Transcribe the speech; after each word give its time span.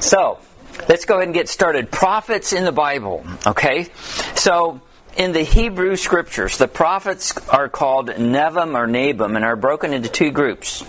So, 0.00 0.38
let's 0.88 1.04
go 1.04 1.16
ahead 1.16 1.28
and 1.28 1.34
get 1.34 1.48
started. 1.48 1.90
Prophets 1.90 2.52
in 2.52 2.64
the 2.64 2.72
Bible, 2.72 3.24
okay? 3.46 3.88
So, 4.34 4.80
in 5.16 5.32
the 5.32 5.42
Hebrew 5.42 5.96
scriptures, 5.96 6.56
the 6.56 6.68
prophets 6.68 7.36
are 7.48 7.68
called 7.68 8.08
Nevim 8.08 8.74
or 8.74 8.86
Nabim 8.86 9.36
and 9.36 9.44
are 9.44 9.56
broken 9.56 9.92
into 9.92 10.08
two 10.08 10.30
groups 10.30 10.84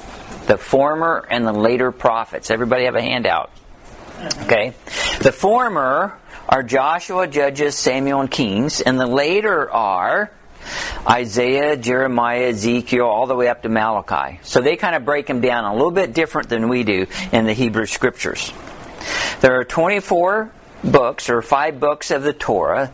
the 0.48 0.58
former 0.58 1.26
and 1.30 1.46
the 1.46 1.54
later 1.54 1.92
prophets. 1.92 2.50
Everybody 2.50 2.86
have 2.86 2.96
a 2.96 3.02
handout. 3.02 3.52
Okay? 4.44 4.74
The 5.22 5.32
former 5.32 6.18
are 6.50 6.64
Joshua, 6.64 7.28
Judges, 7.28 7.76
Samuel, 7.76 8.22
and 8.22 8.32
Kings, 8.32 8.82
and 8.82 9.00
the 9.00 9.08
later 9.08 9.70
are 9.72 10.32
Isaiah, 11.10 11.76
Jeremiah, 11.78 12.50
Ezekiel, 12.50 13.06
all 13.06 13.26
the 13.26 13.36
way 13.36 13.48
up 13.48 13.64
to 13.64 13.70
Malachi. 13.70 14.40
So 14.44 14.62
they 14.62 14.76
kind 14.76 14.96
of 14.96 15.06
break 15.06 15.28
them 15.28 15.42
down 15.42 15.66
a 15.66 15.74
little 15.74 15.92
bit 15.92 16.14
different 16.14 16.50
than 16.50 16.70
we 16.70 16.84
do 16.84 17.08
in 17.32 17.46
the 17.46 17.54
Hebrew 17.54 17.86
scriptures. 17.86 18.52
There 19.42 19.60
are 19.60 19.64
24 19.64 20.52
books, 20.84 21.30
or 21.30 21.42
five 21.42 21.80
books 21.80 22.12
of 22.12 22.24
the 22.24 22.34
Torah, 22.34 22.92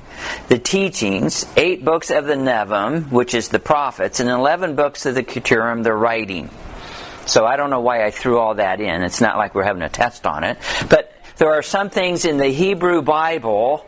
the 0.49 0.59
teachings, 0.59 1.45
eight 1.55 1.85
books 1.85 2.11
of 2.11 2.25
the 2.25 2.35
Nevim, 2.35 3.11
which 3.11 3.34
is 3.34 3.49
the 3.49 3.59
prophets, 3.59 4.20
and 4.20 4.29
11 4.29 4.75
books 4.75 5.05
of 5.05 5.15
the 5.15 5.23
Keturim, 5.23 5.84
the 5.84 5.93
writing. 5.93 6.49
So 7.25 7.45
I 7.45 7.57
don't 7.57 7.70
know 7.70 7.81
why 7.81 8.05
I 8.05 8.12
threw 8.12 8.38
all 8.38 8.55
that 8.55 8.79
in. 8.79 9.03
It's 9.03 9.21
not 9.21 9.38
like 9.38 9.53
we're 9.53 9.63
having 9.63 9.81
a 9.81 9.89
test 9.89 10.25
on 10.25 10.43
it. 10.43 10.57
But 10.89 11.13
there 11.38 11.53
are 11.53 11.62
some 11.62 11.89
things 11.89 12.26
in 12.26 12.37
the 12.37 12.48
Hebrew 12.48 13.01
Bible 13.01 13.85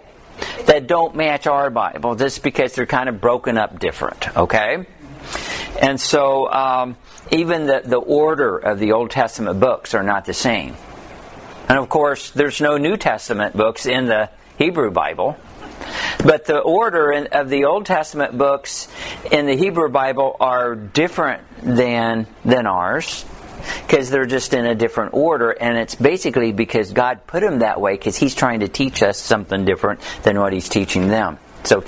that 0.66 0.88
don't 0.88 1.16
match 1.16 1.48
our 1.48 1.70
Bible 1.70 2.16
just 2.16 2.44
because 2.44 2.74
they're 2.76 2.86
kind 2.86 3.10
of 3.10 3.20
broken 3.20 3.58
up 3.58 3.80
different, 3.80 4.38
okay? 4.38 4.86
And 5.82 6.00
so 6.00 6.52
um, 6.52 6.98
even 7.32 7.66
the, 7.66 7.82
the 7.84 7.98
order 7.98 8.58
of 8.58 8.80
the 8.80 8.92
Old 8.92 9.12
Testament 9.12 9.60
books 9.60 9.94
are 9.94 10.04
not 10.04 10.26
the 10.26 10.34
same. 10.34 10.76
And 11.70 11.78
of 11.78 11.88
course, 11.88 12.32
there's 12.32 12.60
no 12.60 12.78
New 12.78 12.98
Testament 12.98 13.56
books 13.56 13.86
in 13.86 14.08
the 14.08 14.30
Hebrew 14.58 14.90
Bible. 14.90 15.38
But 16.24 16.46
the 16.46 16.60
order 16.60 17.12
of 17.32 17.50
the 17.50 17.66
Old 17.66 17.86
Testament 17.86 18.38
books 18.38 18.88
in 19.32 19.46
the 19.46 19.56
Hebrew 19.56 19.90
Bible 19.90 20.36
are 20.40 20.76
different 20.76 21.44
than, 21.62 22.28
than 22.44 22.66
ours 22.68 23.24
because 23.86 24.10
they're 24.10 24.26
just 24.26 24.54
in 24.54 24.66
a 24.66 24.76
different 24.76 25.14
order, 25.14 25.52
and 25.52 25.78
it's 25.78 25.96
basically 25.96 26.52
because 26.52 26.92
God 26.92 27.28
put 27.28 27.42
them 27.42 27.60
that 27.60 27.80
way 27.80 27.94
because 27.94 28.18
He's 28.18 28.36
trying 28.36 28.62
to 28.62 28.68
teach 28.68 29.04
us 29.04 29.18
something 29.18 29.66
different 29.66 30.00
than 30.24 30.40
what 30.40 30.54
He's 30.54 30.70
teaching 30.70 31.08
them. 31.08 31.38
So 31.64 31.84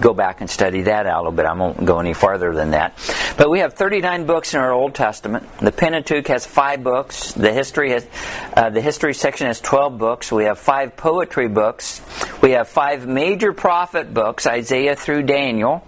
go 0.00 0.14
back 0.14 0.40
and 0.40 0.50
study 0.50 0.82
that 0.82 1.06
out 1.06 1.16
a 1.16 1.20
little 1.20 1.32
bit. 1.32 1.46
I 1.46 1.52
won't 1.52 1.84
go 1.84 1.98
any 2.00 2.14
farther 2.14 2.52
than 2.52 2.72
that. 2.72 2.98
But 3.36 3.50
we 3.50 3.60
have 3.60 3.74
39 3.74 4.26
books 4.26 4.54
in 4.54 4.60
our 4.60 4.72
Old 4.72 4.94
Testament. 4.94 5.46
The 5.58 5.72
Pentateuch 5.72 6.28
has 6.28 6.46
five 6.46 6.82
books. 6.82 7.32
The 7.32 7.52
history 7.52 7.90
has, 7.90 8.06
uh, 8.54 8.70
the 8.70 8.80
history 8.80 9.14
section 9.14 9.46
has 9.46 9.60
12 9.60 9.98
books. 9.98 10.30
We 10.30 10.44
have 10.44 10.58
five 10.58 10.96
poetry 10.96 11.48
books. 11.48 12.00
We 12.42 12.52
have 12.52 12.68
five 12.68 13.06
major 13.06 13.52
prophet 13.52 14.12
books, 14.12 14.46
Isaiah 14.46 14.96
through 14.96 15.24
Daniel. 15.24 15.86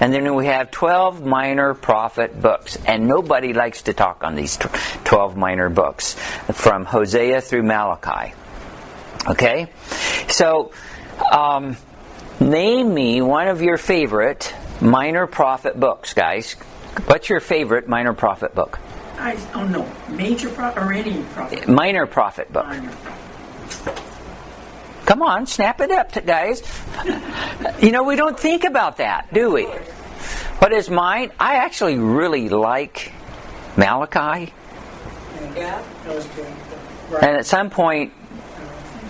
And 0.00 0.12
then 0.12 0.34
we 0.34 0.46
have 0.46 0.70
12 0.70 1.24
minor 1.24 1.74
prophet 1.74 2.40
books. 2.40 2.78
And 2.86 3.08
nobody 3.08 3.52
likes 3.52 3.82
to 3.82 3.92
talk 3.92 4.22
on 4.22 4.34
these 4.34 4.58
12 5.04 5.36
minor 5.36 5.68
books 5.68 6.14
from 6.52 6.84
Hosea 6.84 7.40
through 7.40 7.64
Malachi. 7.64 8.34
Okay? 9.28 9.68
So, 10.28 10.72
um, 11.32 11.76
name 12.40 12.92
me 12.92 13.20
one 13.22 13.48
of 13.48 13.62
your 13.62 13.78
favorite 13.78 14.54
minor 14.80 15.26
prophet 15.26 15.78
books, 15.78 16.14
guys. 16.14 16.54
What's 17.06 17.28
your 17.28 17.40
favorite 17.40 17.88
minor 17.88 18.12
prophet 18.12 18.54
book? 18.54 18.78
I 19.18 19.34
oh, 19.54 19.60
don't 19.60 19.72
know. 19.72 19.92
Major 20.08 20.50
prophet 20.50 20.82
or 20.82 20.92
any 20.92 21.22
prophet? 21.24 21.68
Minor 21.68 22.06
prophet 22.06 22.52
book. 22.52 22.66
Minor 22.66 22.92
Come 25.06 25.22
on, 25.22 25.46
snap 25.46 25.80
it 25.80 25.90
up, 25.90 26.12
guys. 26.26 26.62
you 27.80 27.92
know, 27.92 28.02
we 28.02 28.16
don't 28.16 28.38
think 28.38 28.64
about 28.64 28.96
that, 28.96 29.32
do 29.32 29.52
we? 29.52 29.64
What 30.58 30.72
is 30.72 30.90
mine? 30.90 31.30
I 31.38 31.56
actually 31.56 31.96
really 31.96 32.48
like 32.48 33.12
Malachi. 33.76 34.52
Yeah, 35.54 35.82
And 37.22 37.36
at 37.36 37.46
some 37.46 37.70
point, 37.70 38.12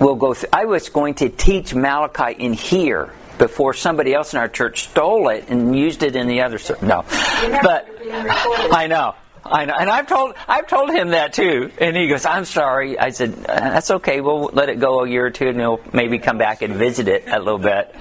we'll 0.01 0.17
go. 0.17 0.35
Through, 0.35 0.49
I 0.53 0.65
was 0.65 0.89
going 0.89 1.15
to 1.15 1.29
teach 1.29 1.75
Malachi 1.75 2.33
in 2.33 2.53
here 2.53 3.13
before 3.39 3.75
somebody 3.75 4.15
else 4.15 4.33
in 4.33 4.39
our 4.39 4.49
church 4.49 4.85
stole 4.85 5.29
it 5.29 5.49
and 5.49 5.77
used 5.77 6.03
it 6.03 6.17
in 6.17 6.27
the 6.27 6.43
other. 6.43 6.59
No, 6.83 7.05
but 7.63 7.89
I 8.73 8.87
know. 8.89 9.15
I 9.51 9.65
know, 9.65 9.75
and 9.79 9.89
I've 9.89 10.09
told 10.09 10.35
I've 10.49 10.67
told 10.67 10.91
him 10.91 11.11
that 11.11 11.33
too, 11.33 11.71
and 11.79 11.97
he 11.97 12.09
goes, 12.09 12.27
"I'm 12.27 12.45
sorry." 12.45 12.99
I 12.99 13.11
said, 13.11 13.33
uh, 13.49 13.61
"That's 13.61 13.91
okay. 13.93 14.21
We'll 14.21 14.51
let 14.53 14.69
it 14.69 14.81
go 14.81 15.05
a 15.05 15.09
year 15.09 15.27
or 15.27 15.31
two, 15.31 15.49
and 15.49 15.61
he'll 15.61 15.81
maybe 15.93 16.19
come 16.19 16.39
back 16.39 16.63
and 16.63 16.75
visit 16.75 17.07
it 17.07 17.29
a 17.29 17.39
little 17.39 17.59
bit." 17.59 17.95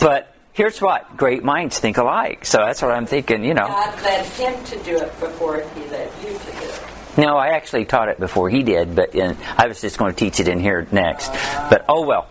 But 0.00 0.34
here's 0.52 0.82
what: 0.82 1.16
great 1.16 1.42
minds 1.42 1.78
think 1.78 1.96
alike. 1.96 2.44
So 2.44 2.58
that's 2.58 2.82
what 2.82 2.90
I'm 2.90 3.06
thinking. 3.06 3.44
You 3.44 3.54
know, 3.54 3.66
God 3.66 4.02
led 4.02 4.26
him 4.26 4.64
to 4.64 4.76
do 4.82 4.98
it 4.98 5.20
before 5.20 5.64
He 5.74 5.84
led 5.86 6.10
you 6.22 6.32
to 6.32 6.52
do 6.52 6.66
it. 6.66 6.93
No, 7.16 7.36
I 7.36 7.48
actually 7.48 7.84
taught 7.84 8.08
it 8.08 8.18
before 8.18 8.50
he 8.50 8.62
did, 8.62 8.94
but 8.94 9.14
in, 9.14 9.36
I 9.56 9.68
was 9.68 9.80
just 9.80 9.98
going 9.98 10.14
to 10.14 10.18
teach 10.18 10.40
it 10.40 10.48
in 10.48 10.60
here 10.60 10.86
next. 10.90 11.30
But 11.70 11.84
oh 11.88 12.06
well. 12.06 12.28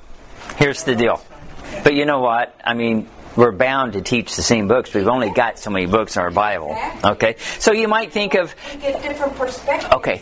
Here's 0.58 0.84
the 0.84 0.96
deal. 0.96 1.22
But 1.84 1.96
you 1.96 2.06
know 2.06 2.20
what? 2.20 2.56
I 2.64 2.74
mean, 2.74 3.08
we're 3.36 3.52
bound 3.52 3.94
to 3.94 4.02
teach 4.02 4.36
the 4.36 4.44
same 4.44 4.68
books. 4.68 4.94
We've 4.94 5.08
only 5.08 5.32
got 5.32 5.58
so 5.58 5.72
many 5.72 5.86
books 5.88 6.16
in 6.16 6.22
our 6.22 6.32
Bible. 6.32 6.78
Okay, 7.04 7.38
so 7.60 7.72
you 7.72 7.88
might 7.88 8.12
think 8.12 8.36
of 8.36 8.56
get 8.80 9.02
different 9.02 9.36
perspectives. 9.36 9.92
Okay, 9.94 10.22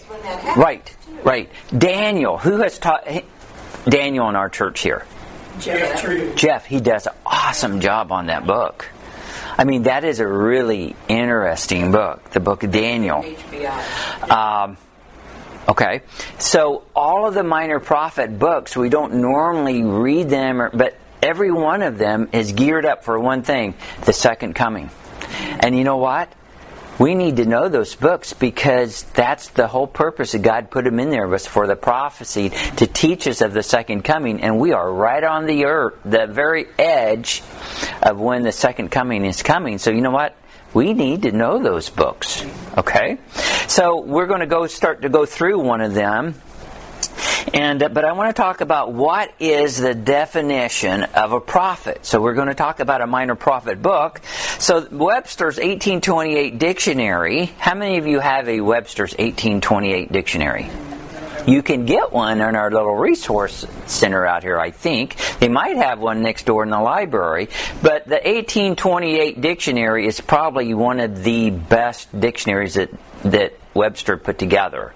right, 0.56 0.96
right. 1.24 1.50
Daniel, 1.78 2.38
who 2.38 2.62
has 2.62 2.80
taught 2.80 3.06
Daniel 3.86 4.30
in 4.30 4.36
our 4.36 4.50
church 4.50 4.80
here? 4.80 5.06
Jeff. 5.60 6.36
Jeff, 6.36 6.66
he 6.66 6.80
does 6.80 7.08
an 7.08 7.14
awesome 7.26 7.82
job 7.82 8.12
on 8.12 8.28
that 8.28 8.48
book. 8.48 8.88
I 9.62 9.64
mean, 9.64 9.84
that 9.84 10.04
is 10.04 10.20
a 10.20 10.26
really 10.28 10.96
interesting 11.08 11.92
book, 11.92 12.32
the 12.32 12.40
book 12.40 12.64
of 12.64 12.72
Daniel. 12.72 13.24
Um, 14.28 14.76
okay, 15.70 16.02
so 16.40 16.82
all 16.96 17.28
of 17.28 17.36
the 17.36 17.44
minor 17.44 17.80
prophet 17.80 18.40
books, 18.40 18.76
we 18.76 18.90
don't 18.90 19.22
normally 19.22 19.84
read 19.84 20.32
them, 20.32 20.68
but 20.74 20.98
every 21.22 21.52
one 21.52 21.84
of 21.84 22.00
them 22.00 22.30
is 22.34 22.54
geared 22.54 22.88
up 22.88 23.06
for 23.06 23.20
one 23.20 23.44
thing 23.44 23.76
the 24.06 24.14
second 24.14 24.56
coming. 24.56 24.90
And 25.60 25.78
you 25.78 25.84
know 25.84 25.98
what? 25.98 26.34
We 27.02 27.16
need 27.16 27.38
to 27.38 27.46
know 27.46 27.68
those 27.68 27.96
books 27.96 28.34
because 28.34 29.02
that's 29.16 29.48
the 29.48 29.66
whole 29.66 29.88
purpose 29.88 30.34
that 30.34 30.44
God 30.44 30.70
put 30.70 30.86
them 30.86 31.00
in 31.00 31.10
there 31.10 31.28
was 31.28 31.48
for 31.48 31.66
the 31.66 31.76
prophecy 31.76 32.50
to 32.76 32.86
teach 32.86 33.26
us 33.26 33.42
of 33.42 33.54
the 33.54 33.64
second 33.64 34.04
coming. 34.04 34.40
And 34.40 34.60
we 34.60 34.72
are 34.74 34.94
right 34.94 35.24
on 35.24 35.48
the 35.48 35.66
earth, 35.66 35.96
the 36.06 36.28
very 36.28 36.68
edge 36.78 37.42
of 38.04 38.20
when 38.20 38.44
the 38.44 38.52
second 38.52 38.90
coming 38.90 39.26
is 39.26 39.42
coming. 39.42 39.80
So 39.80 39.90
you 39.90 40.02
know 40.02 40.12
what? 40.12 40.36
We 40.76 40.94
need 40.94 41.24
to 41.24 41.32
know 41.32 41.58
those 41.58 41.90
books. 41.90 42.46
Okay? 42.78 43.18
So 43.68 44.02
we're 44.02 44.28
going 44.28 44.42
to 44.42 44.46
go 44.46 44.68
start 44.68 45.02
to 45.02 45.10
go 45.10 45.26
through 45.26 45.58
one 45.58 45.82
of 45.82 45.96
them 45.96 46.36
and, 47.54 47.82
uh, 47.82 47.90
but 47.90 48.06
I 48.06 48.14
want 48.14 48.36
to 48.36 48.40
talk 48.42 48.62
about 48.62 48.94
what 48.94 49.34
is 49.40 49.78
the 49.78 49.94
definition 49.94 51.04
of 51.04 51.32
a 51.32 51.40
prophet. 51.40 52.06
So 52.06 52.22
we're 52.22 52.34
going 52.34 52.48
to 52.48 52.56
talk 52.56 52.80
about 52.80 53.02
a 53.02 53.08
minor 53.08 53.36
prophet 53.36 53.82
book. 53.82 54.22
So 54.60 54.88
Webster's 54.92 55.58
1828 55.58 56.60
dictionary. 56.60 57.46
How 57.58 57.76
many 57.76 57.98
of 57.98 58.08
you 58.08 58.20
have 58.20 58.48
a 58.48 58.62
Webster's 58.62 59.12
1828 59.12 60.12
dictionary? 60.12 60.70
You 61.48 61.64
can 61.64 61.86
get 61.86 62.12
one 62.12 62.40
in 62.40 62.56
our 62.56 62.70
little 62.70 62.96
resource 62.96 63.66
center 63.88 64.26
out 64.26 64.44
here, 64.44 64.60
I 64.60 64.70
think. 64.70 65.16
They 65.40 65.50
might 65.50 65.78
have 65.78 66.00
one 66.00 66.22
next 66.22 66.46
door 66.46 66.64
in 66.64 66.70
the 66.70 66.80
library. 66.80 67.50
But 67.82 68.06
the 68.06 68.16
1828 68.16 69.42
dictionary 69.42 70.06
is 70.06 70.22
probably 70.22 70.74
one 70.76 71.00
of 71.00 71.24
the 71.24 71.50
best 71.50 72.08
dictionaries 72.18 72.76
that, 72.76 72.92
that 73.24 73.54
Webster 73.74 74.18
put 74.18 74.38
together. 74.38 74.94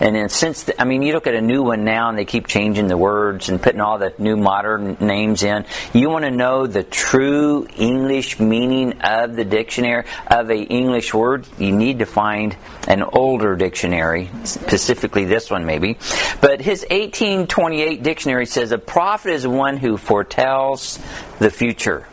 And 0.00 0.16
then 0.16 0.28
since, 0.28 0.64
the, 0.64 0.80
I 0.80 0.84
mean, 0.84 1.02
you 1.02 1.12
look 1.12 1.26
at 1.26 1.34
a 1.34 1.40
new 1.40 1.62
one 1.62 1.84
now 1.84 2.08
and 2.08 2.18
they 2.18 2.24
keep 2.24 2.46
changing 2.46 2.88
the 2.88 2.96
words 2.96 3.48
and 3.48 3.62
putting 3.62 3.80
all 3.80 3.98
the 3.98 4.14
new 4.18 4.36
modern 4.36 4.96
names 5.00 5.42
in. 5.42 5.64
You 5.92 6.10
want 6.10 6.24
to 6.24 6.30
know 6.30 6.66
the 6.66 6.82
true 6.82 7.66
English 7.76 8.40
meaning 8.40 9.00
of 9.00 9.36
the 9.36 9.44
dictionary, 9.44 10.04
of 10.26 10.50
a 10.50 10.56
English 10.56 11.14
word, 11.14 11.46
you 11.58 11.72
need 11.72 12.00
to 12.00 12.06
find 12.06 12.56
an 12.88 13.02
older 13.02 13.56
dictionary, 13.56 14.30
specifically 14.44 15.24
this 15.24 15.50
one 15.50 15.64
maybe. 15.66 15.98
But 16.40 16.60
his 16.60 16.82
1828 16.82 18.02
dictionary 18.02 18.46
says 18.46 18.72
a 18.72 18.78
prophet 18.78 19.32
is 19.32 19.46
one 19.46 19.76
who 19.76 19.96
foretells 19.96 20.98
the 21.38 21.50
future. 21.50 22.06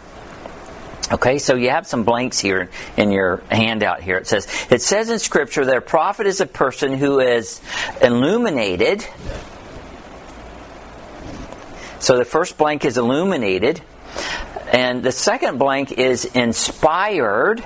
Okay, 1.11 1.39
so 1.39 1.55
you 1.55 1.71
have 1.71 1.85
some 1.85 2.05
blanks 2.05 2.39
here 2.39 2.69
in 2.95 3.11
your 3.11 3.43
handout 3.51 4.01
here. 4.01 4.17
It 4.17 4.27
says, 4.27 4.47
it 4.69 4.81
says 4.81 5.09
in 5.09 5.19
scripture 5.19 5.65
that 5.65 5.75
a 5.75 5.81
prophet 5.81 6.25
is 6.25 6.39
a 6.39 6.45
person 6.45 6.93
who 6.93 7.19
is 7.19 7.59
illuminated. 8.01 9.05
So 11.99 12.17
the 12.17 12.23
first 12.23 12.57
blank 12.57 12.85
is 12.85 12.97
illuminated. 12.97 13.81
And 14.71 15.03
the 15.03 15.11
second 15.11 15.57
blank 15.57 15.91
is 15.91 16.23
inspired. 16.25 17.63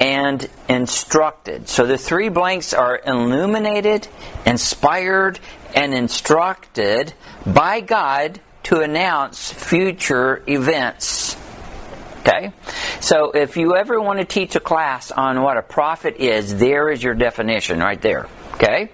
and 0.00 0.48
instructed. 0.68 1.68
So 1.68 1.86
the 1.86 1.96
three 1.96 2.28
blanks 2.28 2.74
are 2.74 3.00
illuminated, 3.06 4.08
inspired, 4.44 5.38
and 5.76 5.94
instructed 5.94 7.12
by 7.46 7.80
God 7.80 8.40
to 8.64 8.80
announce 8.80 9.52
future 9.52 10.42
events. 10.46 11.36
Okay? 12.20 12.52
So 13.00 13.32
if 13.32 13.56
you 13.56 13.74
ever 13.74 14.00
want 14.00 14.20
to 14.20 14.24
teach 14.24 14.54
a 14.54 14.60
class 14.60 15.10
on 15.10 15.42
what 15.42 15.56
a 15.56 15.62
prophet 15.62 16.16
is, 16.16 16.56
there 16.56 16.88
is 16.88 17.02
your 17.02 17.14
definition 17.14 17.80
right 17.80 18.00
there. 18.00 18.28
Okay? 18.54 18.90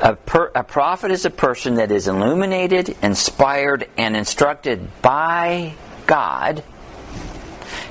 A, 0.00 0.14
per, 0.14 0.50
a 0.54 0.64
prophet 0.64 1.10
is 1.10 1.24
a 1.24 1.30
person 1.30 1.74
that 1.74 1.90
is 1.90 2.08
illuminated, 2.08 2.96
inspired, 3.02 3.88
and 3.98 4.16
instructed 4.16 5.02
by 5.02 5.74
God 6.06 6.62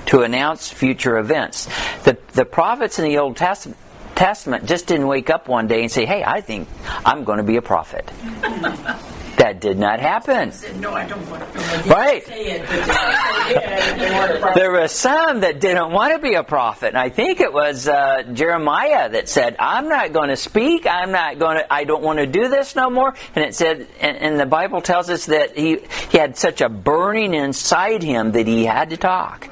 to 0.08 0.22
announce 0.22 0.70
future 0.72 1.18
events. 1.18 1.68
The, 2.04 2.18
the 2.34 2.46
prophets 2.46 2.98
in 2.98 3.06
the 3.06 3.18
Old 3.20 3.36
Testament, 3.36 3.78
Testament 4.16 4.66
just 4.66 4.88
didn't 4.88 5.08
wake 5.08 5.30
up 5.30 5.48
one 5.48 5.68
day 5.68 5.81
and 5.84 5.92
say, 5.92 6.06
hey, 6.06 6.24
I 6.24 6.42
think 6.42 6.68
I'm 7.06 7.25
going 7.25 7.38
to 7.38 7.44
be 7.44 7.58
a 7.58 7.62
prophet. 7.62 8.10
That 9.38 9.60
did 9.60 9.78
not 9.78 10.00
happen. 10.00 10.51
No, 10.80 10.94
I 10.94 11.07
don't 11.07 11.30
want 11.30 11.54
to. 11.54 11.60
Right. 11.89 12.25
Say 12.25 12.60
it, 12.60 14.56
There 14.56 14.72
were 14.72 14.88
some 14.88 15.42
that 15.42 15.60
didn't 15.60 15.92
want 15.92 16.13
to 16.13 16.19
be 16.19 16.34
a 16.34 16.44
prophet, 16.44 16.88
and 16.88 16.98
I 16.98 17.10
think 17.10 17.39
it 17.39 17.54
was 17.54 17.88
uh, 17.88 18.24
Jeremiah 18.34 19.10
that 19.10 19.30
said, 19.30 19.56
"I'm 19.60 19.89
not 19.89 20.12
going 20.12 20.30
to 20.30 20.36
speak. 20.36 20.88
I'm 20.88 21.12
not 21.12 21.38
going 21.38 21.57
to. 21.57 21.72
I 21.72 21.84
don't 21.84 22.01
want 22.01 22.18
to 22.18 22.25
do 22.25 22.48
this 22.48 22.75
no 22.75 22.89
more." 22.89 23.13
And 23.36 23.45
it 23.45 23.54
said, 23.54 23.88
and, 24.00 24.18
and 24.18 24.39
the 24.39 24.48
Bible 24.48 24.81
tells 24.81 25.10
us 25.10 25.28
that 25.28 25.56
he 25.56 25.78
he 26.10 26.18
had 26.18 26.36
such 26.36 26.62
a 26.62 26.69
burning 26.69 27.36
inside 27.36 28.01
him 28.01 28.31
that 28.31 28.48
he 28.48 28.66
had 28.66 28.89
to 28.89 28.98
talk. 28.98 29.50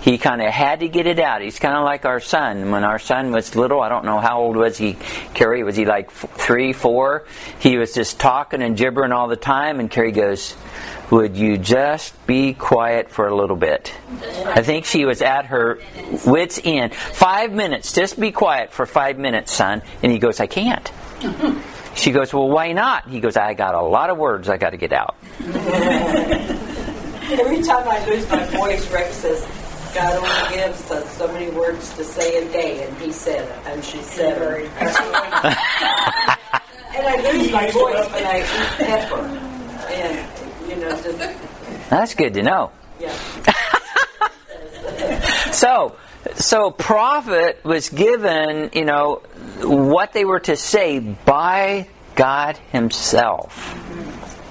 He 0.00 0.18
kind 0.18 0.40
of 0.40 0.48
had 0.48 0.80
to 0.80 0.88
get 0.88 1.06
it 1.06 1.18
out. 1.18 1.42
He's 1.42 1.58
kind 1.58 1.76
of 1.76 1.84
like 1.84 2.04
our 2.04 2.20
son. 2.20 2.70
When 2.70 2.84
our 2.84 2.98
son 2.98 3.32
was 3.32 3.54
little, 3.54 3.80
I 3.80 3.88
don't 3.88 4.04
know 4.04 4.18
how 4.18 4.40
old 4.40 4.56
was 4.56 4.78
he. 4.78 4.96
Carrie 5.34 5.62
was 5.62 5.76
he 5.76 5.84
like 5.84 6.10
three, 6.10 6.72
four? 6.72 7.26
He 7.58 7.76
was 7.76 7.92
just 7.92 8.18
talking 8.18 8.62
and 8.62 8.76
gibbering 8.76 9.12
all 9.12 9.28
the 9.28 9.36
time, 9.36 9.80
and 9.80 9.90
Carrie 9.90 10.12
goes, 10.12 10.54
"Would 11.10 11.36
you 11.36 11.58
just 11.58 12.14
be 12.26 12.54
quiet 12.54 13.10
for 13.10 13.28
a 13.28 13.34
little 13.34 13.56
bit?" 13.56 13.92
I 14.46 14.62
think 14.62 14.84
she 14.86 15.04
was 15.04 15.20
at 15.22 15.46
her 15.46 15.80
wits' 16.26 16.60
end. 16.64 16.94
Five 16.94 17.52
minutes, 17.52 17.92
just 17.92 18.18
be 18.18 18.32
quiet 18.32 18.72
for 18.72 18.86
five 18.86 19.18
minutes, 19.18 19.52
son. 19.52 19.82
And 20.02 20.10
he 20.10 20.18
goes, 20.18 20.40
"I 20.40 20.46
can't." 20.46 20.90
She 21.92 22.12
goes, 22.12 22.32
"Well, 22.32 22.48
why 22.48 22.72
not?" 22.72 23.08
He 23.08 23.20
goes, 23.20 23.36
"I 23.36 23.52
got 23.52 23.74
a 23.74 23.82
lot 23.82 24.10
of 24.10 24.16
words 24.16 24.48
I 24.48 24.56
got 24.56 24.70
to 24.70 24.76
get 24.76 24.92
out." 24.92 25.16
Every 27.32 27.62
time 27.62 27.86
I 27.88 28.04
lose 28.06 28.28
my 28.28 28.44
voice, 28.46 28.90
Rex 28.90 29.14
says, 29.16 29.46
God 29.94 30.16
only 30.16 30.56
gives 30.56 30.90
us 30.90 31.16
so 31.16 31.28
many 31.32 31.50
words 31.50 31.94
to 31.96 32.04
say 32.04 32.44
a 32.44 32.52
day, 32.52 32.86
and 32.86 32.96
he 32.98 33.12
said 33.12 33.48
it, 33.48 33.66
and 33.66 33.84
she 33.84 33.98
said 34.02 34.40
it. 34.40 34.70
and 36.96 37.06
I 37.06 37.32
lose 37.32 37.50
my 37.52 37.70
voice 37.70 38.10
when 38.10 38.24
I 38.26 38.40
eat 38.40 38.86
pepper. 38.86 39.22
And, 39.90 40.68
you 40.68 40.76
know, 40.76 40.90
just, 41.02 41.18
That's 41.90 42.14
good 42.14 42.34
to 42.34 42.42
know. 42.42 42.72
yeah. 43.00 43.16
So, 45.52 45.96
so 46.36 46.70
prophet 46.70 47.64
was 47.64 47.88
given, 47.90 48.70
you 48.72 48.84
know, 48.84 49.16
what 49.62 50.12
they 50.12 50.24
were 50.24 50.40
to 50.40 50.56
say 50.56 51.00
by 51.00 51.88
God 52.14 52.56
Himself. 52.72 53.74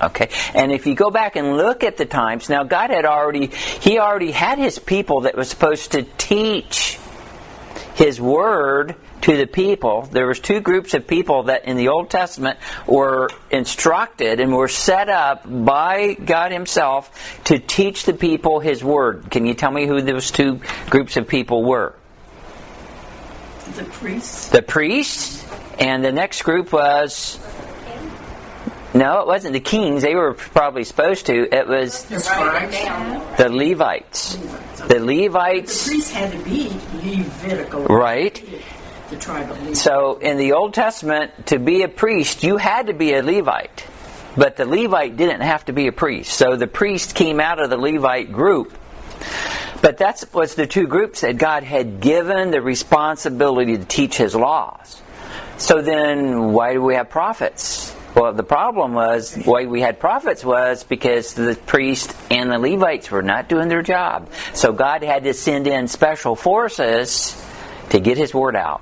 Okay, 0.02 0.30
and 0.54 0.72
if 0.72 0.88
you 0.88 0.96
go 0.96 1.12
back 1.12 1.36
and 1.36 1.58
look 1.58 1.84
at 1.84 1.98
the 1.98 2.06
times, 2.06 2.50
now 2.50 2.64
God 2.64 2.90
had 2.90 3.06
already, 3.06 3.48
He 3.48 4.00
already 4.00 4.32
had 4.32 4.58
His 4.58 4.80
people 4.80 5.22
that 5.22 5.36
was 5.36 5.50
supposed 5.50 5.92
to 5.92 6.04
teach 6.18 6.98
His 7.96 8.20
Word 8.20 8.96
to 9.22 9.36
the 9.36 9.48
people. 9.48 10.04
There 10.04 10.28
was 10.28 10.40
two 10.40 10.62
groups 10.62 10.94
of 10.94 11.06
people 11.06 11.44
that 11.44 11.66
in 11.66 11.76
the 11.76 11.90
Old 11.90 12.10
Testament 12.10 12.58
were 12.88 13.30
instructed 13.52 14.40
and 14.40 14.54
were 14.54 14.70
set 14.70 15.10
up 15.10 15.44
by 15.46 16.14
God 16.14 16.54
Himself 16.54 17.42
to 17.46 17.60
teach 17.60 18.06
the 18.06 18.14
people 18.14 18.62
His 18.62 18.84
Word. 18.84 19.30
Can 19.30 19.46
you 19.46 19.54
tell 19.54 19.72
me 19.72 19.86
who 19.86 20.02
those 20.02 20.32
two 20.32 20.62
groups 20.90 21.18
of 21.18 21.28
people 21.28 21.64
were? 21.64 21.94
the 23.76 23.84
priests. 23.86 24.50
The 24.50 24.62
priests, 24.62 25.46
and 25.80 26.04
the 26.04 26.12
next 26.12 26.44
group 26.44 26.72
was. 26.72 27.40
No, 28.94 29.20
it 29.22 29.28
wasn't 29.28 29.54
the 29.54 29.60
kings. 29.60 30.02
They 30.02 30.16
were 30.16 30.34
probably 30.34 30.84
supposed 30.84 31.28
to. 31.28 31.54
It 31.56 31.68
was 31.68 32.04
The 32.06 33.48
Levites. 33.52 34.36
the 34.88 35.00
Levites. 35.00 35.86
The 35.86 35.92
priests 35.92 36.12
had 36.12 36.32
to 36.32 36.40
be 36.40 36.70
Levitical. 36.96 37.86
right? 37.86 38.44
The 39.12 39.18
tribe 39.18 39.52
of 39.52 39.62
Levi. 39.62 39.74
So 39.74 40.18
in 40.18 40.38
the 40.38 40.54
Old 40.54 40.74
Testament, 40.74 41.48
to 41.48 41.60
be 41.60 41.84
a 41.84 41.88
priest, 41.88 42.44
you 42.44 42.58
had 42.58 42.88
to 42.88 42.94
be 42.94 43.14
a 43.14 43.22
Levite. 43.22 43.86
But 44.36 44.58
the 44.58 44.66
Levite 44.66 45.18
didn't 45.18 45.42
have 45.42 45.66
to 45.66 45.74
be 45.74 45.88
a 45.88 45.92
priest. 45.92 46.34
So 46.34 46.56
the 46.56 46.68
priest 46.68 47.14
came 47.16 47.40
out 47.40 47.62
of 47.62 47.70
the 47.70 47.78
Levite 47.78 48.32
group. 48.32 48.76
But 49.82 49.98
that 50.00 50.24
was 50.34 50.56
the 50.56 50.68
two 50.68 50.88
groups 50.88 51.22
that 51.22 51.38
God 51.38 51.64
had 51.64 52.00
given 52.00 52.52
the 52.52 52.62
responsibility 52.62 53.78
to 53.78 53.86
teach 53.86 54.18
His 54.18 54.36
laws. 54.36 55.02
So 55.58 55.82
then, 55.82 56.54
why 56.54 56.74
do 56.74 56.82
we 56.82 56.96
have 56.96 57.10
prophets? 57.10 57.96
Well, 58.16 58.34
the 58.34 58.44
problem 58.44 58.94
was 58.94 59.36
why 59.46 59.66
we 59.66 59.82
had 59.82 60.00
prophets 60.00 60.44
was 60.44 60.84
because 60.84 61.36
the 61.36 61.56
priests 61.68 62.14
and 62.32 62.52
the 62.52 62.58
Levites 62.58 63.12
were 63.12 63.22
not 63.22 63.48
doing 63.48 63.70
their 63.70 63.84
job. 63.84 64.30
So 64.54 64.74
God 64.74 65.04
had 65.04 65.24
to 65.26 65.34
send 65.34 65.68
in 65.68 65.88
special 65.88 66.36
forces 66.36 67.40
to 67.90 68.00
get 68.00 68.18
His 68.18 68.34
word 68.34 68.56
out. 68.56 68.82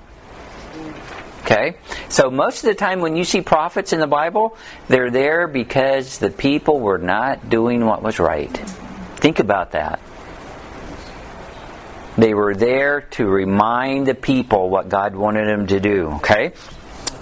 Okay? 1.42 1.78
So 2.10 2.30
most 2.30 2.64
of 2.64 2.70
the 2.70 2.76
time 2.76 3.00
when 3.00 3.16
you 3.16 3.24
see 3.24 3.42
prophets 3.42 3.94
in 3.94 4.00
the 4.00 4.08
Bible, 4.08 4.58
they're 4.88 5.12
there 5.12 5.48
because 5.48 6.20
the 6.20 6.30
people 6.30 6.80
were 6.80 6.98
not 6.98 7.50
doing 7.50 7.86
what 7.86 8.02
was 8.02 8.20
right. 8.20 8.52
Think 9.18 9.40
about 9.40 9.72
that. 9.72 10.00
They 12.18 12.34
were 12.34 12.56
there 12.56 13.02
to 13.12 13.26
remind 13.28 14.08
the 14.08 14.16
people 14.16 14.70
what 14.70 14.90
God 14.90 15.16
wanted 15.16 15.48
them 15.48 15.68
to 15.68 15.80
do. 15.80 16.08
Okay? 16.16 16.54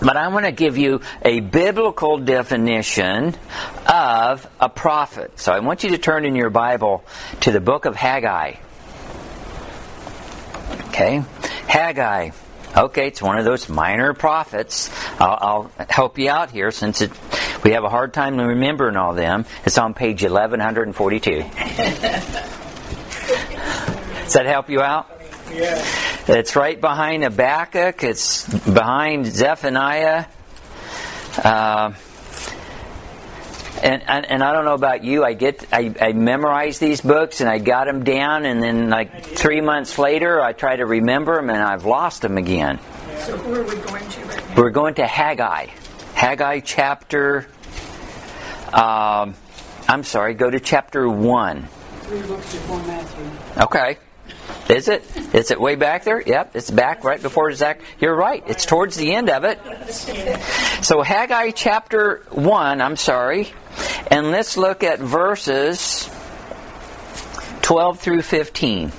But 0.01 0.17
I 0.17 0.27
want 0.27 0.45
to 0.45 0.51
give 0.51 0.77
you 0.77 1.01
a 1.21 1.39
biblical 1.39 2.17
definition 2.17 3.35
of 3.87 4.47
a 4.59 4.69
prophet. 4.69 5.39
So 5.39 5.53
I 5.53 5.59
want 5.59 5.83
you 5.83 5.91
to 5.91 5.97
turn 5.97 6.25
in 6.25 6.35
your 6.35 6.49
Bible 6.49 7.03
to 7.41 7.51
the 7.51 7.61
book 7.61 7.85
of 7.85 7.95
Haggai. 7.95 8.55
Okay? 10.89 11.23
Haggai. 11.67 12.31
Okay, 12.75 13.07
it's 13.07 13.21
one 13.21 13.37
of 13.37 13.45
those 13.45 13.69
minor 13.69 14.13
prophets. 14.13 14.89
I'll, 15.19 15.37
I'll 15.41 15.71
help 15.89 16.17
you 16.17 16.29
out 16.29 16.51
here 16.51 16.71
since 16.71 16.99
it, 16.99 17.11
we 17.63 17.71
have 17.71 17.85
a 17.85 17.89
hard 17.89 18.13
time 18.13 18.37
remembering 18.37 18.97
all 18.97 19.13
them. 19.13 19.45
It's 19.65 19.77
on 19.77 19.93
page 19.93 20.23
1142. 20.23 21.31
Does 24.25 24.33
that 24.33 24.45
help 24.45 24.69
you 24.69 24.81
out? 24.81 25.09
Yeah. 25.51 25.85
It's 26.27 26.55
right 26.55 26.79
behind 26.79 27.23
Habakkuk. 27.23 28.03
It's 28.03 28.47
behind 28.47 29.27
Zephaniah. 29.27 30.25
Uh, 31.37 31.93
and, 33.83 34.01
and 34.07 34.25
and 34.25 34.43
I 34.43 34.53
don't 34.53 34.65
know 34.65 34.73
about 34.73 35.03
you. 35.03 35.23
I 35.23 35.33
get 35.33 35.67
I, 35.71 35.93
I 35.99 36.13
memorize 36.13 36.79
these 36.79 37.01
books 37.01 37.41
and 37.41 37.49
I 37.49 37.59
got 37.59 37.85
them 37.85 38.03
down, 38.03 38.45
and 38.45 38.63
then 38.63 38.89
like 38.89 39.23
three 39.23 39.61
months 39.61 39.99
later, 39.99 40.41
I 40.41 40.53
try 40.53 40.77
to 40.77 40.85
remember 40.85 41.35
them 41.35 41.49
and 41.49 41.61
I've 41.61 41.85
lost 41.85 42.21
them 42.21 42.37
again. 42.37 42.79
So 43.19 43.37
who 43.37 43.53
are 43.53 43.63
we 43.63 43.75
going 43.75 44.09
to 44.09 44.21
right 44.21 44.49
now? 44.49 44.55
We're 44.55 44.71
going 44.71 44.95
to 44.95 45.05
Haggai, 45.05 45.67
Haggai 46.13 46.61
chapter. 46.61 47.47
Um, 48.73 49.35
I'm 49.87 50.03
sorry. 50.03 50.33
Go 50.33 50.49
to 50.49 50.59
chapter 50.59 51.07
one. 51.07 51.67
Three 52.01 52.21
books 52.21 52.53
before 52.53 52.79
Matthew. 52.79 53.63
Okay. 53.63 53.97
Is 54.69 54.87
it? 54.87 55.03
Is 55.33 55.51
it 55.51 55.61
way 55.61 55.75
back 55.75 56.03
there? 56.05 56.21
Yep, 56.21 56.55
it's 56.55 56.71
back 56.71 57.03
right 57.03 57.21
before 57.21 57.51
Zach. 57.53 57.81
You're 57.99 58.15
right. 58.15 58.43
It's 58.47 58.65
towards 58.65 58.95
the 58.95 59.13
end 59.13 59.29
of 59.29 59.43
it. 59.43 59.59
So 60.83 61.03
Haggai 61.03 61.51
chapter 61.51 62.25
1, 62.31 62.81
I'm 62.81 62.95
sorry. 62.95 63.53
And 64.09 64.31
let's 64.31 64.57
look 64.57 64.83
at 64.83 64.99
verses 64.99 66.09
12 67.61 67.99
through 67.99 68.21
15. 68.23 68.91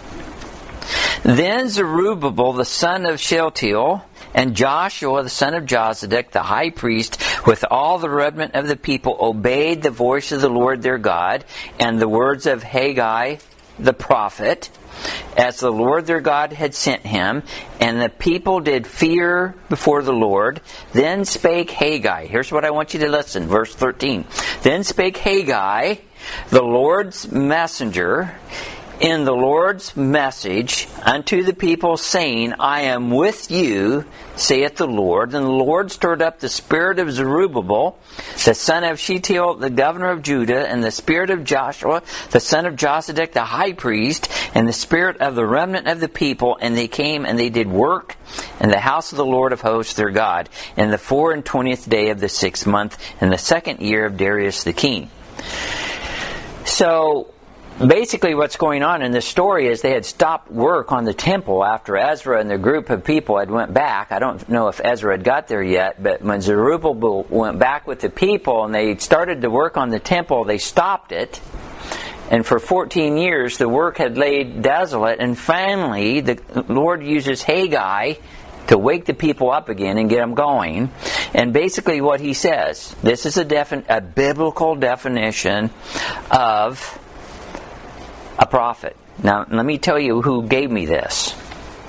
Then 1.25 1.69
Zerubbabel 1.69 2.53
the 2.53 2.65
son 2.65 3.05
of 3.05 3.19
Shealtiel 3.19 4.05
and 4.35 4.55
Joshua 4.55 5.25
the 5.25 5.29
son 5.29 5.55
of 5.55 5.65
Jozadak 5.65 6.31
the 6.31 6.43
high 6.43 6.71
priest 6.71 7.21
with 7.47 7.65
all 7.69 7.99
the 7.99 8.11
remnant 8.11 8.55
of 8.55 8.69
the 8.69 8.77
people 8.77 9.17
obeyed 9.19 9.83
the 9.83 9.91
voice 9.91 10.31
of 10.31 10.41
the 10.41 10.49
Lord 10.49 10.83
their 10.83 10.99
God 10.99 11.45
and 11.81 12.01
the 12.01 12.09
words 12.09 12.47
of 12.47 12.63
Haggai 12.63 13.39
the 13.79 13.93
prophet 13.93 14.71
as 15.37 15.61
the 15.61 15.71
Lord 15.71 16.07
their 16.07 16.21
God 16.21 16.53
had 16.53 16.75
sent 16.75 17.03
him, 17.03 17.43
and 17.81 18.01
the 18.01 18.09
people 18.09 18.61
did 18.61 18.87
fear 18.87 19.55
before 19.69 20.03
the 20.03 20.13
Lord. 20.13 20.61
Then 20.93 21.25
spake 21.25 21.71
Haggai. 21.71 22.27
Here's 22.27 22.53
what 22.53 22.65
I 22.65 22.71
want 22.71 22.95
you 22.95 23.01
to 23.01 23.09
listen, 23.09 23.47
verse 23.47 23.75
13. 23.75 24.25
Then 24.63 24.85
spake 24.85 25.17
Haggai, 25.17 25.97
the 26.51 26.63
Lord's 26.63 27.31
messenger, 27.31 28.35
in 29.01 29.25
the 29.25 29.35
Lord's 29.35 29.97
message 29.97 30.89
unto 31.03 31.43
the 31.43 31.53
people, 31.53 31.97
saying, 31.97 32.55
I 32.59 32.83
am 32.83 33.11
with 33.11 33.51
you, 33.51 34.07
saith 34.37 34.77
the 34.77 34.87
Lord. 34.87 35.35
And 35.35 35.45
the 35.45 35.51
Lord 35.51 35.93
stirred 35.93 36.23
up 36.23 36.41
the 36.41 36.49
spirit 36.49 36.99
of 36.99 37.13
Zerubbabel, 37.13 37.99
the 38.45 38.55
son 38.55 38.85
of 38.85 38.99
Shealtiel, 38.99 39.57
the 39.57 39.71
governor 39.71 40.11
of 40.11 40.23
Judah, 40.23 40.67
and 40.67 40.83
the 40.83 40.91
spirit 40.91 41.31
of 41.31 41.45
Joshua, 41.45 42.03
the 42.31 42.41
son 42.41 42.65
of 42.65 42.77
Josedek, 42.77 43.33
the 43.33 43.45
high 43.45 43.73
priest, 43.73 44.31
and 44.55 44.67
the 44.67 44.73
spirit 44.73 45.19
of 45.19 45.35
the 45.35 45.47
remnant 45.47 45.89
of 45.89 46.01
the 46.01 46.09
people. 46.09 46.57
And 46.61 46.77
they 46.77 46.89
came 46.89 47.27
and 47.27 47.39
they 47.39 47.51
did 47.51 47.69
work 47.69 48.17
in 48.61 48.71
the 48.71 48.81
house 48.81 49.13
of 49.13 49.19
the 49.19 49.27
Lord 49.27 49.53
of 49.53 49.61
hosts 49.61 49.95
their 49.95 50.11
God, 50.11 50.49
in 50.77 50.91
the 50.91 50.99
four 50.99 51.33
and 51.33 51.45
twentieth 51.45 51.89
day 51.89 52.09
of 52.09 52.21
the 52.21 52.29
sixth 52.29 52.67
month, 52.67 52.99
in 53.21 53.29
the 53.29 53.39
second 53.39 53.81
year 53.81 54.07
of 54.07 54.17
Darius 54.17 54.65
the 54.65 54.73
king. 54.73 55.11
So, 56.65 57.33
basically 57.79 58.35
what's 58.35 58.57
going 58.57 58.83
on 58.83 59.03
in 59.03 59.13
this 59.13 59.27
story 59.27 59.69
is 59.69 59.83
they 59.83 59.93
had 59.93 60.07
stopped 60.07 60.51
work 60.51 60.93
on 60.93 61.05
the 61.05 61.15
temple 61.15 61.65
after 61.65 61.97
Ezra 61.97 62.41
and 62.41 62.51
the 62.51 62.59
group 62.59 62.91
of 62.91 63.05
people 63.05 63.39
had 63.39 63.51
went 63.51 63.75
back. 63.75 64.13
I 64.13 64.19
don't 64.19 64.49
know 64.49 64.69
if 64.69 64.81
Ezra 64.83 65.13
had 65.13 65.25
got 65.25 65.49
there 65.49 65.63
yet, 65.63 66.03
but 66.03 66.23
when 66.23 66.41
Zerubbabel 66.41 67.25
went 67.29 67.59
back 67.59 67.87
with 67.87 68.01
the 68.01 68.11
people 68.11 68.65
and 68.65 68.75
they 68.75 68.97
started 68.97 69.43
to 69.43 69.51
work 69.51 69.77
on 69.77 69.91
the 69.91 70.01
temple, 70.01 70.45
they 70.45 70.59
stopped 70.59 71.13
it. 71.13 71.41
And 72.31 72.45
for 72.45 72.59
14 72.59 73.17
years, 73.17 73.59
the 73.59 73.69
work 73.69 73.99
had 73.99 74.19
laid 74.19 74.63
desolate. 74.63 75.21
And 75.21 75.39
finally, 75.39 76.21
the 76.21 76.65
Lord 76.69 77.05
uses 77.05 77.43
Haggai 77.43 78.15
to 78.69 78.79
wake 78.79 79.05
the 79.05 79.15
people 79.15 79.51
up 79.51 79.69
again 79.69 79.97
and 79.97 80.09
get 80.09 80.17
them 80.17 80.35
going. 80.35 80.91
And 81.35 81.53
basically, 81.53 82.01
what 82.01 82.21
he 82.21 82.35
says 82.35 82.97
this 83.03 83.27
is 83.27 83.37
a, 83.37 83.45
defin- 83.45 83.85
a 83.89 84.01
biblical 84.01 84.75
definition 84.75 85.71
of 86.33 86.99
a 88.39 88.47
prophet. 88.47 88.97
Now, 89.23 89.47
let 89.49 89.65
me 89.65 89.79
tell 89.79 89.99
you 89.99 90.23
who 90.23 90.47
gave 90.47 90.71
me 90.71 90.87
this. 90.87 91.35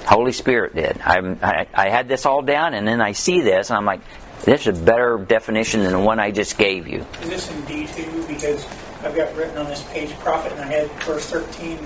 Holy 0.05 0.31
Spirit 0.31 0.75
did. 0.75 1.01
I, 1.03 1.67
I 1.73 1.89
had 1.89 2.07
this 2.07 2.25
all 2.25 2.41
down, 2.41 2.73
and 2.73 2.87
then 2.87 3.01
I 3.01 3.11
see 3.11 3.41
this, 3.41 3.69
and 3.69 3.77
I'm 3.77 3.85
like, 3.85 3.99
this 4.45 4.61
is 4.61 4.79
a 4.79 4.83
better 4.83 5.17
definition 5.17 5.83
than 5.83 5.91
the 5.91 5.99
one 5.99 6.19
I 6.19 6.31
just 6.31 6.57
gave 6.57 6.87
you. 6.87 7.05
Is 7.23 7.29
this 7.29 7.51
in 7.51 7.61
D2? 7.63 8.27
Because 8.27 8.65
I've 9.03 9.15
got 9.15 9.35
written 9.35 9.57
on 9.57 9.65
this 9.65 9.83
page 9.91 10.11
prophet, 10.19 10.53
and 10.53 10.61
I 10.61 10.67
had 10.67 10.89
verse 11.03 11.25
13 11.25 11.79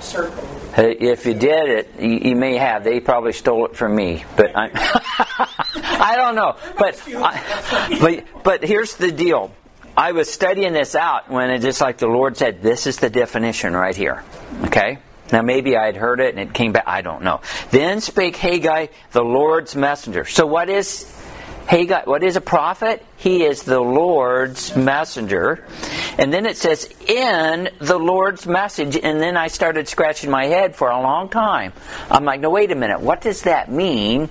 circled. 0.00 0.48
If 0.76 1.26
you 1.26 1.34
did 1.34 1.68
it, 1.68 2.00
you, 2.00 2.34
may 2.34 2.56
have. 2.56 2.84
They 2.84 3.00
probably 3.00 3.32
stole 3.32 3.66
it 3.66 3.76
from 3.76 3.94
me, 3.94 4.24
but 4.36 4.52
I, 4.54 4.70
I 5.74 6.16
don't 6.16 6.34
know. 6.34 6.56
But, 6.76 7.00
I, 7.08 7.98
but 8.00 8.42
but 8.42 8.64
here's 8.64 8.96
the 8.96 9.12
deal. 9.12 9.54
I 9.96 10.12
was 10.12 10.28
studying 10.28 10.72
this 10.72 10.94
out 10.94 11.30
when 11.30 11.50
it 11.50 11.60
just 11.60 11.80
like 11.80 11.98
the 11.98 12.08
Lord 12.08 12.36
said, 12.36 12.62
this 12.62 12.86
is 12.86 12.98
the 12.98 13.10
definition 13.10 13.74
right 13.74 13.94
here. 13.94 14.24
Okay? 14.64 14.98
Now 15.32 15.42
maybe 15.42 15.76
I 15.76 15.86
had 15.86 15.96
heard 15.96 16.20
it 16.20 16.34
and 16.34 16.40
it 16.40 16.52
came 16.52 16.72
back. 16.72 16.84
I 16.86 17.02
don't 17.02 17.22
know. 17.22 17.40
Then 17.70 18.00
spake 18.00 18.36
Haggai, 18.36 18.88
the 19.12 19.22
Lord's 19.22 19.76
messenger. 19.76 20.24
So 20.24 20.46
what 20.46 20.68
is 20.68 21.10
Haggai? 21.66 22.02
What 22.04 22.22
is 22.22 22.36
a 22.36 22.40
prophet? 22.40 23.04
He 23.16 23.44
is 23.44 23.62
the 23.62 23.80
Lord's 23.80 24.76
messenger. 24.76 25.64
And 26.18 26.32
then 26.32 26.44
it 26.44 26.56
says, 26.56 26.92
in 27.06 27.70
the 27.78 27.98
Lord's 27.98 28.46
message. 28.46 28.96
And 28.96 29.20
then 29.20 29.36
I 29.36 29.46
started 29.46 29.88
scratching 29.88 30.30
my 30.30 30.46
head 30.46 30.76
for 30.76 30.90
a 30.90 31.00
long 31.00 31.28
time. 31.28 31.72
I'm 32.10 32.24
like, 32.24 32.40
no, 32.40 32.50
wait 32.50 32.70
a 32.70 32.74
minute. 32.74 33.00
What 33.00 33.20
does 33.20 33.42
that 33.42 33.70
mean? 33.70 34.28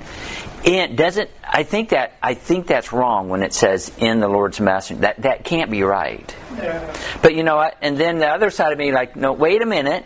It 0.64 0.96
doesn't. 0.96 1.30
I 1.44 1.64
think 1.64 1.90
that 1.90 2.14
I 2.22 2.36
think 2.36 2.68
that's 2.68 2.94
wrong 2.94 3.28
when 3.28 3.44
it 3.44 3.54
says 3.54 3.92
in 3.98 4.20
the 4.20 4.30
Lord's 4.30 4.62
message. 4.62 5.00
That 5.00 5.22
that 5.24 5.44
can't 5.44 5.70
be 5.70 5.84
right. 5.84 6.34
Yeah. 6.56 6.96
But 7.22 7.36
you 7.36 7.44
know 7.44 7.58
what? 7.58 7.78
And 7.82 7.98
then 7.98 8.20
the 8.20 8.28
other 8.28 8.50
side 8.50 8.72
of 8.72 8.78
me, 8.78 8.92
like, 8.92 9.16
no, 9.16 9.34
wait 9.34 9.62
a 9.62 9.66
minute. 9.66 10.06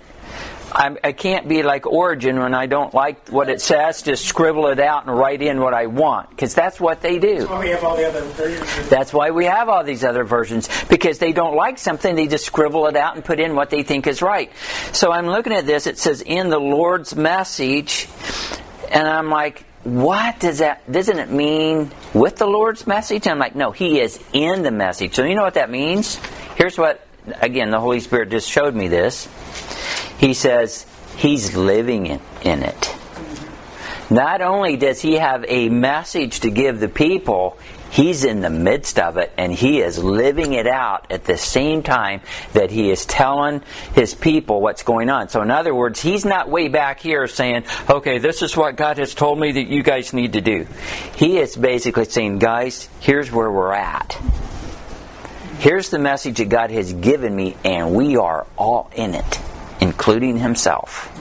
I'm, 0.70 0.98
I 1.02 1.14
can't 1.14 1.48
be 1.48 1.64
like 1.64 1.88
Origen 1.88 2.40
when 2.40 2.54
I 2.54 2.66
don't 2.66 2.94
like 2.94 3.30
what 3.30 3.50
it 3.50 3.62
says. 3.62 4.02
Just 4.02 4.26
scribble 4.26 4.68
it 4.68 4.80
out 4.80 5.06
and 5.08 5.18
write 5.18 5.42
in 5.42 5.62
what 5.62 5.74
I 5.74 5.88
want, 5.88 6.30
because 6.30 6.54
that's 6.54 6.80
what 6.80 7.02
they 7.02 7.20
do. 7.20 7.48
Well, 7.48 7.60
we 7.60 7.70
have 7.70 7.84
all 7.84 7.96
the 7.96 8.08
other 8.08 8.22
versions. 8.22 8.90
That's 8.90 9.14
why 9.14 9.32
we 9.32 9.46
have 9.46 9.70
all 9.70 9.84
these 9.84 10.04
other 10.04 10.24
versions 10.26 10.70
because 10.90 11.20
they 11.20 11.32
don't 11.32 11.56
like 11.56 11.78
something, 11.78 12.16
they 12.16 12.28
just 12.28 12.46
scribble 12.46 12.88
it 12.88 12.98
out 12.98 13.16
and 13.16 13.24
put 13.24 13.40
in 13.40 13.56
what 13.56 13.70
they 13.70 13.84
think 13.84 14.08
is 14.08 14.22
right. 14.22 14.52
So 14.92 15.12
I'm 15.12 15.28
looking 15.28 15.54
at 15.54 15.66
this. 15.66 15.88
It 15.88 15.98
says 15.98 16.22
in 16.22 16.50
the 16.50 16.60
Lord's 16.60 17.16
message, 17.16 18.10
and 18.92 19.08
I'm 19.08 19.30
like, 19.30 19.64
what 19.84 20.40
does 20.40 20.60
that? 20.60 20.92
Doesn't 20.92 21.20
it 21.20 21.30
mean 21.30 21.92
with 22.14 22.38
the 22.38 22.48
Lord's 22.48 22.88
message? 22.88 23.26
And 23.26 23.34
I'm 23.34 23.40
like, 23.40 23.56
no, 23.56 23.72
He 23.72 24.00
is 24.00 24.20
in 24.34 24.64
the 24.64 24.72
message. 24.72 25.16
So 25.16 25.24
you 25.24 25.36
know 25.36 25.44
what 25.44 25.56
that 25.56 25.70
means? 25.70 26.16
Here's 26.56 26.78
what. 26.78 27.04
Again, 27.42 27.72
the 27.72 27.80
Holy 27.80 28.00
Spirit 28.00 28.30
just 28.30 28.50
showed 28.50 28.74
me 28.74 28.88
this. 28.88 29.28
He 30.18 30.34
says 30.34 30.86
He's 31.18 31.56
living 31.56 32.06
in, 32.06 32.22
in 32.44 32.64
it. 32.64 32.96
Not 34.10 34.42
only 34.42 34.78
does 34.78 35.02
he 35.02 35.16
have 35.16 35.44
a 35.48 35.68
message 35.68 36.40
to 36.42 36.50
give 36.50 36.80
the 36.80 36.88
people, 36.88 37.58
he's 37.92 38.24
in 38.24 38.42
the 38.42 38.50
midst 38.50 39.00
of 39.00 39.18
it 39.18 39.32
and 39.38 39.52
he 39.52 39.82
is 39.82 40.02
living 40.04 40.54
it 40.54 40.68
out 40.68 41.12
at 41.12 41.26
the 41.26 41.38
same 41.38 41.84
time 41.84 42.22
that 42.54 42.72
he 42.72 42.90
is 42.92 43.06
telling 43.06 43.62
his 43.94 44.14
people 44.14 44.62
what's 44.62 44.84
going 44.84 45.10
on. 45.10 45.30
So, 45.30 45.42
in 45.42 45.52
other 45.52 45.74
words, 45.74 46.02
he's 46.02 46.26
not 46.26 46.50
way 46.50 46.68
back 46.68 47.00
here 47.00 47.28
saying, 47.28 47.66
okay, 47.90 48.18
this 48.18 48.42
is 48.42 48.56
what 48.56 48.76
God 48.76 48.98
has 48.98 49.14
told 49.14 49.40
me 49.40 49.52
that 49.54 49.68
you 49.68 49.84
guys 49.84 50.14
need 50.14 50.34
to 50.34 50.42
do. 50.42 50.68
He 51.16 51.38
is 51.38 51.56
basically 51.56 52.06
saying, 52.06 52.40
guys, 52.40 52.90
here's 53.00 53.32
where 53.32 53.52
we're 53.52 53.74
at. 53.74 54.20
Here's 55.60 55.90
the 55.90 55.98
message 55.98 56.38
that 56.38 56.50
God 56.50 56.70
has 56.70 56.94
given 56.94 57.36
me, 57.36 57.58
and 57.66 57.96
we 57.96 58.16
are 58.16 58.46
all 58.58 58.92
in 58.96 59.16
it, 59.16 59.40
including 59.80 60.38
himself. 60.38 61.14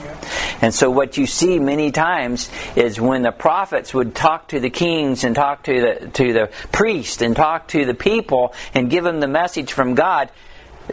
And 0.61 0.73
so 0.73 0.89
what 0.89 1.17
you 1.17 1.25
see 1.25 1.59
many 1.59 1.91
times 1.91 2.49
is 2.75 2.99
when 2.99 3.21
the 3.21 3.31
prophets 3.31 3.93
would 3.93 4.15
talk 4.15 4.49
to 4.49 4.59
the 4.59 4.69
kings 4.69 5.23
and 5.23 5.35
talk 5.35 5.63
to 5.63 5.81
the 5.81 6.07
to 6.09 6.33
the 6.33 6.49
priest 6.71 7.21
and 7.21 7.35
talk 7.35 7.69
to 7.69 7.85
the 7.85 7.93
people 7.93 8.53
and 8.73 8.89
give 8.89 9.03
them 9.03 9.19
the 9.19 9.27
message 9.27 9.73
from 9.73 9.95
God, 9.95 10.31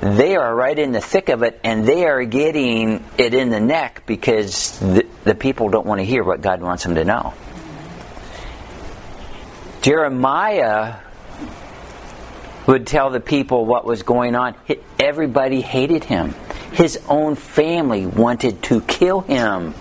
they 0.00 0.36
are 0.36 0.54
right 0.54 0.78
in 0.78 0.92
the 0.92 1.00
thick 1.00 1.28
of 1.28 1.42
it 1.42 1.60
and 1.64 1.86
they 1.86 2.04
are 2.06 2.24
getting 2.24 3.04
it 3.16 3.34
in 3.34 3.50
the 3.50 3.60
neck 3.60 4.02
because 4.06 4.78
the, 4.78 5.06
the 5.24 5.34
people 5.34 5.68
don't 5.68 5.86
want 5.86 6.00
to 6.00 6.04
hear 6.04 6.22
what 6.24 6.40
God 6.40 6.60
wants 6.60 6.84
them 6.84 6.94
to 6.96 7.04
know. 7.04 7.34
Jeremiah 9.82 10.96
would 12.66 12.86
tell 12.86 13.10
the 13.10 13.20
people 13.20 13.66
what 13.66 13.84
was 13.84 14.02
going 14.02 14.34
on. 14.34 14.54
Everybody 14.98 15.60
hated 15.60 16.04
him. 16.04 16.34
His 16.74 16.98
own 17.08 17.36
family 17.36 18.04
wanted 18.04 18.62
to 18.64 18.80
kill 18.82 19.20
him 19.20 19.74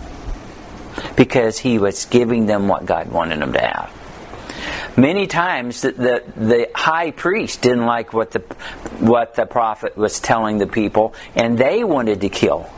because 1.16 1.58
he 1.58 1.80
was 1.80 2.06
giving 2.06 2.46
them 2.46 2.68
what 2.68 2.86
God 2.86 3.12
wanted 3.12 3.40
them 3.40 3.54
to 3.54 3.60
have. 3.60 3.92
Many 4.96 5.26
times 5.26 5.82
the, 5.82 5.92
the, 5.92 6.24
the, 6.38 6.70
high 6.76 7.10
priest 7.10 7.64
didn't 7.64 7.88
like 7.88 8.14
what 8.14 8.30
the, 8.30 8.40
what 9.00 9.34
the 9.34 9.48
prophet 9.48 9.98
was 9.98 10.20
telling 10.20 10.60
the 10.60 10.68
people, 10.68 11.16
and 11.36 11.58
they 11.58 11.84
wanted 11.84 12.22
to 12.22 12.30
kill 12.30 12.70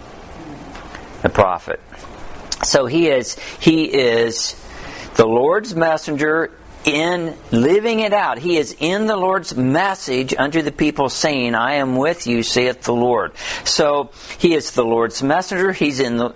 the 1.22 1.30
prophet. 1.30 1.82
So 2.64 2.86
he 2.86 3.10
is, 3.10 3.38
he 3.60 3.84
is 3.84 4.56
the 5.16 5.26
Lord's 5.26 5.76
messenger 5.76 6.52
in 6.86 7.36
living 7.52 8.00
it 8.00 8.14
out. 8.14 8.38
He 8.38 8.58
is 8.58 8.76
in 8.80 9.08
the 9.08 9.18
Lord's 9.18 9.56
message 9.56 10.34
unto 10.38 10.62
the 10.62 10.72
people, 10.72 11.10
saying, 11.10 11.56
I 11.56 11.76
am 11.76 11.98
with 11.98 12.28
you, 12.28 12.44
saith 12.44 12.84
the 12.84 12.94
Lord. 12.94 13.34
So 13.64 14.12
he 14.38 14.54
is 14.54 14.72
the 14.72 14.86
Lord's 14.86 15.22
messenger. 15.22 15.74
He's 15.74 16.00
in 16.00 16.18
the 16.18 16.34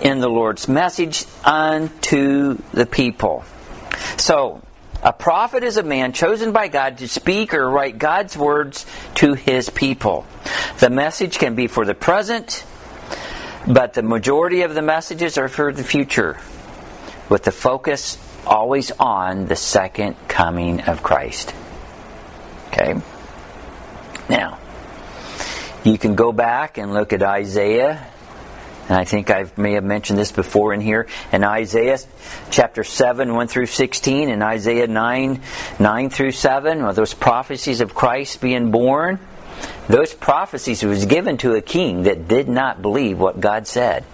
in 0.00 0.20
the 0.20 0.28
Lord's 0.28 0.68
message 0.68 1.24
unto 1.44 2.58
the 2.72 2.86
people. 2.86 3.44
So 4.16 4.62
a 5.02 5.12
prophet 5.12 5.64
is 5.64 5.76
a 5.76 5.82
man 5.82 6.12
chosen 6.12 6.52
by 6.52 6.68
God 6.68 6.98
to 6.98 7.08
speak 7.08 7.54
or 7.54 7.68
write 7.68 7.98
God's 7.98 8.36
words 8.36 8.86
to 9.16 9.34
his 9.34 9.70
people. 9.70 10.26
The 10.78 10.90
message 10.90 11.38
can 11.38 11.54
be 11.54 11.66
for 11.66 11.84
the 11.84 11.94
present, 11.94 12.64
but 13.66 13.94
the 13.94 14.02
majority 14.02 14.62
of 14.62 14.74
the 14.74 14.82
messages 14.82 15.38
are 15.38 15.48
for 15.48 15.72
the 15.72 15.84
future, 15.84 16.38
with 17.28 17.42
the 17.44 17.52
focus 17.52 18.18
always 18.46 18.90
on 18.92 19.46
the 19.46 19.56
second 19.56 20.16
coming 20.28 20.82
of 20.82 21.02
Christ. 21.02 21.54
Okay? 22.68 22.94
Now, 24.28 24.58
you 25.84 25.98
can 25.98 26.14
go 26.14 26.32
back 26.32 26.78
and 26.78 26.92
look 26.92 27.12
at 27.12 27.22
Isaiah, 27.22 28.06
and 28.88 28.96
I 28.96 29.04
think 29.04 29.30
I 29.30 29.46
may 29.56 29.72
have 29.72 29.84
mentioned 29.84 30.18
this 30.18 30.32
before 30.32 30.72
in 30.72 30.80
here. 30.80 31.06
In 31.32 31.44
Isaiah 31.44 31.98
chapter 32.50 32.84
7, 32.84 33.34
1 33.34 33.48
through 33.48 33.66
16, 33.66 34.30
and 34.30 34.42
Isaiah 34.42 34.86
9, 34.86 35.40
9 35.78 36.10
through 36.10 36.32
7, 36.32 36.82
well, 36.82 36.92
those 36.92 37.14
prophecies 37.14 37.80
of 37.80 37.94
Christ 37.94 38.40
being 38.40 38.70
born, 38.70 39.18
those 39.88 40.12
prophecies 40.12 40.82
was 40.82 41.06
given 41.06 41.38
to 41.38 41.54
a 41.54 41.62
king 41.62 42.02
that 42.02 42.28
did 42.28 42.48
not 42.48 42.82
believe 42.82 43.18
what 43.18 43.40
God 43.40 43.66
said. 43.66 44.04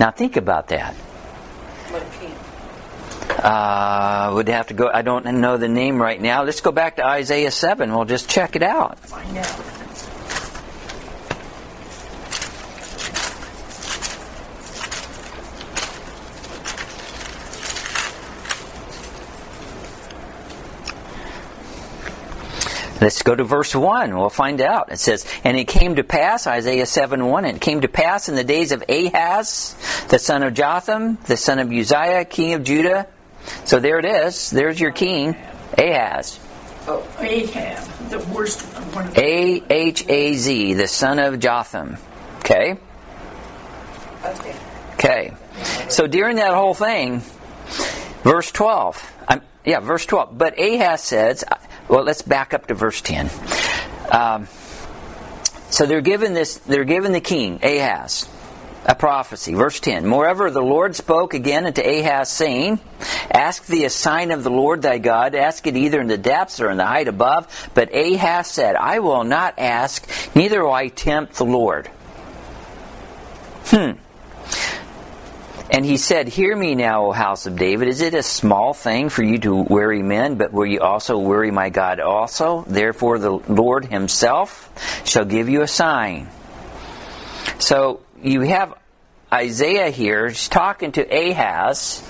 Now 0.00 0.10
think 0.10 0.36
about 0.36 0.68
that. 0.68 0.94
Uh, 3.38 4.32
would 4.34 4.48
have 4.48 4.68
to 4.68 4.74
go. 4.74 4.90
I 4.92 5.02
don't 5.02 5.24
know 5.24 5.56
the 5.56 5.68
name 5.68 6.00
right 6.00 6.20
now. 6.20 6.42
Let's 6.42 6.60
go 6.60 6.72
back 6.72 6.96
to 6.96 7.06
Isaiah 7.06 7.50
seven. 7.50 7.94
We'll 7.94 8.04
just 8.04 8.30
check 8.30 8.56
it 8.56 8.62
out. 8.62 8.98
Out. 9.12 9.76
Let's 23.00 23.22
go 23.22 23.34
to 23.34 23.44
verse 23.44 23.74
1. 23.74 24.16
We'll 24.16 24.30
find 24.30 24.60
out. 24.60 24.90
It 24.90 24.98
says, 24.98 25.26
And 25.44 25.56
it 25.56 25.68
came 25.68 25.96
to 25.96 26.04
pass, 26.04 26.46
Isaiah 26.46 26.86
7 26.86 27.26
1, 27.26 27.44
and 27.44 27.56
it 27.58 27.60
came 27.60 27.82
to 27.82 27.88
pass 27.88 28.28
in 28.28 28.34
the 28.34 28.44
days 28.44 28.72
of 28.72 28.82
Ahaz, 28.88 29.76
the 30.08 30.18
son 30.18 30.42
of 30.42 30.54
Jotham, 30.54 31.18
the 31.26 31.36
son 31.36 31.58
of 31.58 31.70
Uzziah, 31.70 32.24
king 32.24 32.54
of 32.54 32.64
Judah, 32.64 33.06
so 33.64 33.78
there 33.78 33.98
it 33.98 34.04
is. 34.04 34.50
There's 34.50 34.80
your 34.80 34.92
king, 34.92 35.36
Ahaz. 35.76 36.38
Oh, 36.88 37.06
Ahab, 37.18 37.84
the 38.10 38.18
worst 38.32 38.60
one. 38.94 39.10
A 39.16 39.62
H 39.68 40.08
A 40.08 40.34
Z, 40.34 40.74
the 40.74 40.86
son 40.86 41.18
of 41.18 41.40
Jotham. 41.40 41.96
Okay? 42.40 42.76
Okay. 44.24 44.56
Okay. 44.94 45.34
So 45.88 46.06
during 46.06 46.36
that 46.36 46.54
whole 46.54 46.74
thing, 46.74 47.22
verse 48.22 48.50
12. 48.52 49.12
Um, 49.28 49.40
yeah, 49.64 49.80
verse 49.80 50.06
12. 50.06 50.38
But 50.38 50.58
Ahaz 50.58 51.02
says, 51.02 51.44
well, 51.88 52.04
let's 52.04 52.22
back 52.22 52.54
up 52.54 52.66
to 52.68 52.74
verse 52.74 53.00
10. 53.00 53.30
Um, 54.10 54.48
so 55.70 55.86
they're 55.86 56.00
given 56.00 56.34
this, 56.34 56.58
they're 56.58 56.84
given 56.84 57.12
the 57.12 57.20
king, 57.20 57.60
Ahaz, 57.62 58.28
a 58.86 58.94
prophecy. 58.94 59.52
Verse 59.52 59.80
10. 59.80 60.06
Moreover, 60.06 60.50
the 60.50 60.62
Lord 60.62 60.94
spoke 60.94 61.34
again 61.34 61.66
unto 61.66 61.82
Ahaz, 61.82 62.30
saying, 62.30 62.78
Ask 63.30 63.66
thee 63.66 63.84
a 63.84 63.90
sign 63.90 64.30
of 64.30 64.44
the 64.44 64.50
Lord 64.50 64.82
thy 64.82 64.98
God, 64.98 65.34
ask 65.34 65.66
it 65.66 65.76
either 65.76 66.00
in 66.00 66.06
the 66.06 66.16
depths 66.16 66.60
or 66.60 66.70
in 66.70 66.76
the 66.76 66.86
height 66.86 67.08
above. 67.08 67.70
But 67.74 67.92
Ahaz 67.92 68.46
said, 68.46 68.76
I 68.76 69.00
will 69.00 69.24
not 69.24 69.58
ask, 69.58 70.08
neither 70.36 70.62
will 70.64 70.72
I 70.72 70.88
tempt 70.88 71.34
the 71.34 71.44
Lord. 71.44 71.88
Hmm. 73.66 73.98
And 75.68 75.84
he 75.84 75.96
said, 75.96 76.28
Hear 76.28 76.54
me 76.54 76.76
now, 76.76 77.06
O 77.06 77.12
house 77.12 77.46
of 77.46 77.56
David. 77.56 77.88
Is 77.88 78.00
it 78.00 78.14
a 78.14 78.22
small 78.22 78.72
thing 78.72 79.08
for 79.08 79.24
you 79.24 79.38
to 79.38 79.56
weary 79.56 80.02
men, 80.02 80.36
but 80.36 80.52
will 80.52 80.64
you 80.64 80.78
also 80.78 81.18
weary 81.18 81.50
my 81.50 81.70
God 81.70 81.98
also? 81.98 82.64
Therefore, 82.68 83.18
the 83.18 83.32
Lord 83.32 83.86
himself 83.86 84.70
shall 85.04 85.24
give 85.24 85.48
you 85.48 85.62
a 85.62 85.66
sign. 85.66 86.28
So 87.58 88.00
you 88.22 88.40
have 88.42 88.74
Isaiah 89.32 89.90
here, 89.90 90.28
he's 90.28 90.48
talking 90.48 90.92
to 90.92 91.02
Ahaz, 91.02 92.02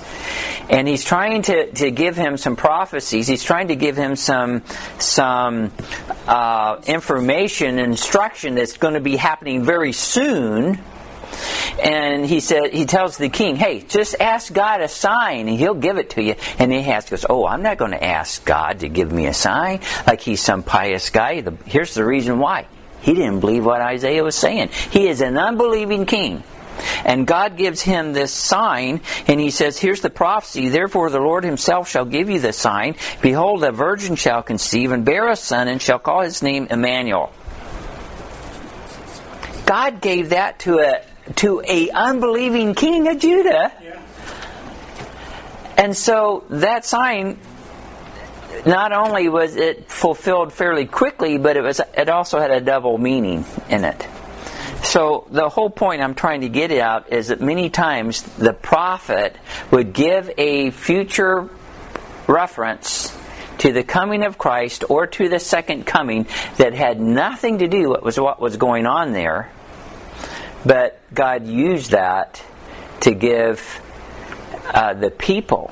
and 0.68 0.86
he's 0.86 1.04
trying 1.04 1.42
to, 1.42 1.72
to 1.72 1.90
give 1.90 2.16
him 2.16 2.36
some 2.36 2.56
prophecies. 2.56 3.26
He's 3.26 3.42
trying 3.42 3.68
to 3.68 3.76
give 3.76 3.96
him 3.96 4.16
some 4.16 4.62
some 4.98 5.72
uh, 6.26 6.82
information, 6.86 7.78
instruction 7.78 8.54
that's 8.54 8.76
going 8.76 8.94
to 8.94 9.00
be 9.00 9.16
happening 9.16 9.64
very 9.64 9.92
soon 9.92 10.78
and 11.82 12.24
he 12.24 12.40
said 12.40 12.72
he 12.72 12.86
tells 12.86 13.16
the 13.16 13.28
king, 13.28 13.56
"Hey, 13.56 13.80
just 13.80 14.16
ask 14.20 14.52
God 14.52 14.80
a 14.80 14.88
sign, 14.88 15.48
and 15.48 15.58
He'll 15.58 15.74
give 15.74 15.98
it 15.98 16.10
to 16.10 16.22
you." 16.22 16.34
And 16.58 16.72
Ahaz 16.72 17.10
goes, 17.10 17.26
"Oh, 17.28 17.46
I'm 17.46 17.62
not 17.62 17.76
going 17.76 17.90
to 17.90 18.02
ask 18.02 18.44
God 18.44 18.80
to 18.80 18.88
give 18.88 19.12
me 19.12 19.26
a 19.26 19.34
sign 19.34 19.80
like 20.06 20.20
he's 20.20 20.40
some 20.40 20.62
pious 20.62 21.10
guy." 21.10 21.40
The, 21.42 21.56
here's 21.66 21.94
the 21.94 22.04
reason 22.04 22.38
why: 22.38 22.66
he 23.06 23.14
didn't 23.14 23.38
believe 23.38 23.64
what 23.64 23.80
Isaiah 23.80 24.24
was 24.24 24.34
saying. 24.34 24.70
He 24.90 25.06
is 25.06 25.20
an 25.20 25.38
unbelieving 25.38 26.06
king. 26.06 26.42
And 27.04 27.24
God 27.24 27.56
gives 27.56 27.80
him 27.80 28.12
this 28.12 28.32
sign, 28.32 29.00
and 29.28 29.38
he 29.38 29.50
says, 29.50 29.78
Here's 29.78 30.00
the 30.00 30.10
prophecy. 30.10 30.70
Therefore, 30.70 31.08
the 31.08 31.20
Lord 31.20 31.44
himself 31.44 31.88
shall 31.88 32.04
give 32.04 32.28
you 32.28 32.40
the 32.40 32.52
sign. 32.52 32.96
Behold, 33.22 33.62
a 33.62 33.70
virgin 33.70 34.16
shall 34.16 34.42
conceive 34.42 34.90
and 34.90 35.04
bear 35.04 35.28
a 35.28 35.36
son, 35.36 35.68
and 35.68 35.80
shall 35.80 36.00
call 36.00 36.22
his 36.22 36.42
name 36.42 36.66
Emmanuel. 36.68 37.32
God 39.66 40.00
gave 40.00 40.30
that 40.30 40.58
to 40.60 40.80
a 40.80 41.02
to 41.36 41.62
a 41.64 41.90
unbelieving 41.90 42.74
king 42.74 43.06
of 43.06 43.20
Judah. 43.20 43.72
Yeah. 43.80 44.02
And 45.76 45.96
so 45.96 46.42
that 46.50 46.84
sign 46.84 47.38
not 48.64 48.92
only 48.92 49.28
was 49.28 49.56
it 49.56 49.90
fulfilled 49.90 50.52
fairly 50.52 50.86
quickly, 50.86 51.38
but 51.38 51.56
it 51.56 51.62
was 51.62 51.80
it 51.96 52.08
also 52.08 52.38
had 52.38 52.50
a 52.50 52.60
double 52.60 52.96
meaning 52.96 53.44
in 53.68 53.84
it. 53.84 54.06
So 54.82 55.26
the 55.30 55.48
whole 55.48 55.70
point 55.70 56.00
I'm 56.00 56.14
trying 56.14 56.42
to 56.42 56.48
get 56.48 56.70
out 56.70 57.12
is 57.12 57.28
that 57.28 57.40
many 57.40 57.70
times 57.70 58.22
the 58.22 58.52
prophet 58.52 59.36
would 59.70 59.92
give 59.92 60.30
a 60.38 60.70
future 60.70 61.48
reference 62.28 63.16
to 63.58 63.72
the 63.72 63.82
coming 63.82 64.22
of 64.22 64.38
Christ 64.38 64.84
or 64.88 65.06
to 65.06 65.28
the 65.28 65.40
second 65.40 65.86
coming 65.86 66.26
that 66.58 66.74
had 66.74 67.00
nothing 67.00 67.58
to 67.58 67.68
do 67.68 67.96
with 68.02 68.18
what 68.18 68.40
was 68.40 68.56
going 68.56 68.86
on 68.86 69.12
there 69.12 69.50
but 70.66 71.00
God 71.14 71.46
used 71.46 71.92
that 71.92 72.42
to 73.00 73.14
give 73.14 73.80
uh, 74.74 74.94
the 74.94 75.10
people 75.10 75.70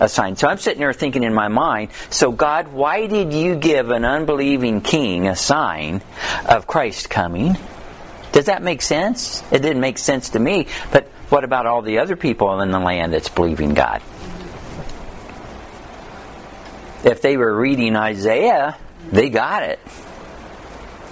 a 0.00 0.08
sign. 0.08 0.36
So 0.36 0.48
I'm 0.48 0.58
sitting 0.58 0.80
there 0.80 0.92
thinking 0.92 1.24
in 1.24 1.34
my 1.34 1.48
mind, 1.48 1.90
so 2.10 2.32
God, 2.32 2.68
why 2.68 3.06
did 3.06 3.32
you 3.32 3.56
give 3.56 3.90
an 3.90 4.04
unbelieving 4.04 4.80
king 4.80 5.28
a 5.28 5.36
sign 5.36 6.02
of 6.48 6.66
Christ 6.66 7.10
coming? 7.10 7.56
Does 8.32 8.46
that 8.46 8.62
make 8.62 8.82
sense? 8.82 9.42
It 9.50 9.62
didn't 9.62 9.80
make 9.80 9.98
sense 9.98 10.30
to 10.30 10.38
me, 10.38 10.66
but 10.92 11.04
what 11.28 11.44
about 11.44 11.66
all 11.66 11.82
the 11.82 11.98
other 11.98 12.16
people 12.16 12.60
in 12.60 12.70
the 12.70 12.78
land 12.78 13.12
that's 13.12 13.28
believing 13.28 13.74
God? 13.74 14.02
If 17.04 17.22
they 17.22 17.36
were 17.36 17.54
reading 17.54 17.96
Isaiah, 17.96 18.76
they 19.10 19.30
got 19.30 19.62
it. 19.62 19.78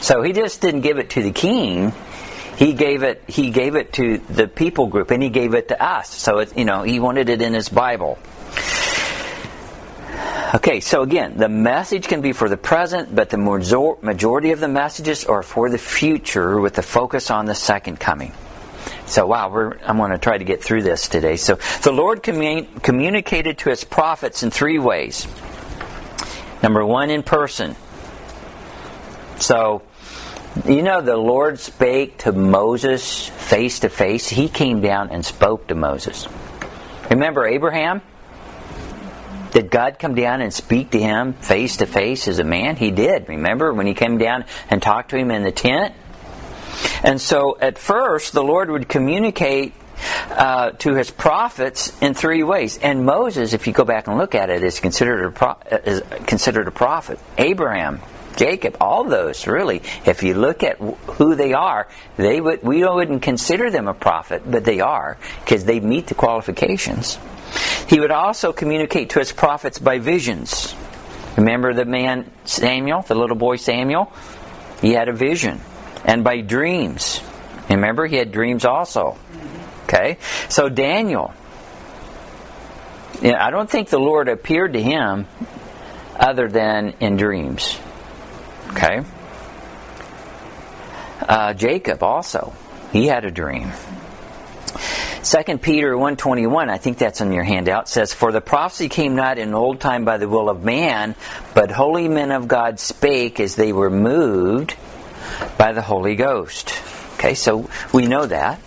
So 0.00 0.22
he 0.22 0.32
just 0.32 0.60
didn't 0.60 0.82
give 0.82 0.98
it 0.98 1.10
to 1.10 1.22
the 1.22 1.32
king 1.32 1.92
he 2.56 2.72
gave 2.72 3.02
it 3.02 3.22
he 3.26 3.50
gave 3.50 3.74
it 3.74 3.92
to 3.94 4.18
the 4.18 4.46
people 4.46 4.86
group 4.86 5.10
and 5.10 5.22
he 5.22 5.28
gave 5.28 5.54
it 5.54 5.68
to 5.68 5.82
us 5.82 6.08
so 6.08 6.38
it, 6.38 6.56
you 6.56 6.64
know 6.64 6.82
he 6.82 7.00
wanted 7.00 7.28
it 7.28 7.42
in 7.42 7.52
his 7.52 7.68
bible 7.68 8.18
okay 10.54 10.80
so 10.80 11.02
again 11.02 11.36
the 11.36 11.48
message 11.48 12.06
can 12.06 12.20
be 12.20 12.32
for 12.32 12.48
the 12.48 12.56
present 12.56 13.14
but 13.14 13.30
the 13.30 13.36
majority 13.36 14.52
of 14.52 14.60
the 14.60 14.68
messages 14.68 15.24
are 15.24 15.42
for 15.42 15.68
the 15.68 15.78
future 15.78 16.60
with 16.60 16.74
the 16.74 16.82
focus 16.82 17.30
on 17.30 17.46
the 17.46 17.54
second 17.54 17.98
coming 17.98 18.32
so 19.06 19.26
wow 19.26 19.72
i'm 19.84 19.96
going 19.96 20.10
to 20.10 20.18
try 20.18 20.38
to 20.38 20.44
get 20.44 20.62
through 20.62 20.82
this 20.82 21.08
today 21.08 21.36
so 21.36 21.58
the 21.82 21.92
lord 21.92 22.22
commun- 22.22 22.66
communicated 22.80 23.58
to 23.58 23.70
his 23.70 23.84
prophets 23.84 24.42
in 24.42 24.50
three 24.50 24.78
ways 24.78 25.26
number 26.62 26.84
one 26.84 27.10
in 27.10 27.22
person 27.22 27.74
so 29.38 29.82
you 30.66 30.82
know, 30.82 31.00
the 31.00 31.16
Lord 31.16 31.58
spake 31.58 32.18
to 32.18 32.32
Moses 32.32 33.28
face 33.28 33.80
to 33.80 33.88
face. 33.88 34.28
He 34.28 34.48
came 34.48 34.80
down 34.80 35.10
and 35.10 35.24
spoke 35.24 35.66
to 35.66 35.74
Moses. 35.74 36.28
Remember 37.10 37.44
Abraham? 37.44 38.02
Did 39.54 39.70
God 39.70 40.00
come 40.00 40.16
down 40.16 40.40
and 40.40 40.52
speak 40.52 40.90
to 40.90 41.00
him 41.00 41.32
face 41.34 41.76
to 41.76 41.86
face 41.86 42.26
as 42.26 42.40
a 42.40 42.44
man? 42.44 42.74
He 42.74 42.90
did. 42.90 43.28
Remember 43.28 43.72
when 43.72 43.86
he 43.86 43.94
came 43.94 44.18
down 44.18 44.44
and 44.68 44.82
talked 44.82 45.10
to 45.10 45.16
him 45.16 45.30
in 45.30 45.44
the 45.44 45.52
tent? 45.52 45.94
And 47.04 47.20
so 47.20 47.56
at 47.60 47.78
first, 47.78 48.32
the 48.32 48.42
Lord 48.42 48.68
would 48.68 48.88
communicate 48.88 49.72
uh, 50.30 50.70
to 50.72 50.94
his 50.94 51.12
prophets 51.12 51.96
in 52.02 52.14
three 52.14 52.42
ways. 52.42 52.78
And 52.78 53.06
Moses, 53.06 53.52
if 53.52 53.68
you 53.68 53.72
go 53.72 53.84
back 53.84 54.08
and 54.08 54.18
look 54.18 54.34
at 54.34 54.50
it, 54.50 54.64
is 54.64 54.80
considered 54.80 55.24
a, 55.24 55.30
pro- 55.30 55.56
is 55.84 56.02
considered 56.26 56.66
a 56.66 56.72
prophet. 56.72 57.20
Abraham, 57.38 58.00
Jacob, 58.36 58.76
all 58.80 59.04
those 59.04 59.46
really. 59.46 59.82
If 60.04 60.22
you 60.22 60.34
look 60.34 60.62
at 60.62 60.78
who 60.78 61.34
they 61.34 61.52
are, 61.52 61.88
they 62.16 62.40
would 62.40 62.62
we 62.62 62.84
wouldn't 62.84 63.22
consider 63.22 63.70
them 63.70 63.88
a 63.88 63.94
prophet, 63.94 64.42
but 64.44 64.64
they 64.64 64.80
are 64.80 65.18
because 65.44 65.64
they 65.64 65.80
meet 65.80 66.08
the 66.08 66.14
qualifications. 66.14 67.18
He 67.88 68.00
would 68.00 68.10
also 68.10 68.52
communicate 68.52 69.10
to 69.10 69.18
his 69.18 69.32
prophets 69.32 69.78
by 69.78 69.98
visions. 69.98 70.74
Remember 71.36 71.74
the 71.74 71.84
man 71.84 72.30
Samuel, 72.44 73.02
the 73.02 73.14
little 73.14 73.36
boy 73.36 73.56
Samuel? 73.56 74.12
He 74.80 74.92
had 74.92 75.08
a 75.08 75.12
vision. 75.12 75.60
And 76.04 76.22
by 76.22 76.40
dreams. 76.40 77.20
Remember, 77.70 78.06
he 78.06 78.16
had 78.16 78.30
dreams 78.30 78.64
also. 78.64 79.16
Okay? 79.84 80.18
So 80.48 80.68
Daniel. 80.68 81.32
I 83.22 83.50
don't 83.50 83.70
think 83.70 83.88
the 83.88 83.98
Lord 83.98 84.28
appeared 84.28 84.74
to 84.74 84.82
him 84.82 85.26
other 86.18 86.48
than 86.48 86.94
in 87.00 87.16
dreams. 87.16 87.78
Okay? 88.74 89.04
Uh, 91.20 91.54
Jacob 91.54 92.02
also, 92.02 92.52
he 92.92 93.06
had 93.06 93.24
a 93.24 93.30
dream. 93.30 93.72
2 95.22 95.58
Peter 95.58 95.96
121, 95.96 96.68
I 96.68 96.76
think 96.76 96.98
that's 96.98 97.20
on 97.20 97.32
your 97.32 97.44
handout, 97.44 97.88
says, 97.88 98.12
For 98.12 98.30
the 98.30 98.42
prophecy 98.42 98.88
came 98.90 99.14
not 99.14 99.38
in 99.38 99.54
old 99.54 99.80
time 99.80 100.04
by 100.04 100.18
the 100.18 100.28
will 100.28 100.50
of 100.50 100.62
man, 100.62 101.14
but 101.54 101.70
holy 101.70 102.08
men 102.08 102.30
of 102.30 102.46
God 102.46 102.78
spake 102.78 103.40
as 103.40 103.56
they 103.56 103.72
were 103.72 103.90
moved 103.90 104.76
by 105.56 105.72
the 105.72 105.80
Holy 105.80 106.14
Ghost. 106.14 106.74
Okay, 107.14 107.34
so 107.34 107.70
we 107.92 108.06
know 108.06 108.26
that. 108.26 108.60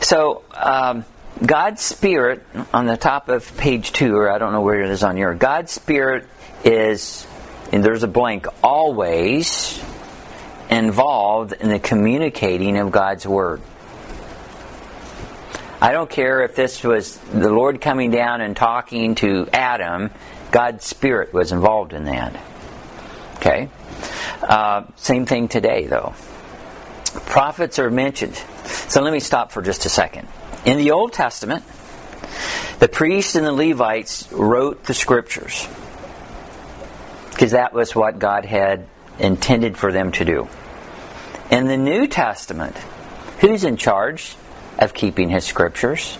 So, 0.00 0.42
um, 0.54 1.04
God's 1.44 1.82
Spirit, 1.82 2.44
on 2.72 2.86
the 2.86 2.96
top 2.96 3.28
of 3.28 3.56
page 3.56 3.92
2, 3.92 4.16
or 4.16 4.30
I 4.30 4.38
don't 4.38 4.52
know 4.52 4.62
where 4.62 4.82
it 4.82 4.90
is 4.90 5.04
on 5.04 5.16
your, 5.16 5.34
God's 5.34 5.70
Spirit 5.70 6.26
is 6.64 7.26
and 7.72 7.84
there's 7.84 8.02
a 8.02 8.08
blank, 8.08 8.46
always 8.62 9.82
involved 10.70 11.52
in 11.52 11.68
the 11.68 11.78
communicating 11.78 12.76
of 12.78 12.90
God's 12.90 13.26
Word. 13.26 13.60
I 15.80 15.92
don't 15.92 16.08
care 16.08 16.42
if 16.42 16.54
this 16.54 16.82
was 16.82 17.16
the 17.18 17.50
Lord 17.50 17.80
coming 17.80 18.10
down 18.10 18.40
and 18.40 18.56
talking 18.56 19.14
to 19.16 19.46
Adam, 19.52 20.10
God's 20.50 20.84
Spirit 20.84 21.32
was 21.34 21.52
involved 21.52 21.92
in 21.92 22.04
that. 22.04 22.40
Okay? 23.36 23.68
Uh, 24.42 24.84
same 24.96 25.26
thing 25.26 25.48
today, 25.48 25.86
though. 25.86 26.14
Prophets 27.26 27.78
are 27.78 27.90
mentioned. 27.90 28.36
So 28.64 29.02
let 29.02 29.12
me 29.12 29.20
stop 29.20 29.52
for 29.52 29.62
just 29.62 29.84
a 29.84 29.88
second. 29.88 30.28
In 30.64 30.78
the 30.78 30.92
Old 30.92 31.12
Testament, 31.12 31.64
the 32.78 32.88
priests 32.88 33.34
and 33.34 33.46
the 33.46 33.52
Levites 33.52 34.30
wrote 34.32 34.84
the 34.84 34.94
scriptures 34.94 35.68
because 37.36 37.50
that 37.50 37.74
was 37.74 37.94
what 37.94 38.18
God 38.18 38.46
had 38.46 38.86
intended 39.18 39.76
for 39.76 39.92
them 39.92 40.10
to 40.12 40.24
do. 40.24 40.48
In 41.50 41.66
the 41.66 41.76
New 41.76 42.06
Testament, 42.06 42.74
who's 43.40 43.62
in 43.62 43.76
charge 43.76 44.36
of 44.78 44.94
keeping 44.94 45.28
his 45.28 45.44
scriptures? 45.44 46.16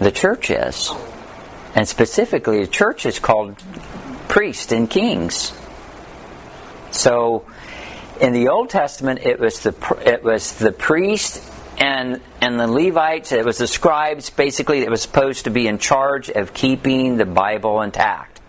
The 0.00 0.12
church 0.12 0.50
is. 0.50 0.90
And 1.74 1.88
specifically, 1.88 2.60
the 2.60 2.70
church 2.70 3.06
is 3.06 3.18
called 3.18 3.56
priests 4.28 4.70
and 4.70 4.90
kings. 4.90 5.54
So, 6.90 7.46
in 8.20 8.34
the 8.34 8.48
Old 8.48 8.68
Testament, 8.68 9.20
it 9.22 9.40
was 9.40 9.60
the 9.60 9.74
it 10.04 10.22
was 10.22 10.52
the 10.58 10.72
priest 10.72 11.42
and 11.80 12.20
and 12.42 12.60
the 12.60 12.68
Levites. 12.68 13.32
It 13.32 13.44
was 13.44 13.58
the 13.58 13.66
scribes, 13.66 14.30
basically, 14.30 14.80
that 14.80 14.90
was 14.90 15.02
supposed 15.02 15.44
to 15.44 15.50
be 15.50 15.66
in 15.66 15.78
charge 15.78 16.28
of 16.28 16.54
keeping 16.54 17.16
the 17.16 17.24
Bible 17.24 17.80
intact. 17.80 18.40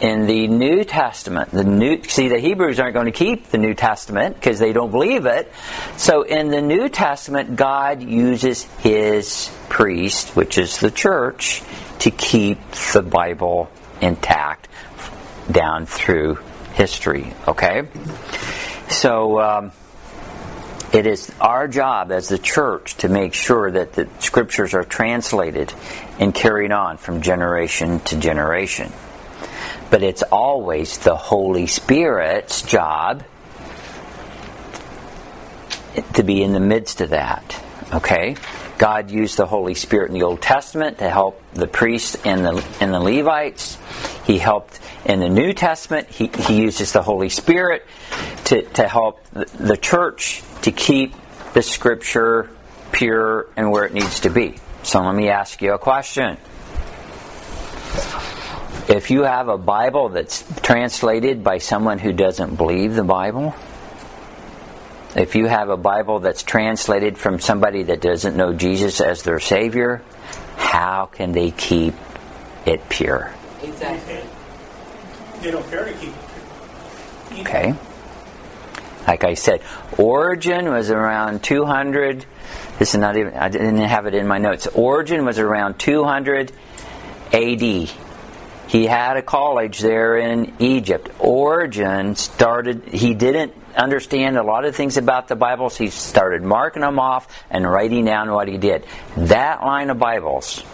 In 0.00 0.26
the 0.26 0.48
New 0.48 0.84
Testament, 0.84 1.50
the 1.50 1.62
new 1.62 2.02
see 2.04 2.28
the 2.28 2.38
Hebrews 2.38 2.80
aren't 2.80 2.94
going 2.94 3.06
to 3.06 3.12
keep 3.12 3.50
the 3.50 3.58
New 3.58 3.74
Testament 3.74 4.34
because 4.34 4.58
they 4.58 4.72
don't 4.72 4.90
believe 4.90 5.26
it. 5.26 5.52
So 5.96 6.22
in 6.22 6.48
the 6.48 6.60
New 6.60 6.88
Testament, 6.88 7.54
God 7.54 8.02
uses 8.02 8.64
His 8.80 9.50
priest, 9.68 10.34
which 10.34 10.58
is 10.58 10.80
the 10.80 10.90
church, 10.90 11.62
to 12.00 12.10
keep 12.10 12.58
the 12.92 13.02
Bible 13.02 13.70
intact 14.00 14.68
down 15.50 15.86
through 15.86 16.38
history. 16.72 17.32
Okay, 17.46 17.86
so. 18.88 19.40
Um, 19.40 19.72
it 20.94 21.06
is 21.06 21.32
our 21.40 21.66
job 21.66 22.12
as 22.12 22.28
the 22.28 22.38
church 22.38 22.96
to 22.98 23.08
make 23.08 23.34
sure 23.34 23.70
that 23.70 23.94
the 23.94 24.08
scriptures 24.20 24.74
are 24.74 24.84
translated 24.84 25.72
and 26.18 26.34
carried 26.34 26.72
on 26.72 26.98
from 26.98 27.22
generation 27.22 28.00
to 28.00 28.16
generation. 28.16 28.92
But 29.90 30.02
it's 30.02 30.22
always 30.22 30.98
the 30.98 31.16
Holy 31.16 31.66
Spirit's 31.66 32.62
job 32.62 33.24
to 36.14 36.22
be 36.22 36.42
in 36.42 36.52
the 36.52 36.60
midst 36.60 37.00
of 37.00 37.10
that. 37.10 37.62
Okay? 37.92 38.36
God 38.78 39.10
used 39.10 39.36
the 39.36 39.46
Holy 39.46 39.74
Spirit 39.74 40.08
in 40.08 40.14
the 40.18 40.24
Old 40.24 40.42
Testament 40.42 40.98
to 40.98 41.08
help 41.08 41.40
the 41.54 41.66
priests 41.66 42.16
and 42.24 42.44
the 42.44 42.64
and 42.80 42.92
the 42.92 43.00
Levites. 43.00 43.78
He 44.24 44.38
helped 44.38 44.80
in 45.04 45.20
the 45.20 45.28
New 45.28 45.52
Testament. 45.52 46.08
He, 46.08 46.26
he 46.26 46.60
uses 46.62 46.92
the 46.92 47.02
Holy 47.02 47.28
Spirit 47.28 47.86
to, 48.46 48.62
to 48.62 48.88
help 48.88 49.24
the, 49.30 49.44
the 49.58 49.76
church 49.76 50.42
to 50.62 50.72
keep 50.72 51.14
the 51.52 51.62
Scripture 51.62 52.50
pure 52.92 53.46
and 53.56 53.70
where 53.70 53.84
it 53.84 53.92
needs 53.92 54.20
to 54.20 54.30
be. 54.30 54.56
So 54.82 55.02
let 55.02 55.14
me 55.14 55.28
ask 55.28 55.62
you 55.62 55.72
a 55.72 55.78
question. 55.78 56.36
If 58.86 59.10
you 59.10 59.22
have 59.22 59.48
a 59.48 59.56
Bible 59.56 60.10
that's 60.10 60.44
translated 60.60 61.42
by 61.42 61.58
someone 61.58 61.98
who 61.98 62.12
doesn't 62.12 62.56
believe 62.56 62.94
the 62.94 63.04
Bible, 63.04 63.54
if 65.16 65.34
you 65.34 65.46
have 65.46 65.68
a 65.68 65.76
Bible 65.76 66.20
that's 66.20 66.42
translated 66.42 67.16
from 67.18 67.38
somebody 67.38 67.84
that 67.84 68.00
doesn't 68.00 68.36
know 68.36 68.52
Jesus 68.52 69.00
as 69.00 69.22
their 69.22 69.40
Savior, 69.40 70.02
how 70.56 71.06
can 71.06 71.32
they 71.32 71.50
keep 71.50 71.94
it 72.66 72.88
pure? 72.88 73.32
Exactly. 73.62 74.20
They 75.40 75.50
don't 75.50 75.68
care 75.70 75.84
to 75.84 75.92
keep 75.92 76.10
it 76.10 76.14
pure. 77.30 77.40
Okay. 77.40 77.74
Like 79.06 79.24
I 79.24 79.34
said, 79.34 79.60
Origen 79.98 80.70
was 80.70 80.90
around 80.90 81.42
200. 81.42 82.24
This 82.78 82.94
is 82.94 83.00
not 83.00 83.16
even, 83.16 83.34
I 83.34 83.50
didn't 83.50 83.76
have 83.78 84.06
it 84.06 84.14
in 84.14 84.26
my 84.26 84.38
notes. 84.38 84.66
Origen 84.68 85.24
was 85.24 85.38
around 85.38 85.78
200 85.78 86.52
AD. 87.32 87.90
He 88.74 88.86
had 88.86 89.16
a 89.16 89.22
college 89.22 89.78
there 89.78 90.16
in 90.16 90.52
Egypt. 90.58 91.08
Origen 91.20 92.16
started, 92.16 92.82
he 92.88 93.14
didn't 93.14 93.54
understand 93.76 94.36
a 94.36 94.42
lot 94.42 94.64
of 94.64 94.74
things 94.74 94.96
about 94.96 95.28
the 95.28 95.36
Bibles. 95.36 95.76
He 95.76 95.90
started 95.90 96.42
marking 96.42 96.82
them 96.82 96.98
off 96.98 97.28
and 97.50 97.70
writing 97.70 98.04
down 98.04 98.32
what 98.32 98.48
he 98.48 98.58
did. 98.58 98.84
That 99.16 99.62
line 99.62 99.90
of 99.90 100.00
Bibles 100.00 100.64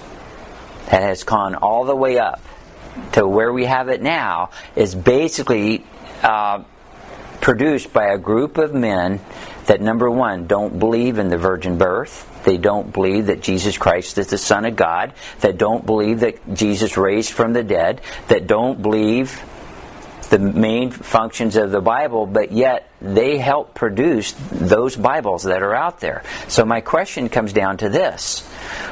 that 0.87 1.03
has 1.03 1.25
gone 1.25 1.55
all 1.55 1.85
the 1.85 1.95
way 1.95 2.19
up 2.19 2.41
to 3.13 3.29
where 3.29 3.53
we 3.53 3.67
have 3.67 3.91
it 3.91 4.01
now 4.01 4.49
is 4.75 4.95
basically 4.95 5.85
uh, 6.23 6.65
produced 7.43 7.93
by 7.93 8.07
a 8.15 8.17
group 8.17 8.57
of 8.57 8.73
men 8.73 9.21
that, 9.67 9.83
number 9.83 10.11
one, 10.11 10.47
don't 10.47 10.79
believe 10.79 11.19
in 11.19 11.29
the 11.29 11.37
virgin 11.37 11.77
birth. 11.77 12.30
They 12.45 12.57
don't 12.57 12.93
believe 12.93 13.27
that 13.27 13.43
Jesus 13.43 13.77
Christ 13.77 14.19
is 14.19 14.29
the 14.29 14.39
Son 14.39 14.65
of 14.65 14.77
God. 14.77 15.13
That 15.41 15.59
don't 15.59 15.85
believe 15.85 16.21
that 16.21 16.55
Jesus 16.55 16.97
raised 16.97 17.33
from 17.33 17.53
the 17.53 17.63
dead. 17.63 18.01
That 18.29 18.47
don't 18.47 18.81
believe 18.81 19.41
the 20.31 20.39
main 20.39 20.91
functions 20.93 21.57
of 21.57 21.71
the 21.71 21.81
Bible, 21.81 22.25
but 22.25 22.53
yet 22.53 22.89
they 23.01 23.37
help 23.37 23.75
produce 23.75 24.33
those 24.53 24.97
Bibles 24.97 25.43
that 25.43 25.63
are 25.63 25.75
out 25.75 26.01
there. 26.01 26.23
So 26.49 26.65
my 26.65 26.81
question 26.81 27.29
comes 27.29 27.53
down 27.53 27.79
to 27.79 27.89
this. 27.89 28.49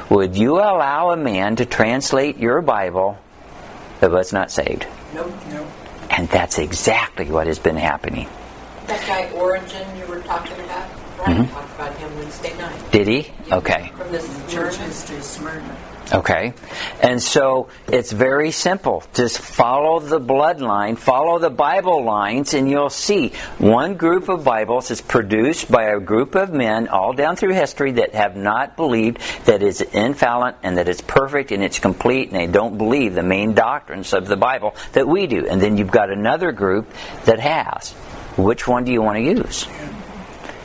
Would 0.09 0.35
you 0.35 0.55
allow 0.55 1.11
a 1.11 1.17
man 1.17 1.55
to 1.55 1.65
translate 1.65 2.37
your 2.37 2.61
Bible 2.61 3.17
that 4.01 4.11
was 4.11 4.33
not 4.33 4.51
saved? 4.51 4.85
Nope. 5.13 5.33
No. 5.49 5.65
And 6.11 6.27
that's 6.27 6.59
exactly 6.59 7.31
what 7.31 7.47
has 7.47 7.59
been 7.59 7.77
happening. 7.77 8.27
That 8.87 9.05
guy 9.07 9.31
Origen 9.37 9.97
you 9.97 10.05
were 10.07 10.21
talking 10.21 10.59
about, 10.65 10.89
Mm-hmm. 11.19 11.33
Brian 11.33 11.49
talked 11.49 11.75
about 11.75 11.95
him 11.97 12.15
Wednesday 12.15 12.57
night. 12.57 12.91
Did 12.91 13.07
he? 13.07 13.31
Okay. 13.51 13.91
From 13.95 14.11
this 14.11 14.51
Church 14.51 14.75
history 14.75 15.21
Smyrna. 15.21 15.77
Okay. 16.11 16.53
And 17.03 17.21
so 17.21 17.69
it's 17.87 18.11
very 18.11 18.51
simple. 18.51 19.03
Just 19.13 19.37
follow 19.37 19.99
the 19.99 20.19
bloodline, 20.19 20.97
follow 20.97 21.37
the 21.37 21.51
Bible 21.51 22.03
lines, 22.03 22.53
and 22.53 22.69
you'll 22.69 22.89
see 22.89 23.29
one 23.59 23.95
group 23.95 24.27
of 24.27 24.43
Bibles 24.43 24.89
is 24.89 25.01
produced 25.01 25.69
by 25.69 25.83
a 25.83 25.99
group 25.99 26.35
of 26.35 26.51
men 26.51 26.87
all 26.87 27.13
down 27.13 27.35
through 27.35 27.53
history 27.53 27.91
that 27.93 28.15
have 28.15 28.35
not 28.35 28.75
believed 28.75 29.19
that 29.45 29.61
it's 29.61 29.81
infallible 29.81 30.57
and 30.63 30.77
that 30.77 30.87
it's 30.87 31.01
perfect 31.01 31.51
and 31.51 31.63
it's 31.63 31.79
complete, 31.79 32.29
and 32.29 32.39
they 32.39 32.47
don't 32.47 32.77
believe 32.77 33.13
the 33.13 33.21
main 33.21 33.53
doctrines 33.53 34.13
of 34.13 34.25
the 34.25 34.37
Bible 34.37 34.75
that 34.93 35.07
we 35.07 35.27
do. 35.27 35.47
And 35.47 35.61
then 35.61 35.77
you've 35.77 35.91
got 35.91 36.09
another 36.09 36.51
group 36.51 36.89
that 37.25 37.39
has. 37.39 37.91
Which 38.37 38.67
one 38.67 38.85
do 38.85 38.91
you 38.91 39.01
want 39.01 39.17
to 39.17 39.21
use? 39.21 39.67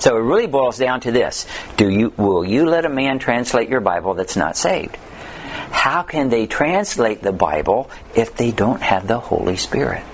So 0.05 0.19
it 0.19 0.21
really 0.21 0.47
boils 0.47 0.77
down 0.77 1.01
to 1.01 1.13
this. 1.13 1.47
Do 1.79 1.89
you 1.89 2.13
will 2.19 2.45
you 2.45 2.67
let 2.67 2.85
a 2.85 2.91
man 2.91 3.19
translate 3.19 3.71
your 3.71 3.81
Bible 3.81 4.13
that's 4.13 4.37
not 4.37 4.55
saved? 4.55 4.97
How 5.71 6.03
can 6.03 6.29
they 6.29 6.47
translate 6.47 7.23
the 7.23 7.33
Bible 7.33 7.91
if 8.15 8.37
they 8.37 8.51
don't 8.51 8.83
have 8.83 9.09
the 9.09 9.19
Holy 9.19 9.57
Spirit? 9.57 10.05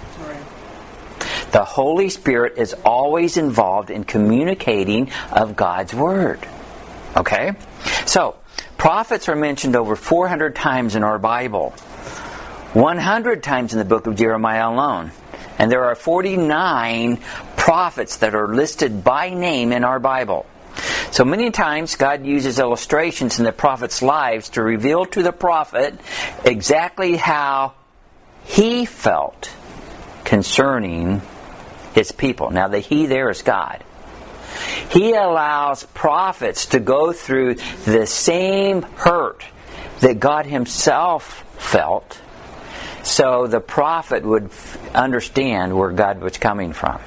The 1.51 1.65
Holy 1.65 2.09
Spirit 2.09 2.57
is 2.57 2.73
always 2.85 3.37
involved 3.37 3.91
in 3.91 4.05
communicating 4.05 5.11
of 5.33 5.57
God's 5.57 5.93
Word. 5.93 6.39
Okay? 7.17 7.55
So, 8.07 8.37
prophets 8.79 9.29
are 9.29 9.35
mentioned 9.35 9.75
over 9.75 9.97
400 9.97 10.55
times 10.55 10.95
in 10.95 11.03
our 11.03 11.19
Bible, 11.19 11.71
100 12.75 13.43
times 13.43 13.73
in 13.73 13.81
the 13.81 13.85
book 13.85 14.07
of 14.07 14.15
Jeremiah 14.15 14.71
alone. 14.71 15.11
And 15.59 15.71
there 15.71 15.85
are 15.85 15.95
49 15.95 17.19
prophets 17.61 18.17
that 18.17 18.35
are 18.35 18.49
listed 18.49 19.05
by 19.05 19.29
name 19.29 19.71
in 19.71 19.85
our 19.85 20.01
Bible. 20.01 20.47
So 21.11 21.27
many 21.27 21.51
times 21.51 21.95
God 21.95 22.25
uses 22.25 22.59
illustrations 22.59 23.39
in 23.39 23.45
the 23.45 23.53
prophet's 23.53 24.01
lives 24.01 24.49
to 24.51 24.63
reveal 24.63 25.05
to 25.05 25.23
the 25.23 25.31
prophet 25.31 26.01
exactly 26.43 27.17
how 27.17 27.75
he 28.45 28.87
felt 28.87 29.55
concerning 30.25 31.21
his 31.95 32.13
people. 32.13 32.49
Now 32.49 32.69
the 32.69 32.79
he 32.79 33.05
there 33.05 33.29
is 33.29 33.43
God. 33.43 33.85
He 34.89 35.13
allows 35.13 35.85
prophets 35.85 36.65
to 36.67 36.81
go 36.81 37.13
through 37.13 37.57
the 37.85 38.07
same 38.07 38.83
hurt 38.83 39.45
that 40.01 40.19
God 40.19 40.47
himself 40.47 41.45
felt 41.59 42.19
so 43.03 43.47
the 43.47 43.61
prophet 43.61 44.25
would 44.25 44.51
understand 44.95 45.77
where 45.77 45.91
God 45.91 46.23
was 46.23 46.39
coming 46.39 46.73
from. 46.73 47.01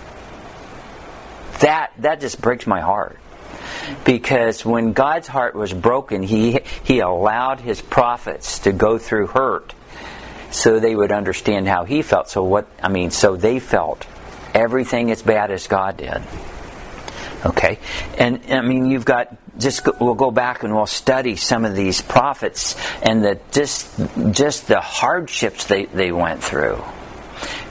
That 1.60 1.94
that 2.00 2.22
just 2.22 2.42
breaks 2.42 2.68
my 2.68 2.82
heart. 2.82 3.20
Because 4.06 4.66
when 4.66 4.94
God's 4.94 5.28
heart 5.28 5.56
was 5.56 5.74
broken, 5.74 6.24
he 6.24 6.60
he 6.84 7.00
allowed 7.00 7.60
his 7.60 7.82
prophets 7.82 8.60
to 8.60 8.72
go 8.72 8.98
through 8.98 9.28
hurt 9.28 9.74
so 10.52 10.80
they 10.80 10.96
would 10.96 11.12
understand 11.12 11.68
how 11.68 11.84
he 11.84 12.02
felt. 12.02 12.30
So 12.30 12.44
what 12.44 12.68
I 12.82 12.90
mean, 12.90 13.12
so 13.12 13.36
they 13.36 13.60
felt 13.60 14.06
everything 14.54 15.12
as 15.12 15.22
bad 15.22 15.52
as 15.52 15.68
God 15.68 15.98
did. 15.98 16.22
Okay, 17.46 17.80
and 18.18 18.42
I 18.50 18.62
mean 18.62 18.86
you've 18.86 19.06
got 19.06 19.36
just 19.60 19.88
we'll 20.00 20.14
go 20.14 20.32
back 20.32 20.64
and 20.64 20.74
we'll 20.74 20.86
study 20.86 21.36
some 21.36 21.66
of 21.66 21.76
these 21.76 22.02
prophets 22.02 22.76
and 23.02 23.24
the 23.24 23.40
just 23.52 23.90
just 24.32 24.68
the 24.68 24.80
hardships 24.80 25.66
they 25.66 25.86
they 25.86 26.12
went 26.12 26.44
through 26.44 26.82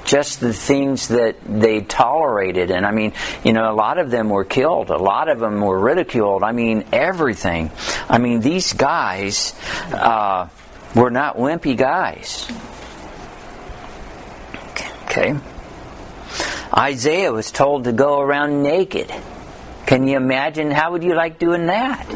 just 0.05 0.41
the 0.41 0.53
things 0.53 1.09
that 1.09 1.37
they 1.45 1.81
tolerated. 1.81 2.71
And 2.71 2.85
I 2.85 2.91
mean, 2.91 3.13
you 3.45 3.53
know, 3.53 3.71
a 3.71 3.75
lot 3.75 3.99
of 3.99 4.11
them 4.11 4.29
were 4.29 4.45
killed, 4.45 4.91
a 4.91 4.97
lot 4.97 5.29
of 5.29 5.39
them 5.39 5.61
were 5.61 5.79
ridiculed. 5.79 6.43
I 6.43 6.53
mean, 6.53 6.85
everything. 6.93 7.71
I 8.09 8.19
mean, 8.19 8.41
these 8.41 8.73
guys 8.73 9.55
uh, 9.93 10.49
were 10.95 11.11
not 11.11 11.37
wimpy 11.37 11.77
guys. 11.77 12.51
Okay. 15.05 15.35
Isaiah 16.75 17.33
was 17.33 17.53
told 17.53 17.85
to 17.85 17.93
go 17.93 18.21
around 18.21 18.63
naked. 18.63 19.13
Can 19.85 20.07
you 20.09 20.17
imagine? 20.17 20.71
How 20.71 20.93
would 20.93 21.05
you 21.05 21.15
like 21.15 21.39
doing 21.39 21.67
that? 21.67 22.09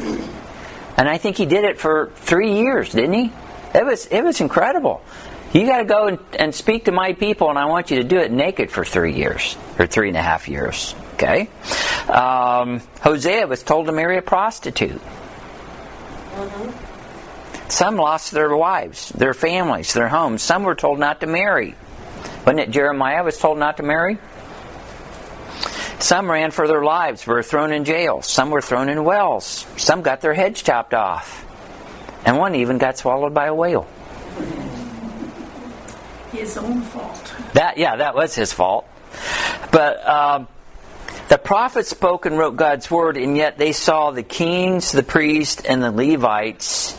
And 0.96 1.08
I 1.08 1.18
think 1.18 1.36
he 1.36 1.44
did 1.44 1.64
it 1.64 1.78
for 1.78 2.10
three 2.16 2.54
years, 2.54 2.92
didn't 2.92 3.12
he? 3.12 3.32
It 3.74 3.84
was 3.84 4.06
it 4.06 4.22
was 4.22 4.40
incredible. 4.40 5.02
You 5.56 5.66
got 5.66 5.78
to 5.78 5.84
go 5.86 6.06
and, 6.08 6.18
and, 6.38 6.54
speak 6.54 6.84
to 6.84 6.92
my 6.92 7.14
people, 7.14 7.48
and 7.48 7.58
I 7.58 7.64
want 7.64 7.90
you 7.90 7.96
to 7.96 8.04
do 8.04 8.18
it 8.18 8.30
naked 8.30 8.70
for 8.70 8.84
three 8.84 9.14
years 9.14 9.56
or 9.78 9.86
three 9.86 10.08
and 10.08 10.16
a 10.18 10.22
half 10.22 10.50
years. 10.50 10.94
Okay. 11.14 11.48
Um, 12.10 12.82
Hosea 13.00 13.46
was 13.46 13.62
told 13.62 13.86
to 13.86 13.92
marry 13.92 14.18
a 14.18 14.22
prostitute. 14.22 15.00
Mm-hmm. 16.34 17.70
Some 17.70 17.96
lost 17.96 18.32
their 18.32 18.54
wives, 18.54 19.08
their 19.08 19.32
families, 19.32 19.94
their 19.94 20.08
homes. 20.08 20.42
Some 20.42 20.62
were 20.62 20.74
told 20.74 20.98
not 20.98 21.20
to 21.20 21.26
marry. 21.26 21.74
Wasn't 22.40 22.60
it 22.60 22.70
Jeremiah 22.70 23.24
was 23.24 23.38
told 23.38 23.56
not 23.56 23.78
to 23.78 23.82
marry? 23.82 24.18
Some 25.98 26.30
ran 26.30 26.50
for 26.50 26.68
their 26.68 26.84
lives, 26.84 27.26
were 27.26 27.42
thrown 27.42 27.72
in 27.72 27.86
jail. 27.86 28.20
Some 28.20 28.50
were 28.50 28.60
thrown 28.60 28.90
in 28.90 29.04
wells. 29.04 29.66
Some 29.78 30.02
got 30.02 30.20
their 30.20 30.34
heads 30.34 30.62
chopped 30.62 30.92
off. 30.92 31.46
And 32.26 32.36
one 32.36 32.54
even 32.56 32.76
got 32.76 32.98
swallowed 32.98 33.32
by 33.32 33.46
a 33.46 33.54
whale. 33.54 33.88
His 36.32 36.56
own 36.56 36.82
fault. 36.82 37.34
That 37.54 37.78
yeah, 37.78 37.96
that 37.96 38.14
was 38.14 38.34
his 38.34 38.52
fault. 38.52 38.88
But 39.70 40.06
um, 40.06 40.48
the 41.28 41.38
prophets 41.38 41.88
spoke 41.88 42.26
and 42.26 42.38
wrote 42.38 42.56
God's 42.56 42.90
word, 42.90 43.16
and 43.16 43.36
yet 43.36 43.58
they 43.58 43.72
saw 43.72 44.10
the 44.10 44.22
kings, 44.22 44.92
the 44.92 45.02
priests, 45.02 45.62
and 45.64 45.82
the 45.82 45.90
Levites 45.90 46.96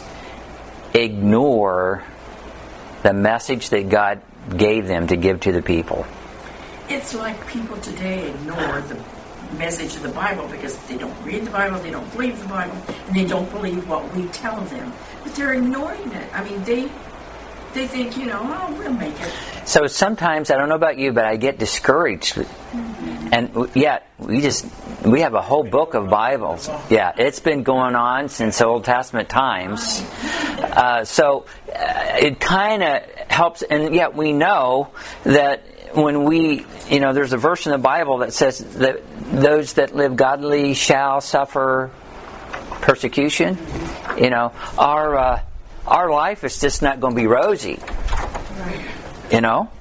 ignore 0.94 2.04
the 3.04 3.14
message 3.14 3.70
that 3.70 3.90
God 3.90 4.22
gave 4.56 4.88
them 4.88 5.08
to 5.08 5.16
give 5.16 5.42
to 5.42 5.52
the 5.52 5.62
people. 5.62 6.06
It's 6.90 7.14
like 7.14 7.48
people 7.48 7.78
today 7.78 8.30
ignore 8.30 8.82
the 8.82 8.98
message 9.58 9.96
of 9.96 10.04
the 10.04 10.10
Bible 10.10 10.48
because 10.48 10.78
they 10.88 10.98
don't 10.98 11.16
read 11.24 11.46
the 11.46 11.52
Bible, 11.52 11.80
they 11.80 11.92
don't 11.92 12.10
believe 12.12 12.40
the 12.42 12.48
Bible, 12.48 12.78
and 13.08 13.16
they 13.16 13.26
don't 13.26 13.50
believe 13.52 13.88
what 13.88 14.14
we 14.16 14.26
tell 14.28 14.60
them. 14.62 14.92
But 15.24 15.36
they're 15.36 15.54
ignoring 15.54 16.12
it. 16.12 16.34
I 16.34 16.44
mean, 16.44 16.64
they 16.64 16.90
they 17.78 17.88
think, 17.88 18.18
you 18.18 18.26
know, 18.26 18.40
oh, 18.42 18.76
we'll 18.78 18.94
make 18.94 19.14
it. 19.20 19.34
So 19.66 19.88
sometimes 19.88 20.50
I 20.50 20.58
don't 20.58 20.70
know 20.70 20.76
about 20.76 20.98
you, 20.98 21.12
but 21.12 21.26
I 21.26 21.38
get 21.38 21.60
discouraged. 21.60 22.36
Mm-hmm. 22.36 23.30
And 23.32 23.76
yet 23.76 24.10
we 24.18 24.42
just 24.42 24.66
we 25.06 25.22
have 25.22 25.34
a 25.34 25.42
whole 25.42 25.64
book 25.64 25.94
of 25.94 26.10
Bibles. 26.10 26.70
Yeah, 26.90 27.14
it's 27.18 27.40
been 27.40 27.64
going 27.64 27.96
on 27.96 28.30
since 28.30 28.62
Old 28.62 28.86
Testament 28.86 29.30
times. 29.30 30.02
Uh, 30.60 31.06
so 31.06 31.46
uh, 31.68 32.18
it 32.20 32.40
kind 32.40 32.84
of 32.84 33.04
helps, 33.30 33.62
and 33.62 33.94
yet 33.94 34.16
we 34.16 34.34
know 34.34 34.90
that 35.24 35.64
when 35.94 36.24
we, 36.24 36.66
you 36.90 37.00
know, 37.00 37.14
there's 37.14 37.34
a 37.34 37.38
verse 37.38 37.66
in 37.66 37.74
the 37.74 37.78
Bible 37.78 38.20
that 38.20 38.34
says 38.34 38.60
that 38.76 39.02
those 39.32 39.74
that 39.74 39.96
live 39.96 40.16
godly 40.16 40.74
shall 40.74 41.22
suffer 41.22 41.92
persecution. 42.82 43.58
You 44.18 44.30
know, 44.30 44.54
our 44.78 45.18
uh, 45.18 45.42
our 45.88 46.12
life 46.12 46.44
is 46.44 46.60
just 46.60 46.82
not 46.82 47.00
going 47.00 47.16
to 47.16 47.22
be 47.22 47.28
rosy. 47.28 47.80
You 49.32 49.42
know? 49.42 49.72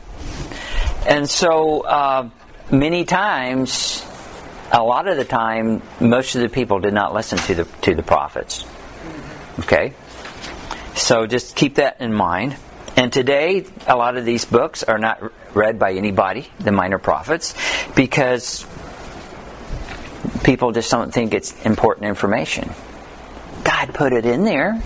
And 1.07 1.29
so 1.29 1.81
uh, 1.83 2.31
many 2.71 3.05
times, 3.05 4.05
a 4.73 4.83
lot 4.83 5.09
of 5.09 5.17
the 5.17 5.25
time, 5.25 5.83
most 6.01 6.35
of 6.35 6.43
the 6.43 6.49
people 6.49 6.81
did 6.81 6.95
not 6.95 7.13
listen 7.15 7.39
to 7.39 7.55
the 7.55 7.65
to 7.83 7.95
the 7.95 8.03
prophets. 8.03 8.65
Okay? 9.61 9.95
So 10.95 11.27
just 11.27 11.55
keep 11.55 11.77
that 11.77 12.01
in 12.01 12.13
mind. 12.13 12.57
And 12.97 13.13
today, 13.13 13.67
a 13.87 13.95
lot 13.95 14.17
of 14.17 14.25
these 14.25 14.47
books 14.47 14.83
are 14.83 14.99
not 14.99 15.21
read 15.55 15.79
by 15.79 15.93
anybody, 15.93 16.49
the 16.59 16.73
minor 16.73 16.99
prophets, 16.99 17.55
because 17.95 18.67
people 20.45 20.73
just 20.73 20.91
don't 20.91 21.13
think 21.13 21.35
it's 21.35 21.53
important 21.67 22.07
information. 22.07 22.71
God 23.65 23.93
put 23.93 24.13
it 24.13 24.25
in 24.25 24.45
there. 24.45 24.81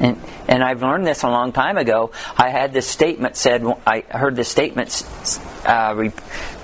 And, 0.00 0.20
and 0.48 0.62
I've 0.62 0.82
learned 0.82 1.06
this 1.06 1.22
a 1.22 1.28
long 1.28 1.52
time 1.52 1.78
ago. 1.78 2.10
I 2.36 2.50
had 2.50 2.72
this 2.72 2.86
statement 2.86 3.36
said, 3.36 3.64
I 3.86 4.00
heard 4.00 4.36
this 4.36 4.48
statement 4.48 5.06
uh, 5.64 5.94
re- 5.96 6.12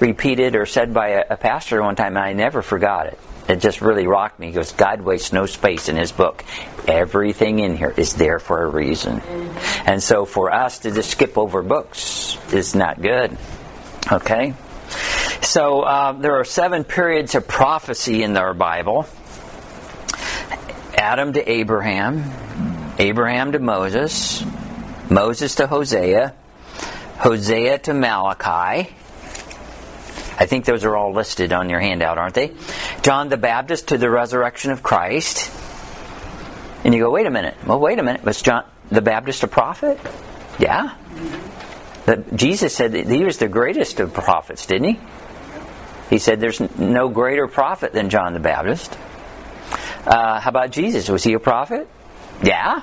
repeated 0.01 0.57
or 0.57 0.67
said 0.67 0.93
by 0.93 1.09
a, 1.09 1.25
a 1.31 1.37
pastor 1.37 1.83
one 1.83 1.97
time, 1.97 2.17
and 2.17 2.25
I 2.25 2.33
never 2.33 2.63
forgot 2.63 3.07
it. 3.07 3.19
It 3.49 3.61
just 3.61 3.81
really 3.81 4.07
rocked 4.07 4.39
me. 4.39 4.47
He 4.47 4.53
goes, 4.53 4.73
God 4.73 5.01
wastes 5.01 5.33
no 5.33 5.47
space 5.47 5.89
in 5.89 5.97
his 5.97 6.13
book. 6.13 6.45
Everything 6.87 7.59
in 7.59 7.77
here 7.77 7.93
is 7.97 8.15
there 8.15 8.39
for 8.39 8.63
a 8.63 8.69
reason. 8.69 9.21
And 9.87 10.03
so 10.03 10.25
for 10.25 10.53
us 10.53 10.81
to 10.81 10.91
just 10.93 11.11
skip 11.11 11.37
over 11.37 11.63
books 11.63 12.39
is 12.53 12.75
not 12.77 13.03
good. 13.03 13.37
Okay? 14.11 14.55
So 15.43 15.83
uh, 15.83 16.13
there 16.13 16.37
are 16.37 16.45
seven 16.45 16.85
periods 16.85 17.35
of 17.35 17.49
prophecy 17.49 18.23
in 18.23 18.37
our 18.37 18.55
Bible 18.55 19.07
Adam 20.95 21.33
to 21.33 21.51
Abraham, 21.51 22.23
Abraham 23.01 23.53
to 23.53 23.59
Moses, 23.59 24.45
Moses 25.09 25.55
to 25.55 25.67
Hosea, 25.67 26.35
Hosea 27.17 27.79
to 27.79 27.95
Malachi. 27.95 28.93
I 30.39 30.47
think 30.47 30.67
those 30.67 30.85
are 30.85 30.95
all 30.95 31.15
listed 31.15 31.55
on 31.55 31.71
your 31.71 31.81
handout, 31.81 32.19
aren't 32.19 32.35
they? 32.35 32.53
John 33.01 33.31
the 33.31 33.39
Baptist 33.39 33.89
to 33.89 33.97
the 33.97 34.11
resurrection 34.11 34.71
of 34.71 34.83
Christ. 34.83 35.51
And 36.85 36.93
you 36.93 37.01
go, 37.01 37.11
wait 37.11 37.25
a 37.25 37.31
minute. 37.31 37.57
Well, 37.67 37.81
wait 37.81 37.99
a 37.99 38.03
minute. 38.03 38.23
Was 38.23 38.43
John 38.43 38.67
the 38.91 39.01
Baptist 39.01 39.43
a 39.45 39.49
prophet? 39.49 39.99
Yeah. 40.59 40.95
Jesus 42.35 42.75
said 42.75 42.93
he 42.93 43.25
was 43.25 43.39
the 43.39 43.49
greatest 43.49 43.99
of 44.01 44.13
prophets, 44.13 44.67
didn't 44.67 44.95
he? 44.95 45.01
He 46.11 46.19
said 46.19 46.39
there's 46.39 46.61
no 46.79 47.09
greater 47.09 47.49
prophet 47.49 47.95
than 47.95 48.11
John 48.11 48.35
the 48.35 48.41
Baptist. 48.41 48.93
Uh, 50.05 50.39
how 50.39 50.51
about 50.51 50.71
Jesus? 50.71 51.09
Was 51.09 51.25
he 51.25 51.33
a 51.33 51.41
prophet? 51.41 51.89
Yeah. 52.43 52.83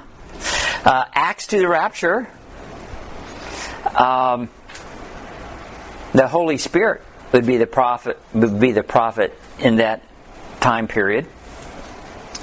Uh, 0.88 1.04
Acts 1.14 1.48
to 1.48 1.60
the 1.60 1.68
rapture. 1.68 2.30
Um, 3.94 4.50
the 6.14 6.30
Holy 6.30 6.58
Spirit 6.58 7.02
would 7.34 7.46
be 7.46 7.58
the 7.58 7.68
prophet. 7.68 8.18
Would 8.34 8.58
be 8.58 8.72
the 8.72 8.84
prophet 8.84 9.38
in 9.60 9.76
that 9.78 10.02
time 10.62 10.88
period. 10.88 11.28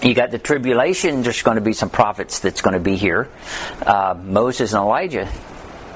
You 0.02 0.12
got 0.12 0.30
the 0.30 0.38
tribulation. 0.38 1.22
There's 1.22 1.40
going 1.40 1.54
to 1.54 1.62
be 1.62 1.72
some 1.72 1.88
prophets 1.88 2.40
that's 2.40 2.60
going 2.60 2.74
to 2.74 2.80
be 2.80 2.96
here. 2.96 3.30
Uh, 3.80 4.14
Moses 4.22 4.74
and 4.74 4.82
Elijah 4.82 5.26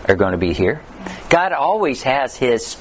are 0.06 0.16
going 0.16 0.32
to 0.32 0.38
be 0.38 0.54
here. 0.54 0.80
God 1.28 1.52
always 1.52 2.02
has 2.04 2.34
his 2.34 2.78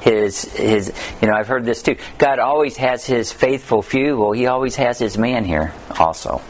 his 0.00 0.44
his 0.54 0.90
you 1.20 1.28
know 1.28 1.34
I've 1.34 1.48
heard 1.48 1.66
this 1.66 1.82
too. 1.82 1.96
God 2.16 2.38
always 2.38 2.78
has 2.78 3.04
his 3.04 3.30
faithful 3.30 3.82
few. 3.82 4.16
Well, 4.16 4.32
he 4.32 4.46
always 4.46 4.76
has 4.76 4.98
his 4.98 5.18
man 5.18 5.44
here 5.44 5.74
also. 5.98 6.40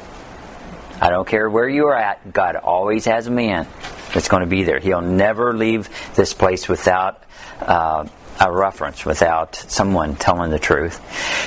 I 1.01 1.11
don't 1.11 1.27
care 1.27 1.49
where 1.49 1.69
you 1.69 1.87
are 1.87 1.97
at, 1.97 2.33
God 2.33 2.57
always 2.57 3.07
has 3.07 3.27
a 3.27 3.31
man 3.31 3.67
that's 4.13 4.29
going 4.29 4.43
to 4.43 4.47
be 4.47 4.65
there. 4.65 4.79
He'll 4.79 5.01
never 5.01 5.57
leave 5.57 5.89
this 6.15 6.35
place 6.35 6.69
without 6.69 7.23
uh, 7.61 8.07
a 8.39 8.53
reference, 8.53 9.05
without 9.05 9.55
someone 9.57 10.17
telling 10.17 10.51
the 10.51 10.59
truth. 10.59 11.01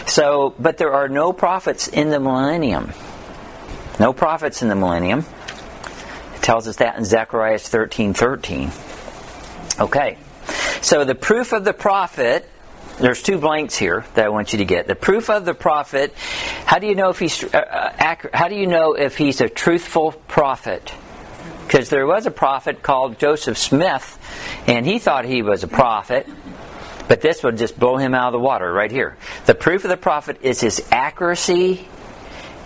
So, 0.09 0.55
but 0.59 0.77
there 0.77 0.93
are 0.93 1.07
no 1.07 1.33
prophets 1.33 1.87
in 1.87 2.09
the 2.09 2.19
millennium. 2.19 2.93
No 3.99 4.13
prophets 4.13 4.61
in 4.61 4.69
the 4.69 4.75
millennium. 4.75 5.25
It 6.35 6.41
tells 6.41 6.67
us 6.67 6.77
that 6.77 6.97
in 6.97 7.05
Zechariah 7.05 7.59
13 7.59 8.13
13. 8.13 8.71
Okay. 9.79 10.17
So 10.81 11.05
the 11.05 11.15
proof 11.15 11.53
of 11.53 11.63
the 11.63 11.73
prophet 11.73 12.49
there's 12.99 13.21
two 13.21 13.37
blanks 13.37 13.75
here 13.75 14.05
that 14.15 14.25
I 14.25 14.29
want 14.29 14.53
you 14.53 14.59
to 14.59 14.65
get. 14.65 14.87
The 14.87 14.95
proof 14.95 15.29
of 15.29 15.45
the 15.45 15.53
prophet. 15.53 16.13
How 16.65 16.79
do 16.79 16.87
you 16.87 16.95
know 16.95 17.09
if 17.09 17.19
he's 17.19 17.43
uh, 17.43 17.57
uh 17.57 17.93
accurate? 17.97 18.35
How 18.35 18.47
do 18.47 18.55
you 18.55 18.67
know 18.67 18.93
if 18.93 19.17
he's 19.17 19.41
a 19.41 19.49
truthful 19.49 20.11
prophet? 20.11 20.93
Because 21.65 21.89
there 21.89 22.05
was 22.05 22.25
a 22.25 22.31
prophet 22.31 22.83
called 22.83 23.19
Joseph 23.19 23.57
Smith, 23.57 24.19
and 24.67 24.85
he 24.85 24.99
thought 24.99 25.25
he 25.25 25.41
was 25.41 25.63
a 25.63 25.67
prophet. 25.67 26.27
But 27.07 27.21
this 27.21 27.43
would 27.43 27.57
just 27.57 27.77
blow 27.77 27.97
him 27.97 28.13
out 28.13 28.27
of 28.27 28.33
the 28.33 28.39
water 28.39 28.71
right 28.71 28.91
here. 28.91 29.17
The 29.45 29.55
proof 29.55 29.83
of 29.83 29.89
the 29.89 29.97
prophet 29.97 30.37
is 30.41 30.61
his 30.61 30.87
accuracy 30.91 31.87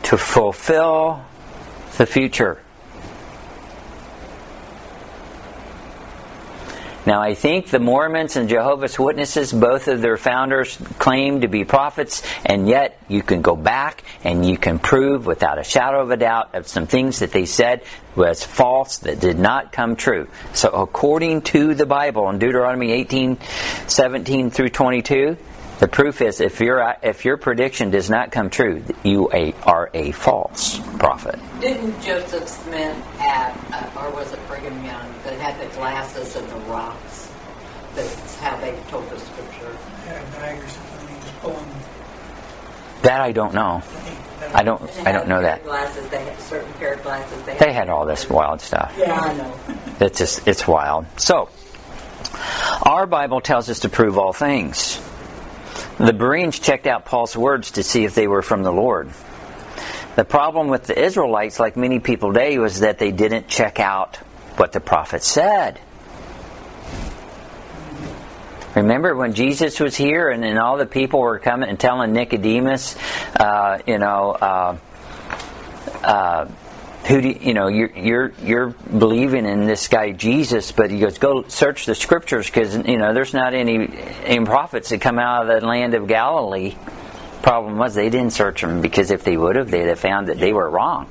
to 0.04 0.18
fulfill 0.18 1.26
the 1.98 2.06
future. 2.06 2.62
Now, 7.08 7.22
I 7.22 7.36
think 7.36 7.68
the 7.68 7.80
Mormons 7.80 8.36
and 8.36 8.50
Jehovah's 8.50 9.00
Witnesses, 9.00 9.54
both 9.54 9.88
of 9.88 10.02
their 10.02 10.18
founders, 10.18 10.76
claim 11.00 11.40
to 11.40 11.48
be 11.48 11.64
prophets, 11.64 12.22
and 12.46 12.68
yet 12.68 13.00
you 13.08 13.24
can 13.24 13.42
go 13.42 13.56
back 13.56 14.04
and 14.26 14.46
you 14.46 14.58
can 14.58 14.78
prove 14.78 15.26
without 15.26 15.58
a 15.58 15.64
shadow 15.64 16.02
of 16.02 16.12
a 16.12 16.18
doubt 16.18 16.54
of 16.54 16.68
some 16.68 16.86
things 16.86 17.20
that 17.20 17.32
they 17.32 17.46
said 17.46 17.82
was 18.18 18.44
false 18.44 18.98
that 18.98 19.22
did 19.22 19.40
not 19.40 19.72
come 19.72 19.96
true. 19.96 20.28
So, 20.52 20.68
according 20.68 21.44
to 21.44 21.74
the 21.76 21.86
Bible 21.86 22.30
in 22.30 22.40
Deuteronomy 22.40 22.92
18 22.92 23.38
17 23.88 24.50
through 24.52 24.70
22, 24.72 25.38
the 25.80 25.88
proof 25.88 26.22
is 26.22 26.42
if 26.42 26.60
your 26.60 26.96
if 27.04 27.26
your 27.26 27.38
prediction 27.38 27.92
does 27.92 28.10
not 28.10 28.32
come 28.32 28.50
true, 28.50 28.84
you 29.04 29.30
a, 29.32 29.54
are 29.64 29.90
a 29.94 30.12
false 30.12 30.80
prophet. 30.98 31.40
Didn't 31.62 32.02
Joseph 32.02 32.48
Smith 32.48 32.98
have, 33.18 33.96
uh, 33.96 34.02
or 34.02 34.12
was 34.12 34.32
it 34.34 34.40
Brigham 34.48 34.84
Young, 34.84 35.14
that 35.24 35.40
had 35.40 35.60
the 35.60 35.74
glasses 35.76 36.36
and 36.36 36.50
the 36.50 36.60
rocks? 36.72 37.32
That's 37.96 38.36
how 38.38 38.58
they 38.58 38.78
told 38.90 39.10
the 39.10 39.20
scripture. 39.20 39.76
Had 40.06 40.18
a 40.18 40.64
or 40.64 40.68
something, 40.68 41.08
he 41.08 41.32
pulling. 41.42 41.66
That 43.04 43.22
I 43.22 43.32
don't 43.32 43.54
know. 43.54 43.84
I 44.54 44.64
don't 44.64 44.82
I 45.06 45.12
don't 45.12 45.28
know 45.28 45.42
that. 45.42 45.64
Glasses. 45.64 46.08
They 46.10 46.24
had 46.24 46.40
certain 46.40 46.72
pair 46.74 46.94
of 46.94 47.04
glasses. 47.04 47.44
They, 47.44 47.58
They 47.58 47.74
had 47.74 47.90
all 47.90 48.06
this 48.06 48.30
wild 48.30 48.62
stuff. 48.62 48.94
Yeah, 48.98 49.14
I 49.14 49.34
know. 49.34 49.54
It's 50.00 50.18
just 50.18 50.48
it's 50.48 50.68
wild. 50.68 51.06
So 51.18 51.50
our 52.84 53.06
Bible 53.06 53.42
tells 53.42 53.70
us 53.70 53.82
to 53.82 53.90
prove 53.90 54.18
all 54.18 54.34
things. 54.34 55.00
The 55.98 56.14
Bereans 56.14 56.60
checked 56.60 56.86
out 56.86 57.06
Paul's 57.06 57.36
words 57.36 57.72
to 57.72 57.84
see 57.84 58.06
if 58.06 58.14
they 58.14 58.28
were 58.28 58.44
from 58.44 58.62
the 58.62 58.72
Lord. 58.72 59.10
The 60.16 60.26
problem 60.26 60.68
with 60.68 60.86
the 60.86 61.00
Israelites, 61.00 61.60
like 61.60 61.76
many 61.76 62.00
people 62.00 62.34
today, 62.34 62.58
was 62.60 62.82
that 62.82 63.00
they 63.00 63.12
didn't 63.12 63.48
check 63.48 63.80
out 63.80 64.18
what 64.58 64.72
the 64.74 64.80
prophet 64.80 65.24
said. 65.24 65.80
Remember 68.76 69.16
when 69.16 69.34
Jesus 69.34 69.80
was 69.80 69.96
here 69.96 70.30
and, 70.30 70.46
and 70.46 70.60
all 70.60 70.78
the 70.78 70.86
people 70.86 71.20
were 71.20 71.40
coming 71.40 71.68
and 71.68 71.80
telling 71.80 72.14
Nicodemus, 72.14 72.96
uh, 73.36 73.80
you 73.88 73.98
know, 73.98 74.32
uh, 74.34 74.78
uh, 76.04 76.48
who 77.08 77.22
do 77.22 77.30
you, 77.30 77.40
you 77.42 77.54
know 77.54 77.68
you're 77.68 77.92
you're 77.98 78.34
you're 78.44 78.68
believing 78.68 79.46
in 79.46 79.66
this 79.66 79.88
guy 79.88 80.12
Jesus, 80.12 80.72
but 80.72 80.92
he 80.92 81.00
goes 81.00 81.18
go 81.18 81.48
search 81.48 81.86
the 81.86 81.96
scriptures 81.96 82.48
because 82.48 82.76
you 82.76 82.98
know 82.98 83.14
there's 83.14 83.34
not 83.34 83.54
any 83.54 83.90
any 84.24 84.46
prophets 84.46 84.90
that 84.90 85.00
come 85.00 85.18
out 85.18 85.50
of 85.50 85.62
the 85.62 85.66
land 85.66 85.94
of 85.94 86.08
Galilee. 86.08 86.76
Problem 87.42 87.78
was 87.78 87.96
they 87.96 88.10
didn't 88.10 88.34
search 88.34 88.62
them 88.62 88.82
because 88.82 89.10
if 89.12 89.24
they 89.24 89.38
would 89.38 89.56
have, 89.56 89.72
they'd 89.72 89.88
have 89.88 90.00
found 90.00 90.28
that 90.28 90.38
they 90.38 90.52
were 90.52 90.70
wrong. 90.70 91.10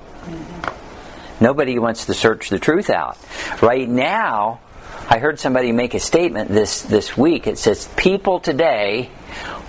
Nobody 1.40 1.78
wants 1.78 2.06
to 2.06 2.14
search 2.14 2.50
the 2.50 2.58
truth 2.58 2.90
out. 2.90 3.16
Right 3.62 3.88
now, 3.88 4.60
I 5.08 5.18
heard 5.18 5.38
somebody 5.38 5.72
make 5.72 5.94
a 5.94 6.00
statement 6.00 6.50
this 6.50 6.82
this 6.82 7.16
week. 7.16 7.46
It 7.46 7.58
says 7.58 7.88
people 7.96 8.40
today 8.40 9.10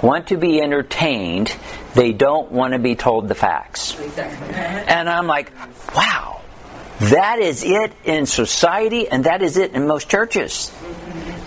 want 0.01 0.27
to 0.27 0.37
be 0.37 0.61
entertained. 0.61 1.55
They 1.93 2.11
don't 2.13 2.51
want 2.51 2.73
to 2.73 2.79
be 2.79 2.95
told 2.95 3.27
the 3.27 3.35
facts. 3.35 3.99
Exactly. 3.99 4.53
And 4.55 5.09
I'm 5.09 5.27
like, 5.27 5.51
wow, 5.95 6.41
that 6.99 7.39
is 7.39 7.63
it 7.63 7.91
in 8.03 8.25
society, 8.25 9.07
and 9.07 9.23
that 9.25 9.41
is 9.41 9.57
it 9.57 9.73
in 9.73 9.87
most 9.87 10.09
churches. 10.09 10.71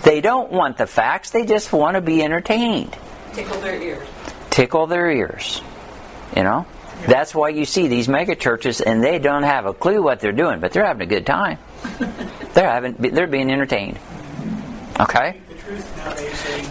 They 0.03 0.21
don't 0.21 0.51
want 0.51 0.77
the 0.77 0.87
facts, 0.87 1.29
they 1.31 1.45
just 1.45 1.71
want 1.71 1.95
to 1.95 2.01
be 2.01 2.23
entertained, 2.23 2.97
Tickle 3.33 3.59
their 3.61 3.79
ears. 3.81 4.07
tickle 4.49 4.87
their 4.87 5.11
ears. 5.11 5.61
You 6.35 6.43
know? 6.43 6.65
That's 7.07 7.35
why 7.35 7.49
you 7.49 7.65
see 7.65 7.87
these 7.87 8.07
mega 8.07 8.35
churches, 8.35 8.81
and 8.81 9.03
they 9.03 9.19
don't 9.19 9.43
have 9.43 9.65
a 9.65 9.73
clue 9.73 10.01
what 10.01 10.19
they're 10.19 10.31
doing, 10.31 10.59
but 10.59 10.71
they're 10.71 10.85
having 10.85 11.01
a 11.03 11.09
good 11.09 11.25
time. 11.25 11.57
They're 12.53 12.69
having, 12.69 12.93
they're 12.93 13.27
being 13.27 13.51
entertained. 13.51 13.99
Okay? 14.99 15.41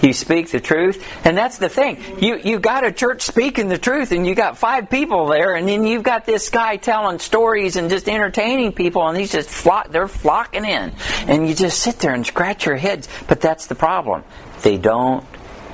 You 0.03 0.13
speak 0.13 0.51
the 0.51 0.61
truth, 0.61 1.05
and 1.25 1.37
that's 1.37 1.59
the 1.59 1.69
thing. 1.69 1.99
You 2.21 2.37
you 2.37 2.59
got 2.59 2.85
a 2.85 2.93
church 2.93 3.23
speaking 3.23 3.69
the 3.69 3.79
truth, 3.79 4.13
and 4.13 4.27
you 4.27 4.35
got 4.35 4.59
five 4.59 4.91
people 4.91 5.27
there, 5.27 5.55
and 5.55 5.69
then 5.69 5.85
you've 5.85 6.03
got 6.03 6.27
this 6.27 6.51
guy 6.51 6.77
telling 6.77 7.19
stories 7.19 7.77
and 7.77 7.89
just 7.89 8.09
entertaining 8.09 8.73
people, 8.73 9.07
and 9.07 9.17
he's 9.17 9.33
just 9.33 9.49
flock. 9.49 9.91
They're 9.91 10.09
flocking 10.09 10.65
in, 10.65 10.93
and 11.27 11.49
you 11.49 11.55
just 11.55 11.79
sit 11.81 11.99
there 11.99 12.13
and 12.15 12.27
scratch 12.27 12.67
your 12.67 12.77
heads. 12.77 13.09
But 13.27 13.41
that's 13.41 13.67
the 13.67 13.75
problem. 13.75 14.25
They 14.63 14.77
don't 14.77 15.25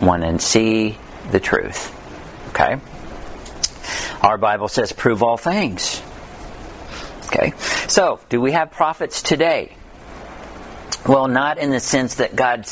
want 0.01 0.23
to 0.23 0.39
see 0.39 0.99
the 1.31 1.41
truth. 1.41 1.93
Okay. 2.51 2.79
Our 4.23 4.39
Bible 4.39 4.69
says, 4.69 4.93
"Prove 4.93 5.23
all 5.23 5.37
things." 5.37 6.03
Okay. 7.27 7.53
So, 7.89 8.21
do 8.29 8.41
we 8.41 8.53
have 8.53 8.71
prophets 8.71 9.23
today? 9.23 9.77
Well, 11.07 11.29
not 11.29 11.59
in 11.59 11.71
the 11.71 11.81
sense 11.81 12.17
that 12.17 12.35
God 12.35 12.67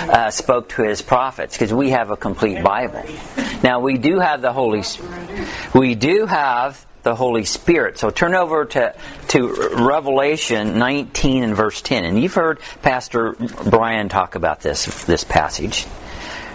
uh, 0.00 0.30
spoke 0.30 0.70
to 0.70 0.82
His 0.82 1.02
prophets, 1.02 1.54
because 1.56 1.72
we 1.72 1.90
have 1.90 2.10
a 2.10 2.16
complete 2.16 2.62
Bible. 2.62 3.04
Now 3.62 3.80
we 3.80 3.98
do 3.98 4.18
have 4.18 4.42
the 4.42 4.52
Holy. 4.52 4.82
We 5.74 5.94
do 5.94 6.26
have 6.26 6.84
the 7.02 7.14
Holy 7.14 7.44
Spirit. 7.44 7.98
So 7.98 8.10
turn 8.10 8.34
over 8.34 8.64
to 8.64 8.94
to 9.28 9.70
Revelation 9.74 10.78
19 10.78 11.44
and 11.44 11.56
verse 11.56 11.80
10, 11.82 12.04
and 12.04 12.20
you've 12.20 12.34
heard 12.34 12.60
Pastor 12.82 13.36
Brian 13.68 14.08
talk 14.08 14.34
about 14.34 14.60
this 14.60 15.04
this 15.04 15.24
passage. 15.24 15.86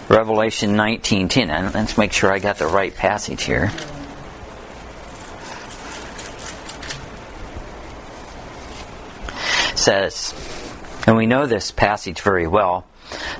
Revelation 0.10 0.76
19:10. 0.76 1.50
And 1.50 1.74
Let's 1.74 1.98
make 1.98 2.12
sure 2.12 2.32
I 2.32 2.40
got 2.40 2.58
the 2.58 2.68
right 2.68 2.94
passage 2.94 3.44
here. 3.44 3.72
Says, 9.84 10.34
and 11.06 11.18
we 11.18 11.26
know 11.26 11.46
this 11.46 11.72
passage 11.72 12.22
very 12.22 12.48
well, 12.48 12.88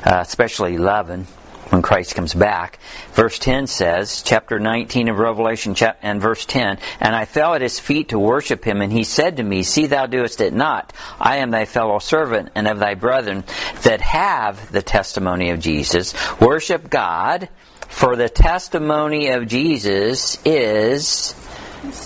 uh, 0.06 0.20
especially 0.22 0.76
11 0.76 1.26
when 1.70 1.82
Christ 1.82 2.14
comes 2.14 2.34
back. 2.34 2.78
Verse 3.14 3.40
10 3.40 3.68
says, 3.68 4.22
chapter 4.22 4.60
19 4.60 5.08
of 5.08 5.18
Revelation 5.18 5.76
and 6.02 6.22
verse 6.22 6.46
10, 6.46 6.78
And 7.00 7.16
I 7.16 7.26
fell 7.26 7.56
at 7.56 7.62
his 7.62 7.80
feet 7.80 8.10
to 8.10 8.20
worship 8.20 8.64
him, 8.64 8.82
and 8.82 8.92
he 8.92 9.04
said 9.04 9.38
to 9.38 9.44
me, 9.44 9.64
See 9.64 9.88
thou 9.88 10.06
doest 10.06 10.42
it 10.42 10.54
not. 10.54 10.94
I 11.20 11.38
am 11.38 11.52
thy 11.52 11.66
fellow 11.66 12.00
servant 12.00 12.50
and 12.54 12.68
of 12.68 12.80
thy 12.80 12.94
brethren 12.94 13.44
that 13.84 14.02
have 14.02 14.72
the 14.72 14.84
testimony 14.84 15.50
of 15.50 15.60
Jesus. 15.60 16.14
Worship 16.40 16.90
God, 16.90 17.50
for 17.88 18.16
the 18.16 18.30
testimony 18.30 19.30
of 19.30 19.48
Jesus 19.48 20.38
is 20.46 21.34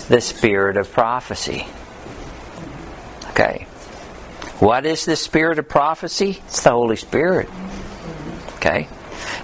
the 0.08 0.20
spirit 0.20 0.76
of 0.76 0.92
prophecy. 0.92 1.66
Okay. 3.30 3.66
What 4.58 4.86
is 4.86 5.04
the 5.04 5.16
spirit 5.16 5.58
of 5.58 5.68
prophecy? 5.68 6.42
It's 6.46 6.62
the 6.62 6.70
Holy 6.70 6.96
Spirit. 6.96 7.48
Okay? 8.56 8.88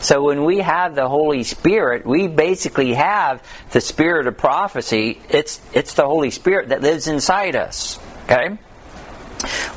So 0.00 0.22
when 0.24 0.44
we 0.44 0.59
have 0.59 0.94
the 0.94 1.09
Holy 1.09 1.44
Spirit, 1.44 2.05
we 2.05 2.27
basically 2.27 2.94
have 2.94 3.42
the 3.70 3.81
spirit 3.81 4.27
of 4.27 4.37
prophecy. 4.37 5.20
It's 5.29 5.61
it's 5.72 5.94
the 5.94 6.05
Holy 6.05 6.31
Spirit 6.31 6.70
that 6.70 6.83
lives 6.83 7.07
inside 7.07 7.55
us. 7.55 7.98
Okay? 8.24 8.59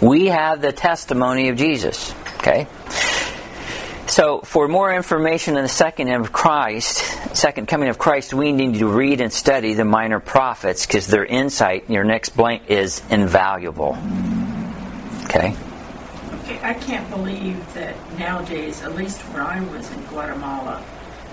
We 0.02 0.28
have 0.28 0.62
the 0.62 0.72
testimony 0.72 1.50
of 1.50 1.58
Jesus. 1.58 2.14
Okay? 2.38 2.68
So, 4.08 4.40
for 4.40 4.70
more 4.70 4.94
information 4.94 5.58
on 5.58 5.64
the 5.64 5.70
second 5.70 6.08
of 6.10 6.32
Christ, 6.32 7.00
second 7.36 7.68
coming 7.68 7.90
of 7.90 7.98
Christ, 7.98 8.34
we 8.34 8.54
need 8.54 8.80
to 8.80 8.88
read 8.88 9.20
and 9.20 9.34
study 9.34 9.74
the 9.74 9.84
minor 9.84 10.22
prophets 10.22 10.86
because 10.86 11.08
their 11.08 11.26
insight, 11.26 11.90
your 11.90 12.06
next 12.06 12.30
blank, 12.30 12.70
is 12.70 13.02
invaluable. 13.10 13.98
Okay? 15.28 15.54
Okay, 16.44 16.60
I 16.64 16.74
can't 16.74 17.10
believe 17.10 17.74
that 17.74 17.96
nowadays, 18.18 18.82
at 18.82 18.96
least 18.96 19.20
where 19.34 19.44
I 19.44 19.60
was 19.60 19.92
in 19.92 20.02
Guatemala, 20.06 20.82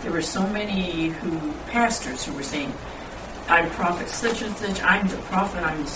there 0.02 0.10
were 0.10 0.22
so 0.22 0.44
many 0.48 1.10
who 1.10 1.52
pastors 1.70 2.24
who 2.24 2.32
were 2.34 2.42
saying, 2.42 2.72
"I'm 3.48 3.70
prophet 3.70 4.08
such 4.08 4.42
and 4.42 4.56
such. 4.56 4.82
I'm 4.82 5.06
the 5.06 5.16
prophet. 5.30 5.62
I'm." 5.62 5.86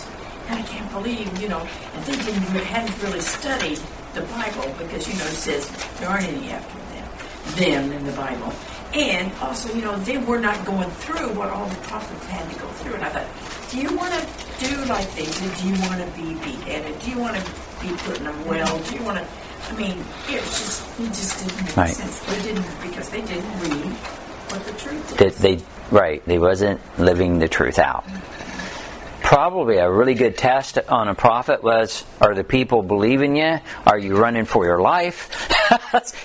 And 0.49 0.61
I 0.61 0.63
can't 0.63 0.91
believe, 0.93 1.27
you 1.43 1.49
know, 1.49 1.67
and 1.95 2.05
they 2.05 2.13
didn't 2.13 2.43
hadn't 2.71 3.03
really 3.03 3.21
studied 3.21 3.81
the 4.15 4.23
Bible 4.23 4.73
because 4.79 5.09
you 5.09 5.15
know 5.19 5.27
it 5.27 5.41
says 5.47 5.69
there 5.99 6.09
aren't 6.09 6.29
any 6.29 6.51
after 6.51 6.79
them, 6.95 7.09
them 7.57 7.93
in 7.93 8.07
the 8.07 8.13
Bible, 8.13 8.55
and 8.95 9.33
also 9.43 9.75
you 9.75 9.83
know 9.83 9.97
they 9.99 10.19
were 10.19 10.39
not 10.39 10.65
going 10.65 10.91
through 11.03 11.35
what 11.35 11.51
all 11.51 11.67
the 11.67 11.81
prophets 11.91 12.25
had 12.27 12.49
to 12.51 12.59
go 12.61 12.69
through. 12.81 12.95
And 12.95 13.05
I 13.05 13.11
thought, 13.11 13.71
do 13.71 13.79
you 13.79 13.95
want 13.97 14.15
to 14.15 14.23
do 14.69 14.85
like 14.85 15.11
they 15.17 15.27
did? 15.27 15.51
Do 15.59 15.69
you 15.69 15.77
want 15.83 16.01
to 16.01 16.09
be 16.17 16.35
beheaded? 16.47 16.99
Do 17.01 17.11
you 17.11 17.19
want 17.19 17.37
to 17.37 17.43
be 17.81 17.91
put 17.97 18.21
in 18.21 18.27
a 18.27 18.33
well? 18.47 18.79
Do 18.81 18.95
you 18.97 19.03
want 19.03 19.19
to? 19.19 19.27
I 19.71 19.73
mean, 19.77 19.99
it 20.29 20.41
was 20.41 20.59
just 20.59 21.01
it 21.01 21.07
just 21.09 21.47
didn't 21.47 21.67
make 21.67 21.77
Right. 21.77 21.95
sense. 21.95 22.19
They 22.21 22.43
didn't 22.43 22.67
because 22.83 23.09
they 23.11 23.21
didn't 23.21 23.61
read 23.61 23.93
what 24.51 24.65
the 24.65 24.73
truth 24.73 25.17
That 25.19 25.27
is. 25.29 25.39
they 25.39 25.61
right, 25.91 26.23
they 26.27 26.39
wasn't 26.39 26.81
living 26.99 27.39
the 27.39 27.49
truth 27.49 27.79
out. 27.79 28.05
Probably 29.23 29.77
a 29.77 29.91
really 29.91 30.15
good 30.15 30.39
test 30.39 30.79
on 30.89 31.09
a 31.09 31.15
prophet 31.15 31.63
was: 31.63 32.03
Are 32.21 32.35
the 32.35 32.45
people 32.45 32.83
believing 32.83 33.37
you? 33.37 33.61
Are 33.87 33.99
you 33.99 34.17
running 34.17 34.45
for 34.47 34.65
your 34.65 34.81
life? 34.81 35.29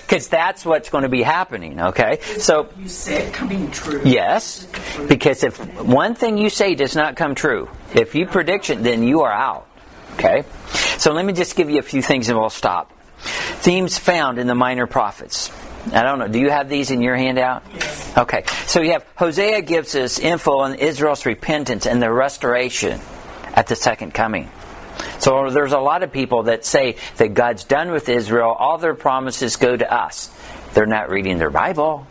Because 0.06 0.28
that's 0.28 0.64
what's 0.64 0.88
going 0.90 1.02
to 1.02 1.08
be 1.08 1.22
happening. 1.22 1.80
Okay, 1.80 2.20
so 2.38 2.68
you 2.78 2.88
said 2.88 3.32
coming 3.32 3.70
true. 3.70 4.00
Yes, 4.04 4.66
because 5.08 5.42
if 5.42 5.58
one 5.82 6.14
thing 6.14 6.38
you 6.38 6.48
say 6.50 6.74
does 6.74 6.94
not 6.94 7.16
come 7.16 7.34
true, 7.34 7.68
if 7.94 8.14
you 8.14 8.26
prediction, 8.26 8.82
then 8.82 9.02
you 9.02 9.22
are 9.22 9.32
out. 9.32 9.66
Okay? 10.14 10.44
So 10.98 11.12
let 11.12 11.24
me 11.24 11.32
just 11.32 11.56
give 11.56 11.70
you 11.70 11.78
a 11.78 11.82
few 11.82 12.02
things 12.02 12.28
and 12.28 12.38
we'll 12.38 12.50
stop. 12.50 12.92
themes 13.18 13.98
found 13.98 14.38
in 14.38 14.46
the 14.46 14.54
minor 14.54 14.86
prophets. 14.86 15.50
I 15.92 16.02
don't 16.02 16.18
know. 16.18 16.28
Do 16.28 16.38
you 16.38 16.50
have 16.50 16.68
these 16.68 16.90
in 16.90 17.02
your 17.02 17.16
handout? 17.16 17.62
Yes. 17.74 18.18
Okay. 18.18 18.44
So 18.66 18.80
you 18.80 18.92
have 18.92 19.04
Hosea 19.16 19.62
gives 19.62 19.94
us 19.94 20.18
info 20.18 20.60
on 20.60 20.76
Israel's 20.76 21.26
repentance 21.26 21.86
and 21.86 22.02
the 22.02 22.10
restoration 22.10 23.00
at 23.54 23.66
the 23.66 23.76
second 23.76 24.14
coming. 24.14 24.50
So 25.18 25.50
there's 25.50 25.72
a 25.72 25.78
lot 25.78 26.02
of 26.02 26.12
people 26.12 26.44
that 26.44 26.64
say 26.64 26.96
that 27.16 27.34
God's 27.34 27.64
done 27.64 27.90
with 27.90 28.08
Israel, 28.08 28.52
all 28.52 28.78
their 28.78 28.94
promises 28.94 29.56
go 29.56 29.76
to 29.76 29.92
us. 29.92 30.30
They're 30.74 30.86
not 30.86 31.10
reading 31.10 31.38
their 31.38 31.50
Bible. 31.50 32.06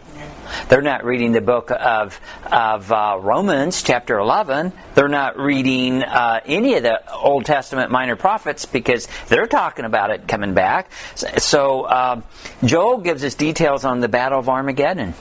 They're 0.69 0.81
not 0.81 1.03
reading 1.03 1.31
the 1.31 1.41
book 1.41 1.71
of, 1.71 2.19
of 2.51 2.91
uh, 2.91 3.17
Romans, 3.19 3.83
chapter 3.83 4.17
11. 4.17 4.73
They're 4.95 5.07
not 5.07 5.37
reading 5.37 6.03
uh, 6.03 6.41
any 6.45 6.75
of 6.75 6.83
the 6.83 7.13
Old 7.13 7.45
Testament 7.45 7.91
minor 7.91 8.15
prophets 8.15 8.65
because 8.65 9.07
they're 9.27 9.47
talking 9.47 9.85
about 9.85 10.11
it 10.11 10.27
coming 10.27 10.53
back. 10.53 10.91
So 11.15 11.83
uh, 11.83 12.21
Joel 12.63 12.99
gives 12.99 13.23
us 13.23 13.35
details 13.35 13.85
on 13.85 13.99
the 13.99 14.07
Battle 14.07 14.39
of 14.39 14.49
Armageddon. 14.49 15.13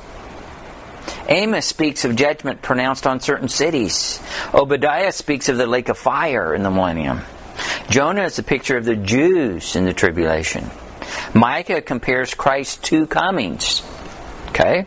Amos 1.29 1.67
speaks 1.67 2.05
of 2.05 2.17
judgment 2.17 2.63
pronounced 2.63 3.07
on 3.07 3.21
certain 3.21 3.49
cities. 3.49 4.21
Obadiah 4.53 5.13
speaks 5.13 5.49
of 5.49 5.57
the 5.57 5.67
lake 5.67 5.89
of 5.89 5.99
fire 5.99 6.55
in 6.55 6.63
the 6.63 6.71
millennium. 6.71 7.23
Jonah 7.89 8.25
is 8.25 8.39
a 8.39 8.43
picture 8.43 8.77
of 8.77 8.85
the 8.85 8.97
Jews 8.97 9.77
in 9.77 9.85
the 9.85 9.93
tribulation. 9.93 10.71
Micah 11.35 11.83
compares 11.83 12.35
Christ's 12.35 12.77
two 12.77 13.07
comings. 13.07 13.83
Okay? 14.49 14.87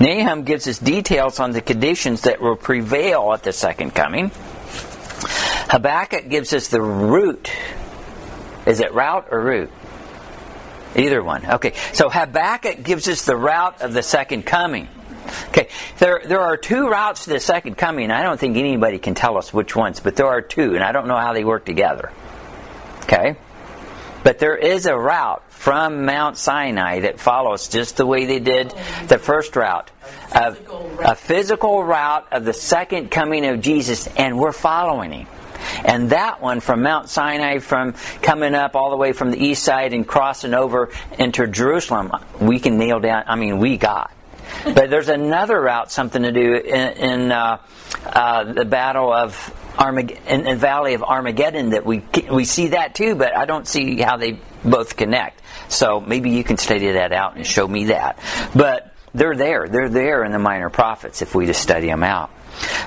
Nahum 0.00 0.44
gives 0.44 0.66
us 0.68 0.78
details 0.78 1.40
on 1.40 1.52
the 1.52 1.60
conditions 1.60 2.22
that 2.22 2.40
will 2.40 2.56
prevail 2.56 3.32
at 3.32 3.42
the 3.42 3.52
second 3.52 3.94
coming. 3.94 4.30
Habakkuk 5.70 6.28
gives 6.28 6.52
us 6.52 6.68
the 6.68 6.82
route. 6.82 7.50
Is 8.66 8.80
it 8.80 8.92
route 8.92 9.28
or 9.30 9.40
route? 9.40 9.70
Either 10.96 11.22
one. 11.22 11.46
Okay. 11.46 11.72
So 11.92 12.08
Habakkuk 12.10 12.82
gives 12.82 13.08
us 13.08 13.24
the 13.24 13.36
route 13.36 13.80
of 13.80 13.92
the 13.92 14.02
second 14.02 14.44
coming. 14.44 14.88
Okay, 15.48 15.68
there 15.98 16.22
there 16.24 16.40
are 16.40 16.56
two 16.56 16.88
routes 16.88 17.24
to 17.24 17.30
the 17.30 17.40
second 17.40 17.76
coming. 17.76 18.10
I 18.10 18.22
don't 18.22 18.38
think 18.38 18.56
anybody 18.56 18.98
can 18.98 19.14
tell 19.14 19.38
us 19.38 19.52
which 19.52 19.74
ones, 19.76 20.00
but 20.00 20.16
there 20.16 20.26
are 20.26 20.42
two, 20.42 20.74
and 20.74 20.82
I 20.82 20.92
don't 20.92 21.06
know 21.06 21.16
how 21.16 21.32
they 21.32 21.44
work 21.44 21.64
together. 21.64 22.12
Okay, 23.02 23.36
but 24.22 24.38
there 24.38 24.56
is 24.56 24.86
a 24.86 24.96
route 24.96 25.42
from 25.50 26.04
Mount 26.04 26.36
Sinai 26.36 27.00
that 27.00 27.20
follows 27.20 27.68
just 27.68 27.96
the 27.96 28.06
way 28.06 28.26
they 28.26 28.40
did 28.40 28.74
the 29.08 29.18
first 29.18 29.54
route, 29.56 29.90
a, 30.34 30.56
a 31.04 31.14
physical 31.14 31.84
route 31.84 32.26
of 32.32 32.44
the 32.44 32.52
second 32.52 33.10
coming 33.10 33.46
of 33.46 33.60
Jesus, 33.60 34.06
and 34.16 34.38
we're 34.38 34.52
following 34.52 35.12
him. 35.12 35.26
And 35.84 36.10
that 36.10 36.42
one 36.42 36.60
from 36.60 36.82
Mount 36.82 37.08
Sinai, 37.08 37.58
from 37.58 37.92
coming 38.20 38.54
up 38.54 38.74
all 38.74 38.90
the 38.90 38.96
way 38.96 39.12
from 39.12 39.30
the 39.30 39.38
east 39.38 39.62
side 39.62 39.92
and 39.92 40.06
crossing 40.06 40.54
over 40.54 40.90
into 41.18 41.46
Jerusalem, 41.46 42.12
we 42.40 42.58
can 42.58 42.78
nail 42.78 42.98
down. 42.98 43.24
I 43.28 43.36
mean, 43.36 43.58
we 43.58 43.76
got 43.76 44.12
but 44.64 44.90
there's 44.90 45.08
another 45.08 45.60
route, 45.60 45.90
something 45.90 46.22
to 46.22 46.32
do 46.32 46.54
in, 46.54 46.92
in 46.92 47.32
uh, 47.32 47.58
uh, 48.06 48.52
the 48.52 48.64
battle 48.64 49.12
of 49.12 49.34
Armag- 49.74 50.26
in 50.26 50.44
the 50.44 50.54
Valley 50.56 50.94
of 50.94 51.02
Armageddon 51.02 51.70
that 51.70 51.86
we 51.86 52.02
we 52.30 52.44
see 52.44 52.68
that 52.68 52.94
too, 52.94 53.14
but 53.14 53.36
I 53.36 53.46
don't 53.46 53.66
see 53.66 54.00
how 54.00 54.16
they 54.16 54.38
both 54.64 54.96
connect. 54.96 55.40
So 55.68 56.00
maybe 56.00 56.30
you 56.30 56.44
can 56.44 56.58
study 56.58 56.92
that 56.92 57.12
out 57.12 57.36
and 57.36 57.46
show 57.46 57.66
me 57.66 57.86
that. 57.86 58.18
But 58.54 58.92
they're 59.14 59.36
there. 59.36 59.68
They're 59.68 59.88
there 59.88 60.24
in 60.24 60.32
the 60.32 60.38
minor 60.38 60.70
prophets 60.70 61.22
if 61.22 61.34
we 61.34 61.46
just 61.46 61.62
study 61.62 61.86
them 61.86 62.02
out. 62.02 62.30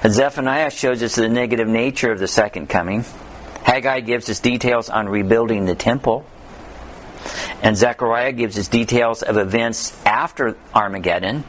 Zephaniah 0.07 0.69
shows 0.69 1.01
us 1.01 1.15
the 1.15 1.29
negative 1.29 1.67
nature 1.67 2.11
of 2.11 2.19
the 2.19 2.27
second 2.27 2.69
coming. 2.69 3.03
Haggai 3.63 4.01
gives 4.01 4.29
us 4.29 4.39
details 4.39 4.89
on 4.89 5.09
rebuilding 5.09 5.65
the 5.65 5.75
temple. 5.75 6.25
And 7.61 7.75
Zechariah 7.75 8.33
gives 8.33 8.59
us 8.59 8.67
details 8.67 9.23
of 9.23 9.37
events 9.37 9.99
after 10.05 10.55
Armageddon. 10.73 11.43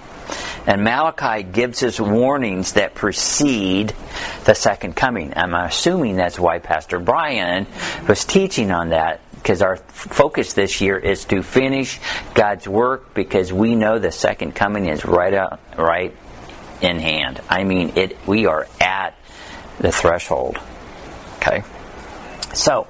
And 0.66 0.82
Malachi 0.82 1.44
gives 1.44 1.82
us 1.82 2.00
warnings 2.00 2.72
that 2.72 2.94
precede 2.94 3.94
the 4.44 4.54
second 4.54 4.96
coming. 4.96 5.32
I'm 5.36 5.54
assuming 5.54 6.16
that's 6.16 6.38
why 6.38 6.58
Pastor 6.58 6.98
Brian 6.98 7.66
was 8.08 8.24
teaching 8.24 8.70
on 8.70 8.90
that 8.90 9.20
because 9.34 9.62
our 9.62 9.76
focus 9.76 10.54
this 10.54 10.80
year 10.80 10.98
is 10.98 11.24
to 11.26 11.40
finish 11.40 12.00
God's 12.34 12.66
work 12.66 13.14
because 13.14 13.52
we 13.52 13.76
know 13.76 14.00
the 14.00 14.10
second 14.10 14.56
coming 14.56 14.86
is 14.86 15.04
right 15.04 15.32
out, 15.32 15.60
right 15.78 16.12
in 16.80 16.98
hand. 16.98 17.40
I 17.48 17.62
mean, 17.62 17.92
it. 17.94 18.16
We 18.26 18.46
are 18.46 18.66
at 18.80 19.16
the 19.78 19.92
threshold. 19.92 20.58
Okay, 21.36 21.62
so 22.54 22.88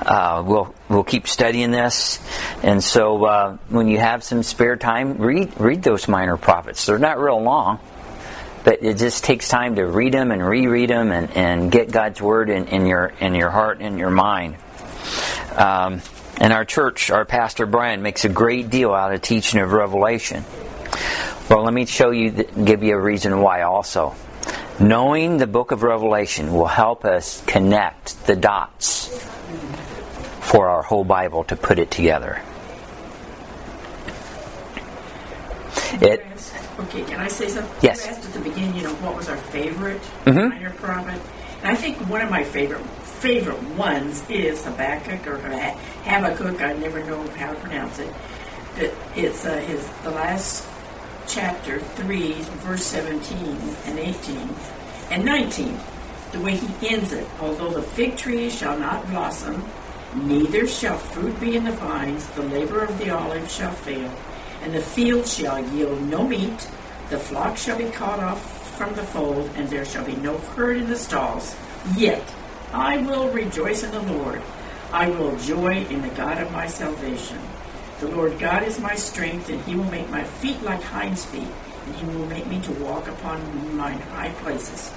uh, 0.00 0.42
we'll 0.46 0.74
we'll 0.88 1.04
keep 1.04 1.26
studying 1.26 1.70
this, 1.70 2.18
and 2.62 2.82
so 2.82 3.24
uh, 3.24 3.56
when 3.68 3.88
you 3.88 3.98
have 3.98 4.24
some 4.24 4.42
spare 4.42 4.76
time, 4.76 5.18
read 5.18 5.58
read 5.60 5.82
those 5.82 6.08
minor 6.08 6.36
prophets. 6.36 6.86
They're 6.86 6.98
not 6.98 7.20
real 7.20 7.42
long, 7.42 7.80
but 8.64 8.82
it 8.82 8.96
just 8.96 9.24
takes 9.24 9.48
time 9.48 9.76
to 9.76 9.86
read 9.86 10.12
them 10.12 10.30
and 10.30 10.44
reread 10.44 10.90
them 10.90 11.12
and, 11.12 11.30
and 11.36 11.72
get 11.72 11.90
God's 11.90 12.20
word 12.20 12.50
in, 12.50 12.66
in 12.68 12.86
your 12.86 13.12
in 13.20 13.34
your 13.34 13.50
heart 13.50 13.78
and 13.80 13.98
your 13.98 14.10
mind. 14.10 14.56
Um, 15.56 16.00
and 16.38 16.54
our 16.54 16.64
church, 16.64 17.10
our 17.10 17.26
pastor 17.26 17.66
Brian, 17.66 18.00
makes 18.02 18.24
a 18.24 18.28
great 18.28 18.70
deal 18.70 18.94
out 18.94 19.12
of 19.12 19.20
teaching 19.20 19.60
of 19.60 19.72
Revelation. 19.72 20.44
Well, 21.50 21.64
let 21.64 21.74
me 21.74 21.84
show 21.84 22.10
you, 22.10 22.30
give 22.30 22.82
you 22.82 22.94
a 22.94 23.00
reason 23.00 23.40
why 23.40 23.62
also. 23.62 24.14
Knowing 24.78 25.36
the 25.36 25.46
book 25.46 25.72
of 25.72 25.82
Revelation 25.82 26.54
will 26.54 26.66
help 26.66 27.04
us 27.04 27.44
connect 27.44 28.26
the 28.26 28.36
dots 28.36 28.99
for 30.50 30.68
our 30.68 30.82
whole 30.82 31.04
Bible 31.04 31.44
to 31.44 31.54
put 31.54 31.78
it 31.78 31.90
together. 31.92 32.42
It, 36.02 36.24
okay, 36.80 37.02
can 37.02 37.20
I 37.20 37.28
say 37.28 37.46
something? 37.48 37.72
Yes. 37.82 38.04
You 38.04 38.10
asked 38.12 38.24
at 38.26 38.32
the 38.32 38.40
beginning, 38.40 38.74
you 38.74 38.82
know, 38.82 38.94
what 38.94 39.16
was 39.16 39.28
our 39.28 39.36
favorite 39.36 40.00
Mhm. 40.24 40.50
minor 40.50 40.70
prophet? 40.70 41.20
And 41.62 41.70
I 41.70 41.74
think 41.76 41.98
one 42.08 42.20
of 42.20 42.30
my 42.30 42.42
favorite 42.42 42.84
favorite 43.04 43.62
ones 43.76 44.22
is 44.28 44.64
Habakkuk 44.64 45.26
or 45.26 45.36
Habakkuk. 45.38 46.62
I 46.62 46.72
never 46.72 47.04
know 47.04 47.22
how 47.38 47.50
to 47.50 47.56
pronounce 47.60 47.98
it. 47.98 48.12
But 48.76 48.92
it's 49.14 49.44
uh, 49.44 49.58
his 49.58 49.86
the 50.02 50.10
last 50.10 50.66
chapter 51.28 51.80
three, 51.96 52.32
verse 52.64 52.84
seventeen 52.84 53.58
and 53.86 53.98
eighteen 53.98 54.48
and 55.10 55.24
nineteen. 55.24 55.78
The 56.32 56.40
way 56.40 56.56
he 56.56 56.88
ends 56.88 57.12
it, 57.12 57.26
although 57.40 57.70
the 57.70 57.82
fig 57.82 58.16
tree 58.16 58.48
shall 58.48 58.78
not 58.78 59.08
blossom, 59.10 59.64
neither 60.14 60.66
shall 60.66 60.98
fruit 60.98 61.38
be 61.40 61.56
in 61.56 61.64
the 61.64 61.72
vines, 61.72 62.26
the 62.28 62.42
labor 62.42 62.82
of 62.82 62.98
the 62.98 63.10
olive 63.10 63.50
shall 63.50 63.72
fail, 63.72 64.12
and 64.62 64.74
the 64.74 64.80
field 64.80 65.26
shall 65.26 65.64
yield 65.74 66.00
no 66.02 66.26
meat, 66.26 66.68
the 67.10 67.18
flock 67.18 67.56
shall 67.56 67.78
be 67.78 67.90
cut 67.90 68.20
off 68.20 68.76
from 68.76 68.94
the 68.94 69.02
fold, 69.02 69.50
and 69.56 69.68
there 69.68 69.84
shall 69.84 70.04
be 70.04 70.16
no 70.16 70.38
herd 70.38 70.76
in 70.76 70.88
the 70.88 70.96
stalls. 70.96 71.54
Yet 71.96 72.22
I 72.72 72.98
will 72.98 73.28
rejoice 73.30 73.82
in 73.82 73.90
the 73.90 74.12
Lord. 74.14 74.42
I 74.92 75.08
will 75.10 75.36
joy 75.38 75.84
in 75.86 76.02
the 76.02 76.08
God 76.08 76.38
of 76.38 76.50
my 76.52 76.66
salvation. 76.66 77.38
The 78.00 78.08
Lord 78.08 78.38
God 78.38 78.62
is 78.62 78.80
my 78.80 78.94
strength, 78.94 79.48
and 79.50 79.60
he 79.62 79.74
will 79.74 79.90
make 79.90 80.08
my 80.08 80.24
feet 80.24 80.62
like 80.62 80.82
hinds' 80.82 81.24
feet, 81.24 81.48
and 81.86 81.94
he 81.96 82.06
will 82.06 82.26
make 82.26 82.46
me 82.46 82.60
to 82.60 82.72
walk 82.72 83.06
upon 83.08 83.76
mine 83.76 83.98
high 83.98 84.30
places. 84.42 84.90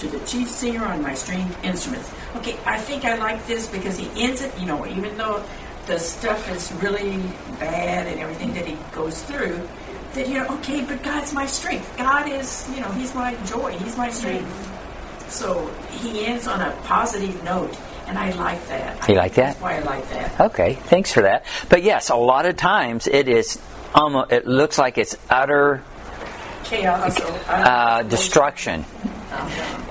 To 0.00 0.08
the 0.08 0.18
chief 0.20 0.48
singer 0.48 0.84
on 0.84 1.02
my 1.02 1.12
stringed 1.12 1.54
instruments. 1.62 2.10
Okay, 2.36 2.56
I 2.64 2.78
think 2.78 3.04
I 3.04 3.16
like 3.16 3.46
this 3.46 3.66
because 3.66 3.98
he 3.98 4.08
ends 4.16 4.40
it, 4.40 4.58
you 4.58 4.64
know, 4.64 4.86
even 4.86 5.14
though 5.18 5.44
the 5.86 5.98
stuff 5.98 6.50
is 6.50 6.72
really 6.82 7.18
bad 7.58 8.06
and 8.06 8.18
everything 8.18 8.54
that 8.54 8.64
he 8.64 8.78
goes 8.92 9.22
through, 9.22 9.60
that, 10.14 10.26
you 10.26 10.34
know, 10.34 10.46
okay, 10.56 10.82
but 10.84 11.02
God's 11.02 11.34
my 11.34 11.44
strength. 11.44 11.94
God 11.98 12.28
is, 12.30 12.66
you 12.74 12.80
know, 12.80 12.90
he's 12.92 13.14
my 13.14 13.34
joy, 13.44 13.76
he's 13.78 13.96
my 13.98 14.10
strength. 14.10 14.70
So 15.28 15.66
he 15.90 16.24
ends 16.24 16.46
on 16.46 16.60
a 16.60 16.72
positive 16.84 17.42
note, 17.44 17.76
and 18.06 18.18
I 18.18 18.30
like 18.32 18.66
that. 18.68 19.08
You 19.08 19.16
like 19.16 19.34
that? 19.34 19.58
That's 19.58 19.60
why 19.60 19.76
I 19.76 19.80
like 19.80 20.08
that. 20.10 20.40
Okay, 20.40 20.74
thanks 20.74 21.12
for 21.12 21.22
that. 21.22 21.44
But 21.68 21.82
yes, 21.82 22.08
a 22.10 22.16
lot 22.16 22.46
of 22.46 22.56
times 22.56 23.06
it 23.06 23.28
is 23.28 23.60
almost. 23.94 24.32
It 24.32 24.46
looks 24.46 24.78
like 24.78 24.98
it's 24.98 25.16
utter 25.28 25.82
Chaos. 26.64 27.18
uh, 27.48 28.02
destruction, 28.04 28.84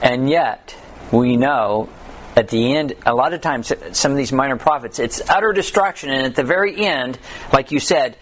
and 0.02 0.30
yet 0.30 0.76
we 1.12 1.38
know 1.38 1.90
at 2.36 2.50
the 2.50 2.76
end. 2.76 2.96
A 3.06 3.14
lot 3.14 3.34
of 3.34 3.42
times, 3.42 3.72
some 3.92 4.12
of 4.12 4.18
these 4.18 4.32
minor 4.32 4.58
prophets, 4.58 5.00
it's 5.00 5.22
utter 5.30 5.54
destruction, 5.54 6.10
and 6.10 6.26
at 6.26 6.36
the 6.36 6.44
very 6.44 6.86
end, 6.86 7.20
like 7.52 7.72
you 7.72 7.80
said. 7.80 8.18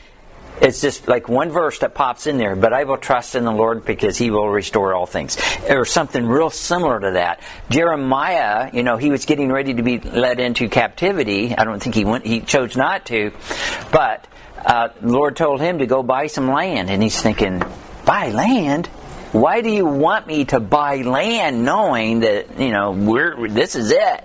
It's 0.60 0.82
just 0.82 1.08
like 1.08 1.30
one 1.30 1.52
verse 1.52 1.78
that 1.80 1.94
pops 1.94 2.26
in 2.26 2.40
there, 2.40 2.56
but 2.56 2.74
I 2.74 2.86
will 2.86 2.98
trust 2.98 3.36
in 3.36 3.46
the 3.46 3.52
Lord 3.52 3.86
because 3.86 4.18
He 4.18 4.32
will 4.32 4.50
restore 4.50 4.96
all 4.96 5.06
things. 5.06 5.38
Or 5.70 5.86
something 5.86 6.26
real 6.26 6.50
similar 6.50 7.00
to 7.00 7.12
that. 7.12 7.42
Jeremiah, 7.70 8.72
you 8.74 8.82
know, 8.82 8.98
he 8.98 9.12
was 9.12 9.26
getting 9.26 9.52
ready 9.52 9.76
to 9.76 9.84
be 9.84 10.00
led 10.00 10.40
into 10.40 10.68
captivity. 10.68 11.56
I 11.56 11.64
don't 11.64 11.80
think 11.80 11.94
he 11.94 12.06
went, 12.06 12.26
he 12.26 12.40
chose 12.40 12.76
not 12.76 13.06
to, 13.06 13.34
but 13.92 14.28
uh, 14.66 14.90
the 15.00 15.10
Lord 15.10 15.36
told 15.36 15.62
him 15.62 15.78
to 15.78 15.86
go 15.86 16.02
buy 16.02 16.26
some 16.26 16.48
land, 16.48 16.90
and 16.90 17.04
he's 17.04 17.22
thinking, 17.22 17.62
buy 18.04 18.32
land? 18.32 18.90
Why 19.32 19.62
do 19.62 19.70
you 19.70 19.86
want 19.86 20.26
me 20.26 20.46
to 20.46 20.60
buy 20.60 20.98
land 21.02 21.66
knowing 21.66 22.22
that, 22.22 22.60
you 22.60 22.72
know, 22.72 22.92
we're, 22.92 23.50
this 23.50 23.76
is 23.76 23.92
it? 23.92 24.24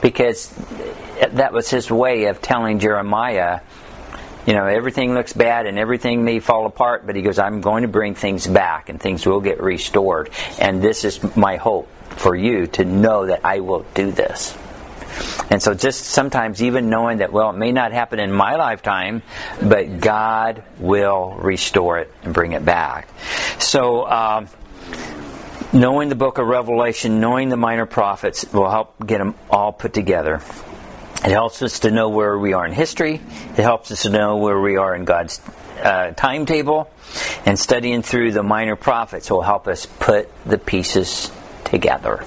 Because 0.00 0.52
that 1.32 1.52
was 1.52 1.68
his 1.68 1.90
way 1.90 2.26
of 2.26 2.40
telling 2.40 2.78
Jeremiah, 2.78 3.60
you 4.46 4.54
know, 4.54 4.66
everything 4.66 5.14
looks 5.14 5.32
bad 5.32 5.66
and 5.66 5.78
everything 5.78 6.24
may 6.24 6.40
fall 6.40 6.66
apart, 6.66 7.06
but 7.06 7.16
he 7.16 7.22
goes, 7.22 7.38
I'm 7.38 7.60
going 7.60 7.82
to 7.82 7.88
bring 7.88 8.14
things 8.14 8.46
back 8.46 8.88
and 8.88 9.00
things 9.00 9.26
will 9.26 9.40
get 9.40 9.60
restored. 9.60 10.30
And 10.58 10.82
this 10.82 11.04
is 11.04 11.36
my 11.36 11.56
hope 11.56 11.88
for 12.10 12.34
you 12.34 12.66
to 12.68 12.84
know 12.84 13.26
that 13.26 13.44
I 13.44 13.60
will 13.60 13.84
do 13.94 14.10
this. 14.12 14.56
And 15.50 15.62
so, 15.62 15.74
just 15.74 16.04
sometimes, 16.04 16.62
even 16.62 16.90
knowing 16.90 17.18
that, 17.18 17.32
well, 17.32 17.50
it 17.50 17.56
may 17.56 17.72
not 17.72 17.92
happen 17.92 18.18
in 18.18 18.32
my 18.32 18.56
lifetime, 18.56 19.22
but 19.62 20.00
God 20.00 20.62
will 20.78 21.34
restore 21.34 21.98
it 21.98 22.12
and 22.22 22.32
bring 22.32 22.52
it 22.52 22.64
back. 22.64 23.08
So, 23.58 24.02
uh, 24.02 24.46
knowing 25.72 26.08
the 26.08 26.14
book 26.14 26.38
of 26.38 26.46
Revelation, 26.46 27.20
knowing 27.20 27.48
the 27.48 27.56
minor 27.56 27.86
prophets 27.86 28.44
will 28.52 28.70
help 28.70 29.06
get 29.06 29.18
them 29.18 29.34
all 29.50 29.72
put 29.72 29.94
together. 29.94 30.40
It 31.24 31.30
helps 31.30 31.62
us 31.62 31.80
to 31.80 31.90
know 31.90 32.08
where 32.08 32.36
we 32.36 32.52
are 32.52 32.66
in 32.66 32.72
history. 32.72 33.14
It 33.14 33.62
helps 33.62 33.90
us 33.92 34.02
to 34.02 34.10
know 34.10 34.38
where 34.38 34.60
we 34.60 34.76
are 34.76 34.94
in 34.94 35.04
God's 35.04 35.40
uh, 35.80 36.10
timetable. 36.12 36.90
And 37.46 37.58
studying 37.58 38.02
through 38.02 38.32
the 38.32 38.42
minor 38.42 38.76
prophets 38.76 39.30
will 39.30 39.42
help 39.42 39.68
us 39.68 39.86
put 39.86 40.28
the 40.44 40.58
pieces 40.58 41.30
together. 41.64 42.24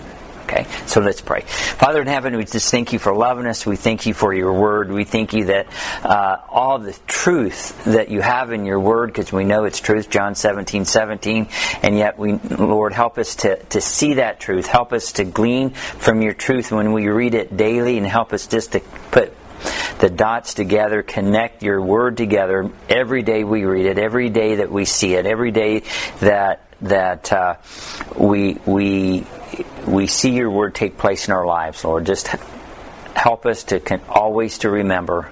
Okay, 0.55 0.69
so 0.85 1.01
let's 1.01 1.19
pray. 1.19 1.41
Father 1.41 1.99
in 1.99 2.07
heaven, 2.07 2.37
we 2.37 2.45
just 2.45 2.71
thank 2.71 2.93
you 2.93 2.99
for 2.99 3.13
loving 3.13 3.45
us. 3.45 3.65
We 3.65 3.75
thank 3.75 4.05
you 4.05 4.13
for 4.13 4.33
your 4.33 4.53
word. 4.53 4.89
We 4.89 5.03
thank 5.03 5.33
you 5.33 5.45
that 5.45 5.67
uh, 6.01 6.37
all 6.49 6.79
the 6.79 6.97
truth 7.07 7.83
that 7.83 8.07
you 8.07 8.21
have 8.21 8.53
in 8.53 8.65
your 8.65 8.79
word, 8.79 9.07
because 9.07 9.33
we 9.33 9.43
know 9.43 9.65
it's 9.65 9.81
truth, 9.81 10.09
John 10.09 10.33
17, 10.33 10.85
17, 10.85 11.49
and 11.83 11.97
yet 11.97 12.17
we, 12.17 12.35
Lord, 12.35 12.93
help 12.93 13.17
us 13.17 13.35
to, 13.37 13.61
to 13.65 13.81
see 13.81 14.13
that 14.13 14.39
truth. 14.39 14.67
Help 14.67 14.93
us 14.93 15.11
to 15.13 15.25
glean 15.25 15.71
from 15.71 16.21
your 16.21 16.33
truth 16.33 16.71
when 16.71 16.93
we 16.93 17.09
read 17.09 17.33
it 17.33 17.57
daily, 17.57 17.97
and 17.97 18.07
help 18.07 18.31
us 18.31 18.47
just 18.47 18.71
to 18.71 18.79
put 19.11 19.34
the 19.99 20.09
dots 20.09 20.53
together, 20.53 21.03
connect 21.03 21.63
your 21.63 21.81
word 21.81 22.17
together 22.17 22.69
every 22.89 23.23
day 23.23 23.43
we 23.43 23.65
read 23.65 23.85
it, 23.85 23.97
every 23.97 24.29
day 24.29 24.55
that 24.55 24.71
we 24.71 24.85
see 24.85 25.15
it, 25.15 25.25
every 25.25 25.51
day 25.51 25.83
that 26.19 26.61
that 26.81 27.31
uh, 27.31 27.55
we 28.17 28.57
we 28.65 29.25
we 29.87 30.07
see 30.07 30.31
your 30.31 30.51
word 30.51 30.75
take 30.75 30.97
place 30.97 31.27
in 31.27 31.33
our 31.33 31.45
lives, 31.45 31.83
Lord. 31.83 32.05
Just 32.05 32.27
help 33.15 33.45
us 33.45 33.63
to 33.65 33.79
con- 33.79 34.01
always 34.09 34.59
to 34.59 34.69
remember 34.69 35.29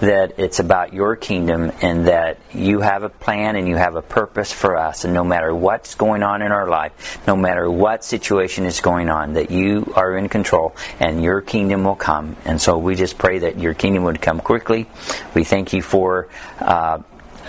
that 0.00 0.34
it's 0.38 0.58
about 0.58 0.92
your 0.92 1.16
kingdom 1.16 1.72
and 1.82 2.06
that 2.06 2.38
you 2.52 2.80
have 2.80 3.02
a 3.02 3.08
plan 3.08 3.56
and 3.56 3.68
you 3.68 3.76
have 3.76 3.96
a 3.96 4.02
purpose 4.02 4.52
for 4.52 4.76
us. 4.76 5.04
And 5.04 5.14
no 5.14 5.24
matter 5.24 5.54
what's 5.54 5.94
going 5.94 6.22
on 6.22 6.42
in 6.42 6.52
our 6.52 6.68
life 6.68 7.20
no 7.26 7.36
matter 7.36 7.70
what 7.70 8.04
situation 8.04 8.64
is 8.64 8.80
going 8.80 9.08
on 9.08 9.34
that 9.34 9.50
you 9.50 9.92
are 9.96 10.16
in 10.16 10.28
control 10.28 10.74
and 10.98 11.22
your 11.22 11.40
kingdom 11.40 11.84
will 11.84 11.96
come. 11.96 12.36
And 12.44 12.60
so 12.60 12.78
we 12.78 12.94
just 12.94 13.18
pray 13.18 13.40
that 13.40 13.58
your 13.58 13.74
kingdom 13.74 14.04
would 14.04 14.20
come 14.20 14.40
quickly. 14.40 14.88
We 15.34 15.44
thank 15.44 15.72
you 15.72 15.82
for 15.82 16.28
uh, 16.58 16.98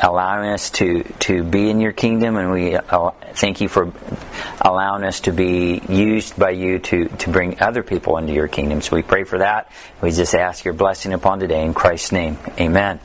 allowing 0.02 0.50
us 0.50 0.72
to, 0.72 1.04
to 1.20 1.44
be 1.44 1.70
in 1.70 1.80
your 1.80 1.92
kingdom, 1.92 2.36
and 2.38 2.52
we 2.52 2.76
uh, 2.76 3.12
thank 3.34 3.62
you 3.62 3.70
for 3.70 3.92
allowing 4.60 5.04
us 5.04 5.22
to 5.22 5.32
be 5.32 5.82
used 5.88 6.38
by 6.38 6.50
you 6.50 6.80
to, 6.80 7.06
to 7.06 7.30
bring 7.30 7.62
other 7.62 7.84
people 7.84 8.18
into 8.18 8.34
your 8.34 8.48
kingdom. 8.48 8.82
So 8.82 8.96
we 8.96 9.04
pray 9.04 9.24
for 9.24 9.40
that. 9.40 9.72
We 10.02 10.12
just 10.12 10.34
ask 10.34 10.66
your 10.66 10.74
blessing 10.74 11.14
upon 11.14 11.40
today 11.40 11.64
in 11.64 11.74
Christ's 11.74 12.12
name. 12.12 12.38
Amen. 12.60 13.00